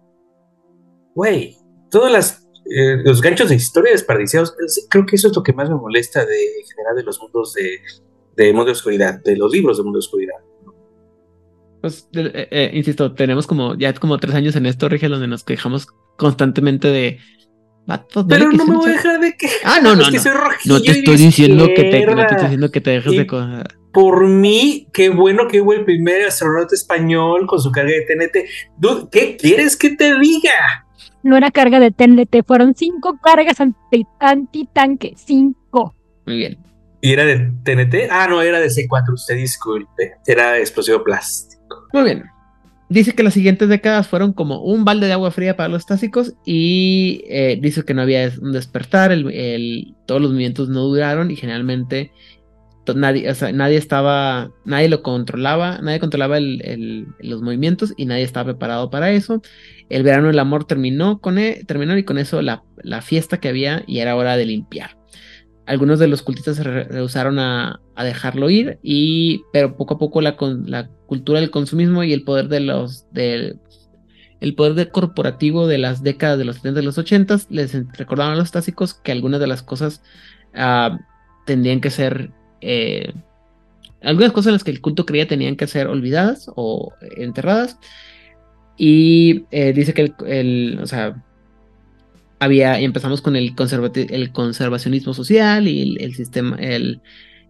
[1.15, 1.57] Güey,
[1.91, 4.55] todas las eh, los ganchos de historia desperdiciados,
[4.91, 6.37] creo que eso es lo que más me molesta de
[6.69, 7.79] general de los mundos de,
[8.37, 10.35] de mundo de oscuridad, de los libros de mundo de oscuridad.
[11.81, 15.45] Pues, eh, eh, insisto, tenemos como ya como tres años en esto, Rigel, donde nos
[15.45, 17.19] quejamos constantemente de.
[18.29, 19.49] Pero no me voy a dejar de que.
[19.65, 20.11] Ah, no, no.
[20.11, 20.21] no.
[20.65, 23.65] no te estoy diciendo que te, no te estoy diciendo que te dejes de cosas.
[23.93, 29.09] Por mí, qué bueno que hubo el primer astronauta español con su carga de TNT.
[29.11, 30.87] ¿qué quieres que te diga?
[31.23, 33.57] No era carga de TNT, fueron cinco cargas
[34.21, 35.15] anti-tanque.
[35.17, 35.95] Cinco.
[36.27, 36.59] Muy bien.
[37.01, 38.11] ¿Y era de TNT?
[38.11, 40.15] Ah, no, era de C4, usted disculpe.
[40.27, 41.87] Era explosivo plástico.
[41.93, 42.25] Muy bien.
[42.89, 46.35] Dice que las siguientes décadas fueron como un balde de agua fría para los tásicos
[46.45, 51.37] y eh, dice que no había un despertar, el, todos los movimientos no duraron y
[51.37, 52.13] generalmente
[52.95, 59.11] nadie, nadie estaba, nadie lo controlaba, nadie controlaba los movimientos y nadie estaba preparado para
[59.11, 59.43] eso.
[59.89, 63.49] El verano del amor terminó con e, terminó y con eso la, la fiesta que
[63.49, 64.97] había y era hora de limpiar
[65.67, 70.37] algunos de los cultistas se rehusaron a, dejarlo ir, y, pero poco a poco la,
[70.37, 73.61] cultura del consumismo y el poder de los del
[74.41, 78.37] el poder corporativo de las décadas de los 70 y los 80 les recordaron a
[78.37, 80.03] los tásicos que algunas de las cosas
[80.55, 80.99] uh,
[81.47, 83.15] tendrían que ser eh,
[84.03, 87.79] algunas cosas en las que el culto creía tenían que ser olvidadas o enterradas.
[88.77, 91.25] Y eh, dice que el, o sea,
[92.39, 93.55] había, empezamos con el,
[93.95, 97.01] el conservacionismo social y el, sistema, el,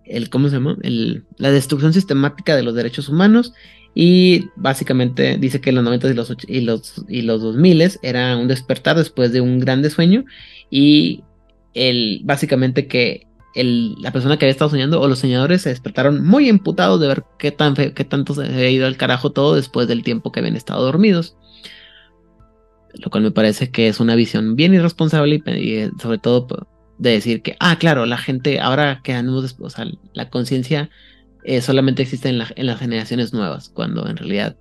[0.05, 0.77] el, ¿cómo se llama?
[0.83, 3.53] El, la destrucción sistemática de los derechos humanos.
[3.95, 8.47] Y básicamente dice que los 90 y los, y los, y los 2000 era un
[8.47, 10.25] despertar después de un grande sueño.
[10.71, 11.25] Y
[11.73, 16.25] el, básicamente que el, la persona que había estado soñando o los soñadores se despertaron
[16.25, 19.89] muy imputados de ver qué, tan qué tanto se había ido al carajo todo después
[19.89, 21.37] del tiempo que habían estado dormidos
[22.99, 26.47] lo cual me parece que es una visión bien irresponsable y, eh, sobre todo
[26.99, 30.91] de decir que, ah, claro, la gente, ahora que andamos, o sea, la conciencia
[31.45, 34.57] eh, solamente existe en, las generaciones nuevas, cuando en realidad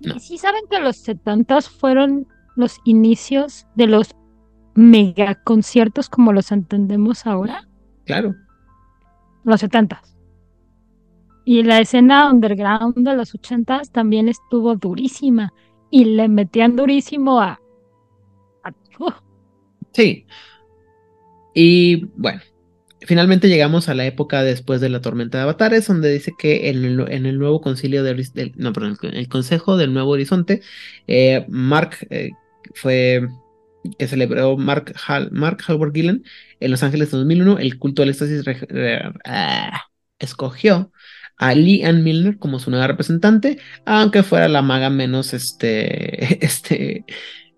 [0.00, 0.18] no.
[0.18, 2.26] ¿Sí saben que los 70 fueron
[2.56, 4.14] los inicios de los
[4.74, 7.66] megaconciertos como los entendemos ahora?
[8.04, 8.34] Claro.
[9.44, 10.02] Los 70
[11.44, 15.52] Y la escena underground de los 80 también estuvo durísima
[15.90, 17.60] y le metían durísimo a
[19.92, 20.26] Sí.
[21.54, 22.42] Y bueno,
[23.00, 26.84] finalmente llegamos a la época después de la tormenta de avatares, donde dice que en
[27.08, 30.60] el, nuevo concilio de, no, perdón, el Consejo del Nuevo Horizonte,
[31.06, 32.32] eh, Mark eh,
[32.74, 33.26] fue
[33.98, 36.24] que celebró Mark, Hal, Mark Halvard Gillen
[36.60, 38.44] en Los Ángeles 2001, el culto del éxtasis
[39.24, 39.82] ah,
[40.18, 40.92] escogió
[41.38, 47.04] a Lee Ann Milner como su nueva representante, aunque fuera la maga menos este, este,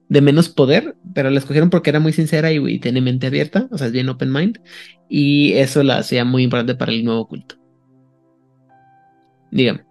[0.08, 3.78] de menos poder, pero la escogieron porque era muy sincera y, tiene mente abierta, o
[3.78, 4.60] sea, es bien open mind,
[5.08, 7.56] y eso la hacía muy importante para el nuevo culto.
[9.50, 9.84] Dígame.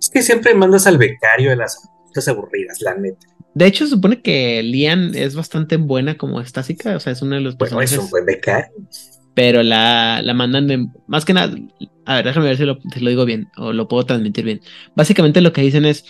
[0.00, 3.26] Es que siempre mandas al becario de las poquitas aburridas, la neta.
[3.54, 7.40] De hecho, supone que Lian es bastante buena como estásica, o sea, es uno de
[7.40, 8.72] los Bueno, es un buen becario.
[9.32, 10.86] pero la, la mandan de.
[11.06, 11.54] Más que nada.
[12.04, 14.60] A ver, déjame ver si lo, si lo digo bien o lo puedo transmitir bien.
[14.96, 16.04] Básicamente lo que dicen es: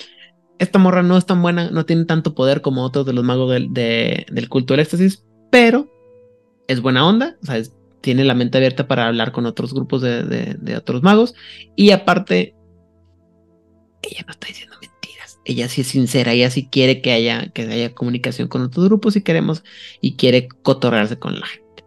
[0.58, 3.50] Esta morra no es tan buena, no tiene tanto poder como otros de los magos
[3.50, 5.90] del, de- del culto del éxtasis, pero
[6.68, 10.02] es buena onda, o sea, es- tiene la mente abierta para hablar con otros grupos
[10.02, 11.34] de, de- de otros magos.
[11.74, 12.54] Y aparte,
[14.02, 15.38] ella no está diciendo mentiras.
[15.46, 19.16] Ella sí es sincera, ella sí quiere que haya, que haya comunicación con otros grupos
[19.16, 19.64] y queremos,
[20.00, 21.84] y quiere cotorrearse con la gente.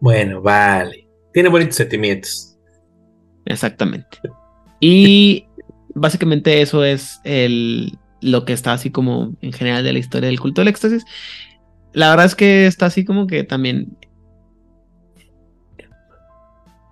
[0.00, 1.06] Bueno, vale.
[1.32, 2.56] Tiene bonitos sentimientos.
[3.44, 4.18] Exactamente.
[4.80, 5.46] Y
[5.94, 10.40] básicamente eso es el, lo que está así como en general de la historia del
[10.40, 11.04] culto del éxtasis.
[11.92, 13.96] La verdad es que está así como que también...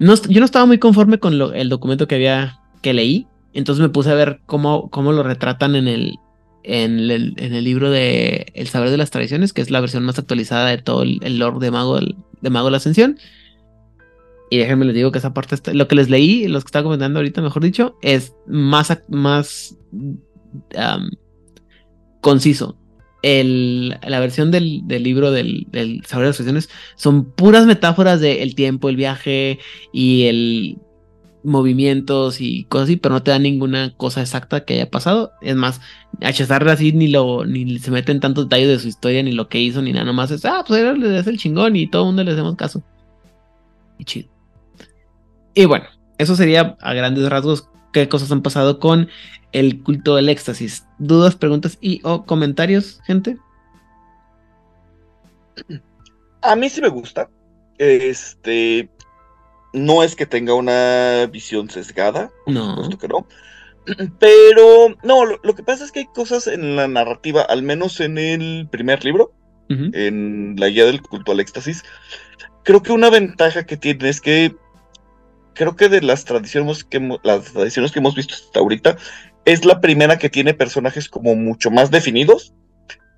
[0.00, 3.82] No, yo no estaba muy conforme con lo- el documento que había que leí, entonces
[3.82, 6.14] me puse a ver cómo, cómo lo retratan en el,
[6.62, 10.04] en el, en el libro de El saber de las tradiciones, que es la versión
[10.04, 13.18] más actualizada de todo el, lore de Mago, de Mago de la Ascensión.
[14.50, 17.18] Y déjenme les digo que esa parte lo que les leí, los que estaba comentando
[17.18, 19.76] ahorita, mejor dicho, es más, más
[22.20, 22.76] conciso.
[23.22, 28.20] El, la versión del, del libro del, del Saber de las Tradiciones son puras metáforas
[28.20, 29.58] del tiempo, el viaje
[29.92, 30.78] y el
[31.42, 35.32] movimientos y cosas así, pero no te da ninguna cosa exacta que haya pasado.
[35.40, 35.80] Es más,
[36.20, 39.48] Hachazar así ni lo ni se mete en tantos detalles de su historia, ni lo
[39.48, 42.06] que hizo, ni nada, nomás es, ah, pues él es el chingón y todo el
[42.06, 42.82] mundo le hacemos caso.
[43.98, 44.37] Y chido.
[45.54, 45.86] Y bueno,
[46.18, 49.08] eso sería a grandes rasgos qué cosas han pasado con
[49.52, 50.86] el culto del éxtasis.
[50.98, 53.36] ¿Dudas, preguntas y o comentarios, gente?
[56.42, 57.28] A mí sí me gusta.
[57.78, 58.88] Este.
[59.72, 62.70] No es que tenga una visión sesgada, No.
[62.76, 63.26] supuesto que no.
[64.18, 68.00] Pero, no, lo, lo que pasa es que hay cosas en la narrativa, al menos
[68.00, 69.32] en el primer libro,
[69.70, 71.84] en la guía del culto al éxtasis.
[72.64, 74.54] Creo que una ventaja que tiene es que
[75.58, 78.96] creo que de las tradiciones que hemos, las tradiciones que hemos visto hasta ahorita
[79.44, 82.54] es la primera que tiene personajes como mucho más definidos,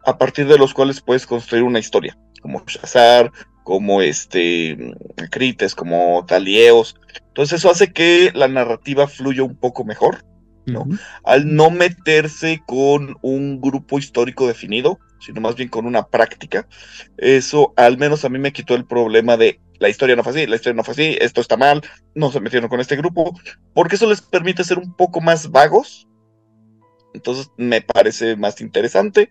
[0.07, 3.31] a partir de los cuales puedes construir una historia, como Shazar,
[3.63, 4.95] como este
[5.31, 6.97] Crites, como Talieos.
[7.29, 10.25] Entonces eso hace que la narrativa fluya un poco mejor
[10.67, 10.87] no.
[11.25, 16.67] Al no meterse con un grupo histórico definido, sino más bien con una práctica.
[17.17, 20.47] Eso al menos a mí me quitó el problema de la historia no fue así,
[20.47, 21.81] la historia no fue así, esto está mal,
[22.15, 23.35] no se metieron con este grupo,
[23.75, 26.07] porque eso les permite ser un poco más vagos.
[27.15, 29.31] Entonces me parece más interesante.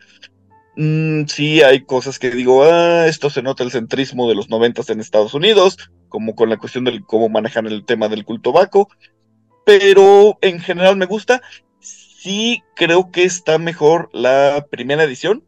[0.76, 4.90] Mm, sí, hay cosas que digo, ah, esto se nota el centrismo de los noventas
[4.90, 5.78] en Estados Unidos,
[6.10, 8.90] como con la cuestión del cómo manejan el tema del culto vaco,
[9.66, 11.42] pero en general me gusta.
[11.80, 15.44] Sí creo que está mejor la primera edición.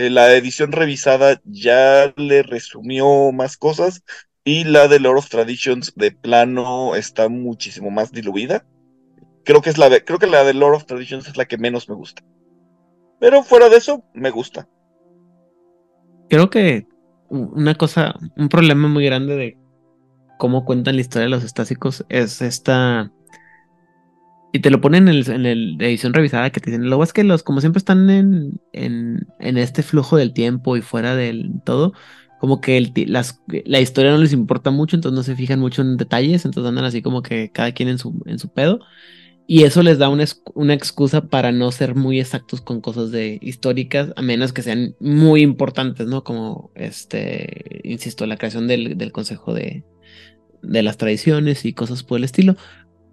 [0.00, 4.02] Eh, la edición revisada ya le resumió más cosas
[4.44, 8.64] y la de Lord of Traditions de plano está muchísimo más diluida.
[9.44, 11.58] Creo que es la de, creo que la de Lord of Traditions es la que
[11.58, 12.22] menos me gusta.
[13.18, 14.66] Pero fuera de eso, me gusta.
[16.30, 16.86] Creo que
[17.28, 19.58] una cosa, un problema muy grande de
[20.38, 23.12] cómo cuentan la historia de los estásicos es esta.
[24.52, 27.12] Y te lo ponen en, el, en el- edición revisada que te dicen, luego es
[27.12, 31.52] que los, como siempre están en, en, en este flujo del tiempo y fuera del
[31.64, 31.92] todo,
[32.40, 35.82] como que el las, la historia no les importa mucho, entonces no se fijan mucho
[35.82, 38.80] en detalles, entonces andan así como que cada quien en su, en su pedo.
[39.46, 40.24] Y eso les da una,
[40.54, 44.94] una excusa para no ser muy exactos con cosas de históricas, a menos que sean
[45.00, 46.24] muy importantes, ¿no?
[46.24, 49.84] Como, este, insisto, la creación del, del Consejo de,
[50.62, 52.56] de las Tradiciones y cosas por el estilo.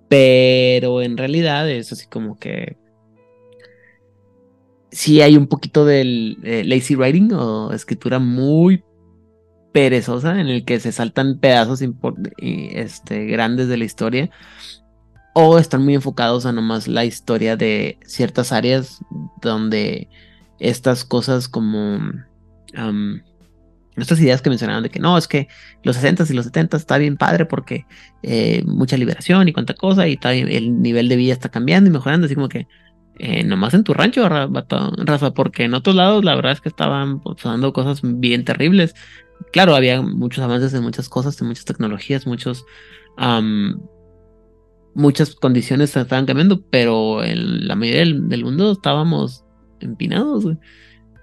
[0.09, 2.77] Pero en realidad es así como que
[4.91, 8.83] sí hay un poquito del eh, lazy writing o escritura muy
[9.73, 11.83] perezosa en el que se saltan pedazos
[12.39, 14.29] este, grandes de la historia
[15.33, 19.03] o están muy enfocados a nomás la historia de ciertas áreas
[19.39, 20.09] donde
[20.59, 21.99] estas cosas como
[24.01, 25.47] estas ideas que mencionaban de que no, es que
[25.83, 27.85] los 60 y los 70 está bien padre porque
[28.23, 31.93] eh, mucha liberación y cuánta cosa y está el nivel de vida está cambiando y
[31.93, 32.67] mejorando, así como que
[33.19, 37.21] eh, nomás en tu rancho, Rafa, porque en otros lados la verdad es que estaban
[37.21, 38.93] pasando cosas bien terribles.
[39.51, 42.65] Claro, había muchos avances en muchas cosas, en muchas tecnologías, muchos
[44.93, 49.43] muchas condiciones estaban cambiando, pero en la mayoría del, del mundo estábamos
[49.79, 50.57] empinados, güey.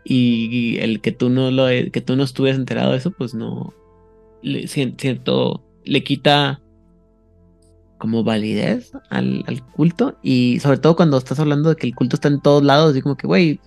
[0.04, 3.34] Y, y el que tú no lo que tú no estuvieras enterado de eso, pues
[3.34, 3.72] no
[4.42, 6.60] le, cierto le quita
[7.98, 9.44] como validez al,
[9.74, 10.16] culto.
[10.22, 13.00] Y sobre todo cuando estás hablando de que el culto está en todos lados, así
[13.00, 13.60] como que, güey,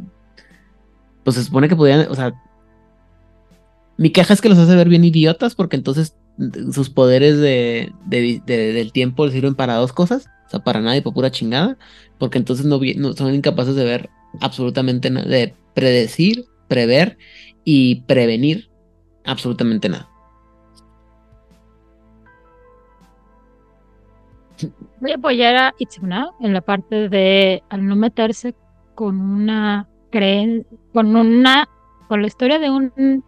[1.24, 2.34] pues se supone que podían, o sea,
[3.98, 6.16] mi queja es que los hace ver bien idiotas porque entonces
[6.72, 10.82] sus poderes de, de- de- del tiempo les sirven para dos cosas, o sea, para
[10.82, 11.78] nada y para pura chingada,
[12.20, 12.80] porque entonces no,
[13.14, 14.10] son incapaces de ver
[14.40, 15.28] absolutamente nada,
[15.78, 17.20] predecir, prever
[17.64, 18.72] y prevenir
[19.26, 20.10] absolutamente nada.
[25.00, 28.56] Voy a apoyar a Itzuna en la parte de al no meterse
[28.96, 31.70] con una creen con una
[32.08, 33.24] con la historia de un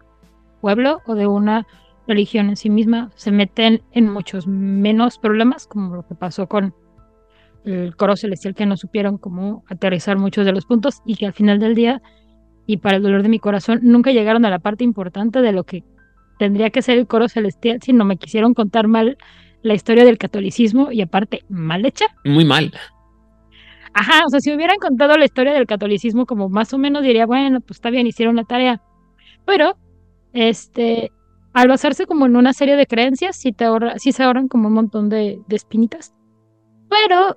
[0.60, 1.68] pueblo o de una
[2.08, 6.74] religión en sí misma, se meten en muchos menos problemas, como lo que pasó con
[7.66, 11.34] el coro celestial, que no supieron cómo aterrizar muchos de los puntos y que al
[11.34, 12.02] final del día,
[12.70, 15.64] y para el dolor de mi corazón, nunca llegaron a la parte importante de lo
[15.64, 15.84] que
[16.38, 19.18] tendría que ser el coro celestial, sino me quisieron contar mal
[19.64, 22.06] la historia del catolicismo y aparte mal hecha.
[22.26, 22.72] Muy mal.
[23.96, 27.26] Ajá, o sea, si hubieran contado la historia del catolicismo como más o menos diría,
[27.26, 28.84] bueno, pues está bien, hicieron la tarea.
[29.48, 29.76] Pero,
[30.34, 31.12] este,
[31.54, 34.68] al basarse como en una serie de creencias, sí, te ahorra, sí se ahorran como
[34.68, 36.14] un montón de, de espinitas.
[36.88, 37.36] Pero,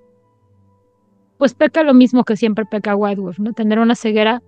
[1.38, 3.54] pues peca lo mismo que siempre peca White Wolf, ¿no?
[3.54, 4.42] Tener una ceguera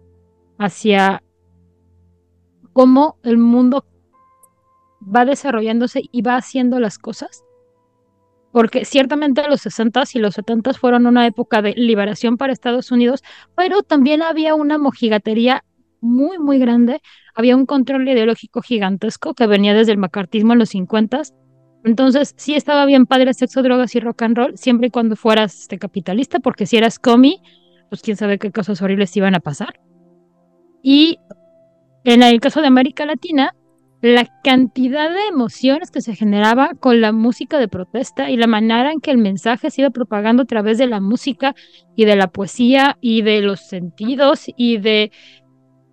[0.59, 1.23] hacia
[2.73, 3.85] cómo el mundo
[5.05, 7.45] va desarrollándose y va haciendo las cosas.
[8.53, 13.23] Porque ciertamente los 60s y los 70s fueron una época de liberación para Estados Unidos,
[13.57, 15.65] pero también había una mojigatería
[16.01, 17.01] muy, muy grande.
[17.35, 21.35] Había un control ideológico gigantesco que venía desde el macartismo en los 50s.
[21.85, 25.63] Entonces, sí estaba bien padre sexo, drogas y rock and roll, siempre y cuando fueras
[25.63, 27.43] este, capitalista, porque si eras comi,
[27.91, 29.81] pues quién sabe qué cosas horribles iban a pasar.
[30.87, 31.19] Y
[32.05, 33.57] en el caso de América Latina,
[34.03, 38.93] la cantidad de emociones que se generaba con la música de protesta y la manera
[38.93, 41.55] en que el mensaje se iba propagando a través de la música
[41.97, 45.11] y de la poesía y de los sentidos y de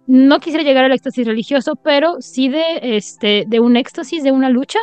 [0.08, 4.50] no quisiera llegar al éxtasis religioso, pero sí de este de un éxtasis de una
[4.50, 4.80] lucha.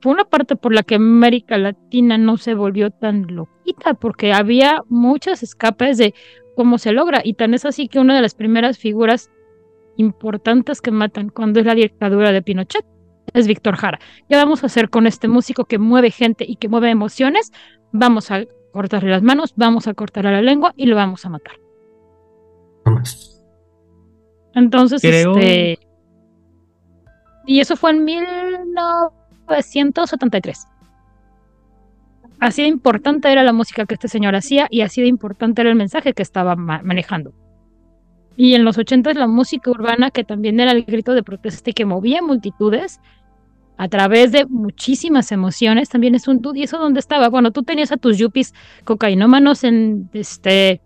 [0.00, 4.80] Fue una parte por la que América Latina no se volvió tan loquita porque había
[4.88, 6.14] muchos escapes de
[6.60, 9.30] cómo se logra y tan es así que una de las primeras figuras
[9.96, 12.84] importantes que matan cuando es la dictadura de Pinochet
[13.32, 13.98] es Víctor Jara.
[14.28, 17.50] ¿Qué vamos a hacer con este músico que mueve gente y que mueve emociones?
[17.92, 21.54] Vamos a cortarle las manos, vamos a cortarle la lengua y lo vamos a matar.
[24.54, 25.78] Entonces, Creo- este.
[27.46, 30.66] Y eso fue en 1973.
[32.40, 35.70] Así de importante era la música que este señor hacía y así de importante era
[35.70, 37.34] el mensaje que estaba ma- manejando.
[38.36, 41.74] Y en los 80 la música urbana, que también era el grito de protesta y
[41.74, 43.00] que movía multitudes
[43.76, 46.40] a través de muchísimas emociones, también es un.
[46.54, 47.28] ¿Y eso dónde estaba?
[47.28, 48.54] Bueno, tú tenías a tus yuppies
[48.84, 50.80] cocainómanos en este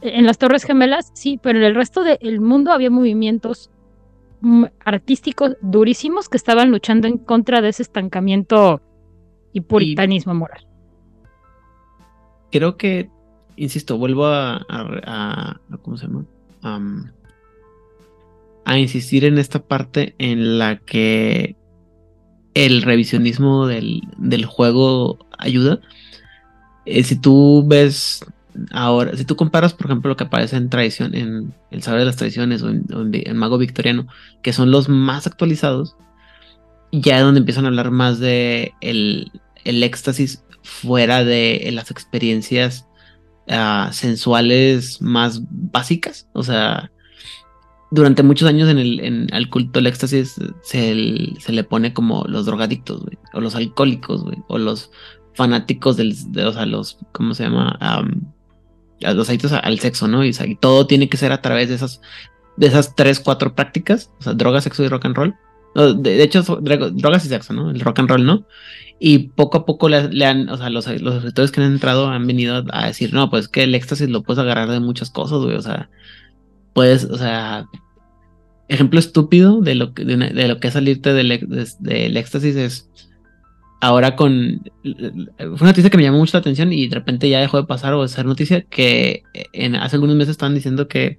[0.00, 3.70] en las Torres Gemelas, sí, pero en el resto del mundo había movimientos
[4.40, 8.80] mm, artísticos durísimos que estaban luchando en contra de ese estancamiento
[9.52, 10.66] y puritanismo moral.
[12.50, 13.10] Creo que,
[13.56, 16.24] insisto, vuelvo a, a- a- a- ¿cómo se llama?
[16.62, 17.12] Am,
[18.64, 21.56] a insistir en esta parte en la que
[22.54, 25.80] el revisionismo del, del juego ayuda.
[26.84, 28.24] Eh, si tú ves
[28.72, 32.06] ahora, si tú comparas, por ejemplo, lo que aparece en tradición, en el saber de
[32.06, 34.06] las tradiciones o en, en en Mago Victoriano,
[34.42, 35.96] que son los más actualizados,
[36.92, 39.30] ya es donde empiezan a hablar más de el,
[39.64, 42.86] el éxtasis fuera de las experiencias
[43.48, 46.28] ah, sensuales más básicas.
[46.32, 46.90] O sea,
[47.90, 51.92] durante muchos años en el en, al culto del éxtasis se, el- se le pone
[51.92, 54.90] como los drogadictos, güey, o los alcohólicos, güey, o los
[55.34, 57.76] fanáticos del, de, o sea, los, ¿cómo se llama?
[57.80, 58.32] Am,
[59.04, 60.24] a los adictos al sexo, ¿no?
[60.24, 62.00] Y, y todo tiene que ser a través de esas,
[62.56, 65.34] de esas tres, cuatro prácticas, o sea, droga, sexo y rock and roll.
[65.74, 67.70] De, hecho, drogas y sexo, ¿no?
[67.70, 68.46] El rock and roll, ¿no?
[68.98, 72.26] Y poco a poco le, han, o sea, los, los escritores que han entrado han
[72.26, 75.56] venido a decir, no, pues que el éxtasis lo puedes agarrar de muchas cosas, güey,
[75.56, 75.88] o sea,
[76.72, 77.66] puedes, o sea,
[78.68, 81.46] ejemplo estúpido de lo que, de, lo que es salirte del,
[81.80, 82.90] del éxtasis es
[83.80, 87.40] ahora con, fue una noticia que me llamó mucho la atención y de repente ya
[87.40, 89.22] dejó de pasar o de ser noticia que
[89.52, 91.18] en, hace algunos meses estaban diciendo que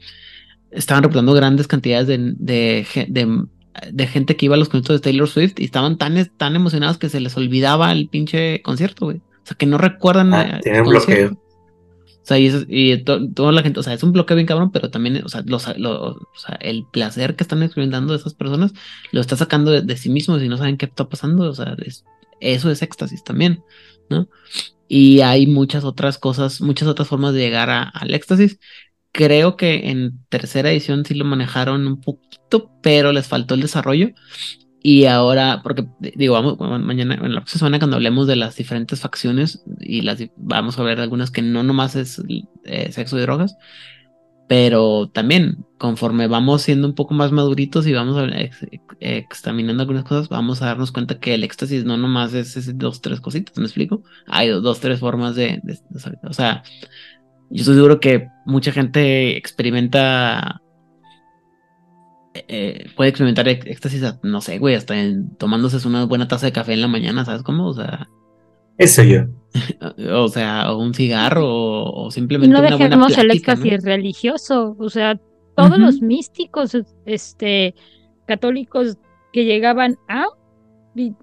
[0.72, 3.48] estaban reportando grandes cantidades de,
[3.92, 6.98] de- gente que iba a los conciertos de Taylor Swift y estaban tan, tan emocionados
[6.98, 9.18] que se les olvidaba el pinche concierto, güey.
[9.18, 11.32] O sea, que no recuerdan Ah, eh, tienen bloqueo.
[11.32, 14.46] O sea, y, eso- y to- toda la gente, o sea, es un bloqueo bien
[14.46, 18.36] cabrón, pero también, o sea, los- lo- o sea, el placer que están experimentando esas
[18.36, 18.74] personas
[19.12, 21.50] lo está sacando de, de sí mismos y no saben qué está pasando.
[21.50, 22.06] O sea, es-
[22.40, 23.64] eso es éxtasis también.
[24.12, 24.28] ¿no?
[24.88, 28.60] Y hay muchas otras cosas, muchas otras formas de llegar a- al éxtasis.
[29.12, 34.10] Creo que en tercera edición sí lo manejaron un poquito, pero les faltó el desarrollo.
[34.82, 38.56] Y ahora, porque di- digo, vamos, mañana, en la próxima semana, cuando hablemos de las
[38.56, 42.22] diferentes facciones, y las vamos a ver algunas que no nomás es
[42.66, 43.58] eh, sexo y drogas,
[44.48, 49.84] pero también conforme vamos siendo un poco más maduritos y vamos a- ex- ex- examinando
[49.84, 53.22] algunas cosas, vamos a darnos cuenta que el éxtasis no nomás es, es dos, tres
[53.22, 54.04] cositas, ¿me explico?
[54.28, 56.64] Hay dos, tres formas de, de- de- o sea,
[57.50, 60.62] yo estoy seguro que mucha gente experimenta
[62.34, 66.46] eh, puede experimentar ex- éxtasis, a- no sé, güey, hasta en- tomándose una buena taza
[66.46, 67.68] de café en la mañana, ¿sabes cómo?
[67.68, 68.08] O sea,
[68.78, 69.22] Eso yo.
[70.14, 73.62] o sea, o un cigarro, o, o simplemente no una buena dejemos el plática, ¿no?
[73.64, 74.76] éxtasis religioso.
[74.80, 75.20] O sea,
[75.56, 75.80] todos Ujú.
[75.80, 77.74] los místicos este,
[78.28, 78.98] católicos
[79.34, 80.26] que llegaban a.
[80.96, 81.14] y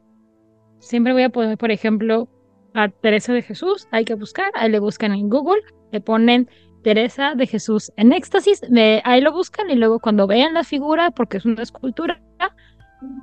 [0.81, 2.29] siempre voy a poner, por ejemplo,
[2.75, 3.87] a Teresa de Jesús.
[3.93, 4.51] Hay que buscar.
[4.55, 5.63] Ahí le buscan en Google.
[5.93, 6.49] Le ponen
[6.83, 8.63] Teresa de Jesús en éxtasis.
[9.05, 9.71] ahí lo buscan.
[9.71, 12.21] Y luego, cuando vean la figura, porque es una escultura,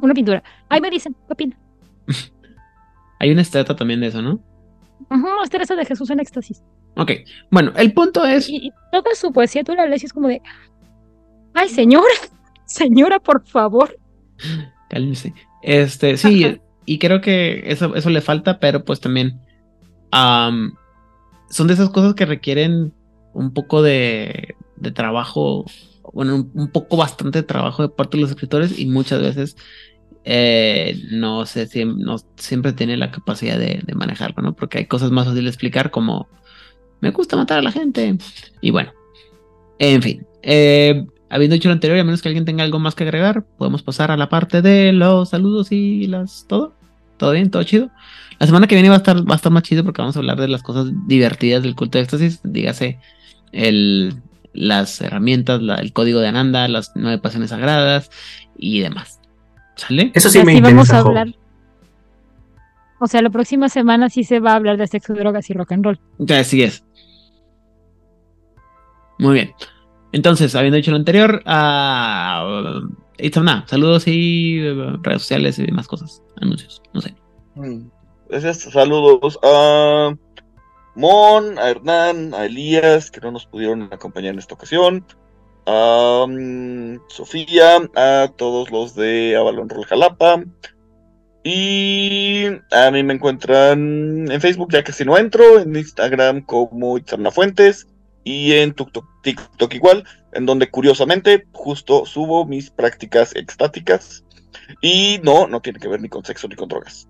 [0.02, 1.60] una pintura, ahí me dicen, ¿qué opinan?
[3.20, 4.40] Hay una estatua también de eso, ¿no?
[5.44, 6.62] Es Teresa de Jesús en éxtasis.
[6.96, 7.12] Ok,
[7.52, 10.28] bueno, el punto es, Y, y toda su poesía tú la lees y es como
[10.28, 10.42] de,
[11.54, 12.14] ay señora,
[12.66, 13.98] señora, por favor.
[14.90, 16.58] cálmese, este, sí, Ajá.
[16.86, 19.40] y creo que eso, eso le falta, pero pues también
[20.12, 20.74] am,
[21.54, 22.94] son de esas cosas que requieren
[23.34, 25.66] un poco de, de trabajo,
[26.14, 29.56] bueno, un, un poco bastante trabajo de parte de los escritores y muchas veces
[30.26, 34.56] eh, no sé, siem- no siempre tiene la capacidad de, de manejarlo, ¿no?
[34.56, 36.28] Porque hay cosas más fáciles de explicar como
[37.02, 38.18] me gusta matar a la gente
[38.62, 38.92] y bueno,
[39.80, 43.04] en fin, eh, habiendo dicho lo anterior, a menos que alguien tenga algo más que
[43.04, 46.76] agregar, podemos pasar a la parte de los saludos y las todo.
[47.18, 47.52] ¿Todo bien?
[47.52, 47.90] ¿Todo chido?
[48.44, 50.20] La semana que viene va a estar, va a estar más chido porque vamos a
[50.20, 52.42] hablar de las cosas divertidas del culto de éxtasis.
[52.44, 53.00] Dígase
[53.54, 54.16] el,
[54.52, 58.10] las herramientas, la- el código de Ananda, las nueve pasiones sagradas
[58.58, 59.22] y demás.
[59.78, 60.12] ¿Sale?
[60.14, 60.76] Eso sí Y me así interesa.
[60.76, 61.36] vamos a hablar.
[63.00, 65.72] O sea, la próxima semana sí se va a hablar de sexo, drogas y rock
[65.72, 66.00] and roll.
[66.30, 66.84] Así es.
[69.20, 69.52] Muy bien.
[70.12, 72.46] Entonces, habiendo dicho lo anterior, a
[73.18, 77.16] Itzamna, saludos y eh, redes sociales y demás cosas, anuncios, no sé.
[77.56, 77.88] Mm,
[78.30, 80.16] Gracias, saludos a
[80.96, 85.06] Mon, a Hernán, a Elías, que no nos pudieron acompañar en esta ocasión,
[85.66, 90.44] a mm, Sofía, a todos los de Avalon Roll Jalapa.
[91.44, 96.98] Y a mí me encuentran en Facebook, ya que si no entro, en Instagram como
[96.98, 97.88] Itzamna Fuentes
[98.24, 104.24] y en TikTok, igual, en donde curiosamente justo subo mis prácticas extáticas.
[104.82, 107.10] Y no, no tiene que ver ni con sexo ni con drogas.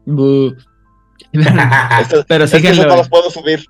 [2.28, 2.88] Pero es que síganlo.
[2.88, 3.66] no las puedo subir.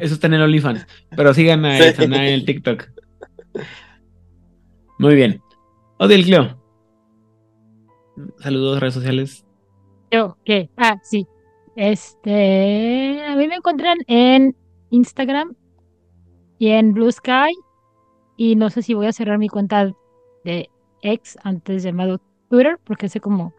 [0.00, 0.86] Eso está en el OnlyFans.
[1.16, 2.02] Pero sigan a Sí.
[2.02, 2.88] En el TikTok.
[4.98, 5.40] Muy bien.
[5.98, 6.58] Odil Cleo.
[8.38, 9.44] Saludos, redes sociales.
[10.10, 10.70] Yo, ¿qué?
[10.76, 11.26] Ah, sí.
[11.76, 14.56] Este, a mí me encuentran en
[14.90, 15.54] Instagram
[16.58, 17.52] y en Blue Sky.
[18.36, 19.92] Y no sé si voy a cerrar mi cuenta
[20.44, 20.68] de
[21.02, 23.52] ex antes llamado Twitter, porque sé como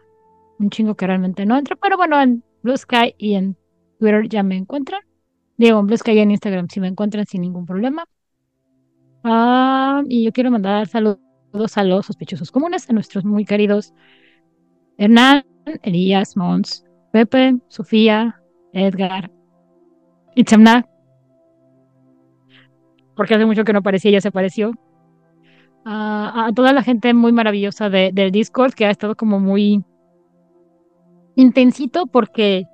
[0.58, 1.76] un chingo que realmente no entro.
[1.76, 3.56] Pero bueno, en Blue Sky y en
[4.00, 5.00] Twitter ya me encuentran.
[5.56, 8.04] Digo, en Blue Sky y en Instagram sí me encuentran sin ningún problema.
[9.22, 11.20] Ah, y yo quiero mandar saludos
[11.76, 13.94] a los sospechosos comunes, a nuestros muy queridos
[14.98, 15.44] Hernán,
[15.82, 18.40] Elías, Mons, Pepe, Sofía,
[18.72, 19.30] Edgar,
[20.34, 20.86] Itzamna,
[23.14, 24.72] porque hace mucho que no aparecía ya se apareció.
[25.84, 29.84] Ah, a toda la gente muy maravillosa de- del Discord que ha estado como muy
[31.36, 32.64] intensito porque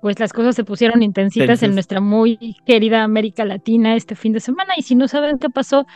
[0.00, 4.40] pues las cosas se pusieron intensitas en nuestra muy querida América Latina este fin de
[4.40, 5.86] semana y si no saben qué pasó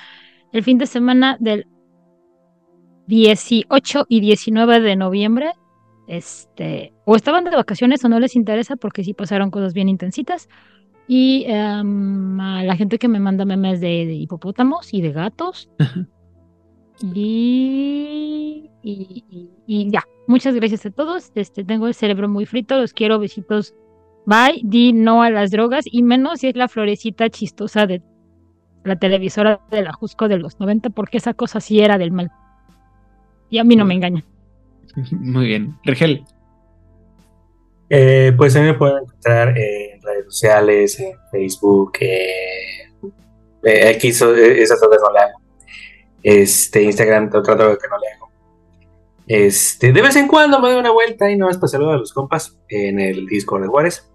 [0.53, 1.67] el fin de semana del
[3.07, 5.53] 18 y 19 de noviembre,
[6.09, 10.49] este, o estaban de vacaciones o no les interesa porque sí pasaron cosas bien intensitas.
[11.09, 15.69] Y em, a la gente que me manda memes de, de hipopótamos y de gatos.
[17.03, 21.31] Y, y, y- y ya, muchas gracias a todos.
[21.35, 23.75] Este, tengo el cerebro muy frito, los quiero, besitos.
[24.27, 28.03] Bye, di no a las drogas y menos si es la florecita chistosa de
[28.85, 32.31] la televisora de la Jusco de los 90 porque esa cosa sí era del mal.
[33.51, 34.25] Y a mí no me engañan.
[35.13, 35.77] Muy bien.
[35.85, 36.25] Rigel.
[37.91, 42.89] Eh, pues a mí me pueden encontrar en redes sociales, en Facebook, eh,
[43.65, 45.42] eh, aquí so- eh, esas cosas no le hago.
[46.23, 48.31] Este, Instagram trato que no le hago.
[49.27, 51.99] Este, de vez en cuando me doy una vuelta y no más para saludar a
[51.99, 54.11] los compas en el Discord de Juárez.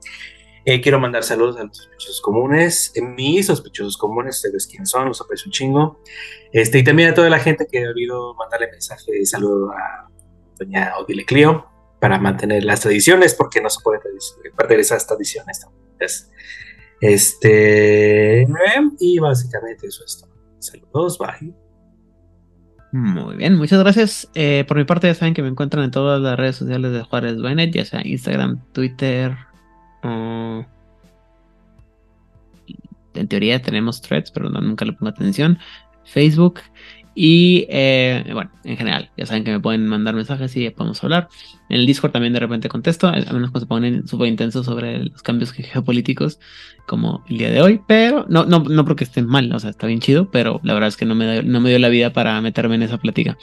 [0.66, 5.08] Eh, quiero mandar saludos a los sospechosos comunes, eh, mis sospechosos comunes, ustedes quiénes son,
[5.08, 6.02] los aprecio un chingo.
[6.52, 10.10] Este, y también a toda la gente que ha olvidado mandarle mensaje de saludo a
[10.58, 11.66] doña Odile Clio
[12.02, 14.00] para mantener las tradiciones, porque no se puede
[14.56, 15.66] perder esas tradiciones.
[17.00, 18.46] Este,
[19.00, 20.34] y básicamente eso es todo.
[20.60, 21.67] Saludos, bye.
[22.92, 24.30] Muy bien, muchas gracias.
[24.34, 27.04] Eh, por mi parte, ya saben que me encuentran en todas las redes sociales de
[27.04, 29.36] Juárez Bainet, ya sea Instagram, Twitter,
[33.18, 35.60] en teoría tenemos threads, pero no, nunca le pongo atención.
[36.06, 36.62] Facebook.
[37.20, 41.30] Y eh, bueno, en general, ya saben que me pueden mandar mensajes y podemos hablar.
[41.68, 45.06] En el Discord también de repente contesto, a menos cuando se ponen súper intensos sobre
[45.06, 46.40] los cambios geopolíticos,
[46.86, 47.82] como el día de hoy.
[47.88, 50.90] Pero no, no, no porque estén mal, o sea, está bien chido, pero la verdad
[50.90, 53.36] es que no me, no me dio la vida para meterme en esa plática.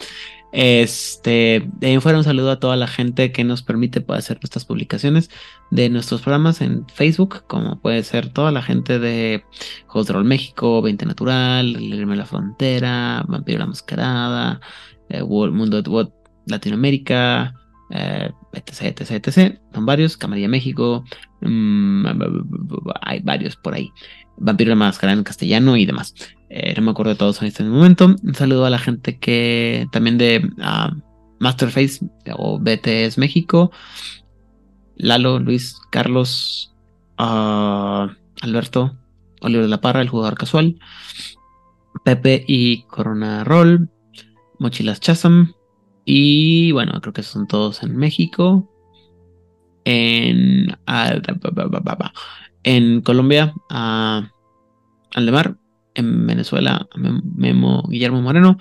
[0.56, 4.64] Este, de ahí fuera un saludo a toda la gente que nos permite hacer nuestras
[4.64, 5.28] publicaciones
[5.72, 9.42] de nuestros programas en Facebook, como puede ser toda la gente de
[9.88, 14.60] Juegos de Rol México, 20 Natural, Leerme la Frontera, Vampiro la Mascarada,
[15.08, 16.08] eh, Mundo de
[16.46, 17.52] Latinoamérica,
[17.90, 19.58] eh, etc, etc, etc.
[19.74, 21.02] Son varios, Camarilla México,
[21.40, 22.06] mm,
[23.02, 23.90] hay varios por ahí.
[24.36, 26.14] Vampiro la Mascarada en castellano y demás.
[26.48, 28.06] Eh, no me acuerdo de todos en este momento.
[28.22, 30.94] Un saludo a la gente que también de uh,
[31.40, 32.00] Masterface
[32.36, 33.70] o BTS México.
[34.96, 36.74] Lalo, Luis, Carlos,
[37.18, 38.08] uh,
[38.42, 38.96] Alberto,
[39.40, 40.78] Oliver de la Parra, el jugador casual.
[42.04, 43.88] Pepe y Corona Roll.
[44.58, 45.52] Mochilas Chasam.
[46.04, 48.70] Y bueno, creo que son todos en México.
[49.86, 50.68] En,
[52.62, 53.54] en Colombia,
[55.14, 55.56] Aldemar
[55.94, 58.58] en Venezuela, Memo Guillermo Moreno.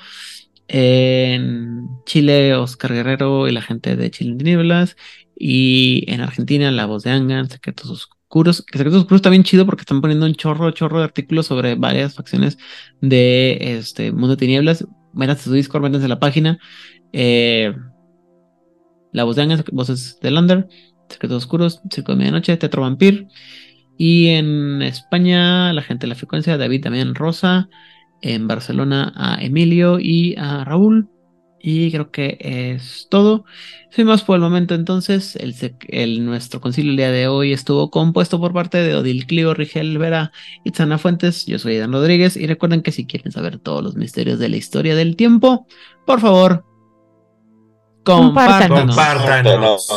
[0.68, 4.96] En Chile, Oscar Guerrero y la gente de Chile en Tinieblas.
[5.38, 8.64] Y en Argentina, La Voz de Angan, Secretos Oscuros.
[8.64, 11.76] Que Secretos Oscuros está bien chido porque están poniendo un chorro, chorro de artículos sobre
[11.76, 12.58] varias facciones
[13.02, 14.88] de este Mundo de Tinieblas.
[15.14, 16.60] Métanse su Discord, métanse a la página.
[17.12, 17.74] Eh,
[19.12, 20.68] la Voz de Angan, Voces de Lander,
[21.10, 23.28] Secretos Oscuros, Circo de Medianoche, Tetro Vampir.
[23.98, 27.70] Y en España, la gente de la frecuencia, David también Rosa.
[28.22, 31.10] En Barcelona a Emilio y a Raúl.
[31.60, 33.46] Y creo que es todo.
[33.90, 38.40] Sin más por el momento, entonces, el, nuestro concilio el día de hoy estuvo compuesto
[38.40, 40.32] por parte de Odil Clio, Rigel Vera
[40.64, 41.46] y Tzana Fuentes.
[41.46, 42.38] Yo soy Dan Rodríguez.
[42.38, 45.68] Y recuerden que si quieren saber todos los misterios de la historia del tiempo,
[46.06, 46.66] por favor,
[48.04, 48.96] compártanos.
[48.96, 49.88] compártanos.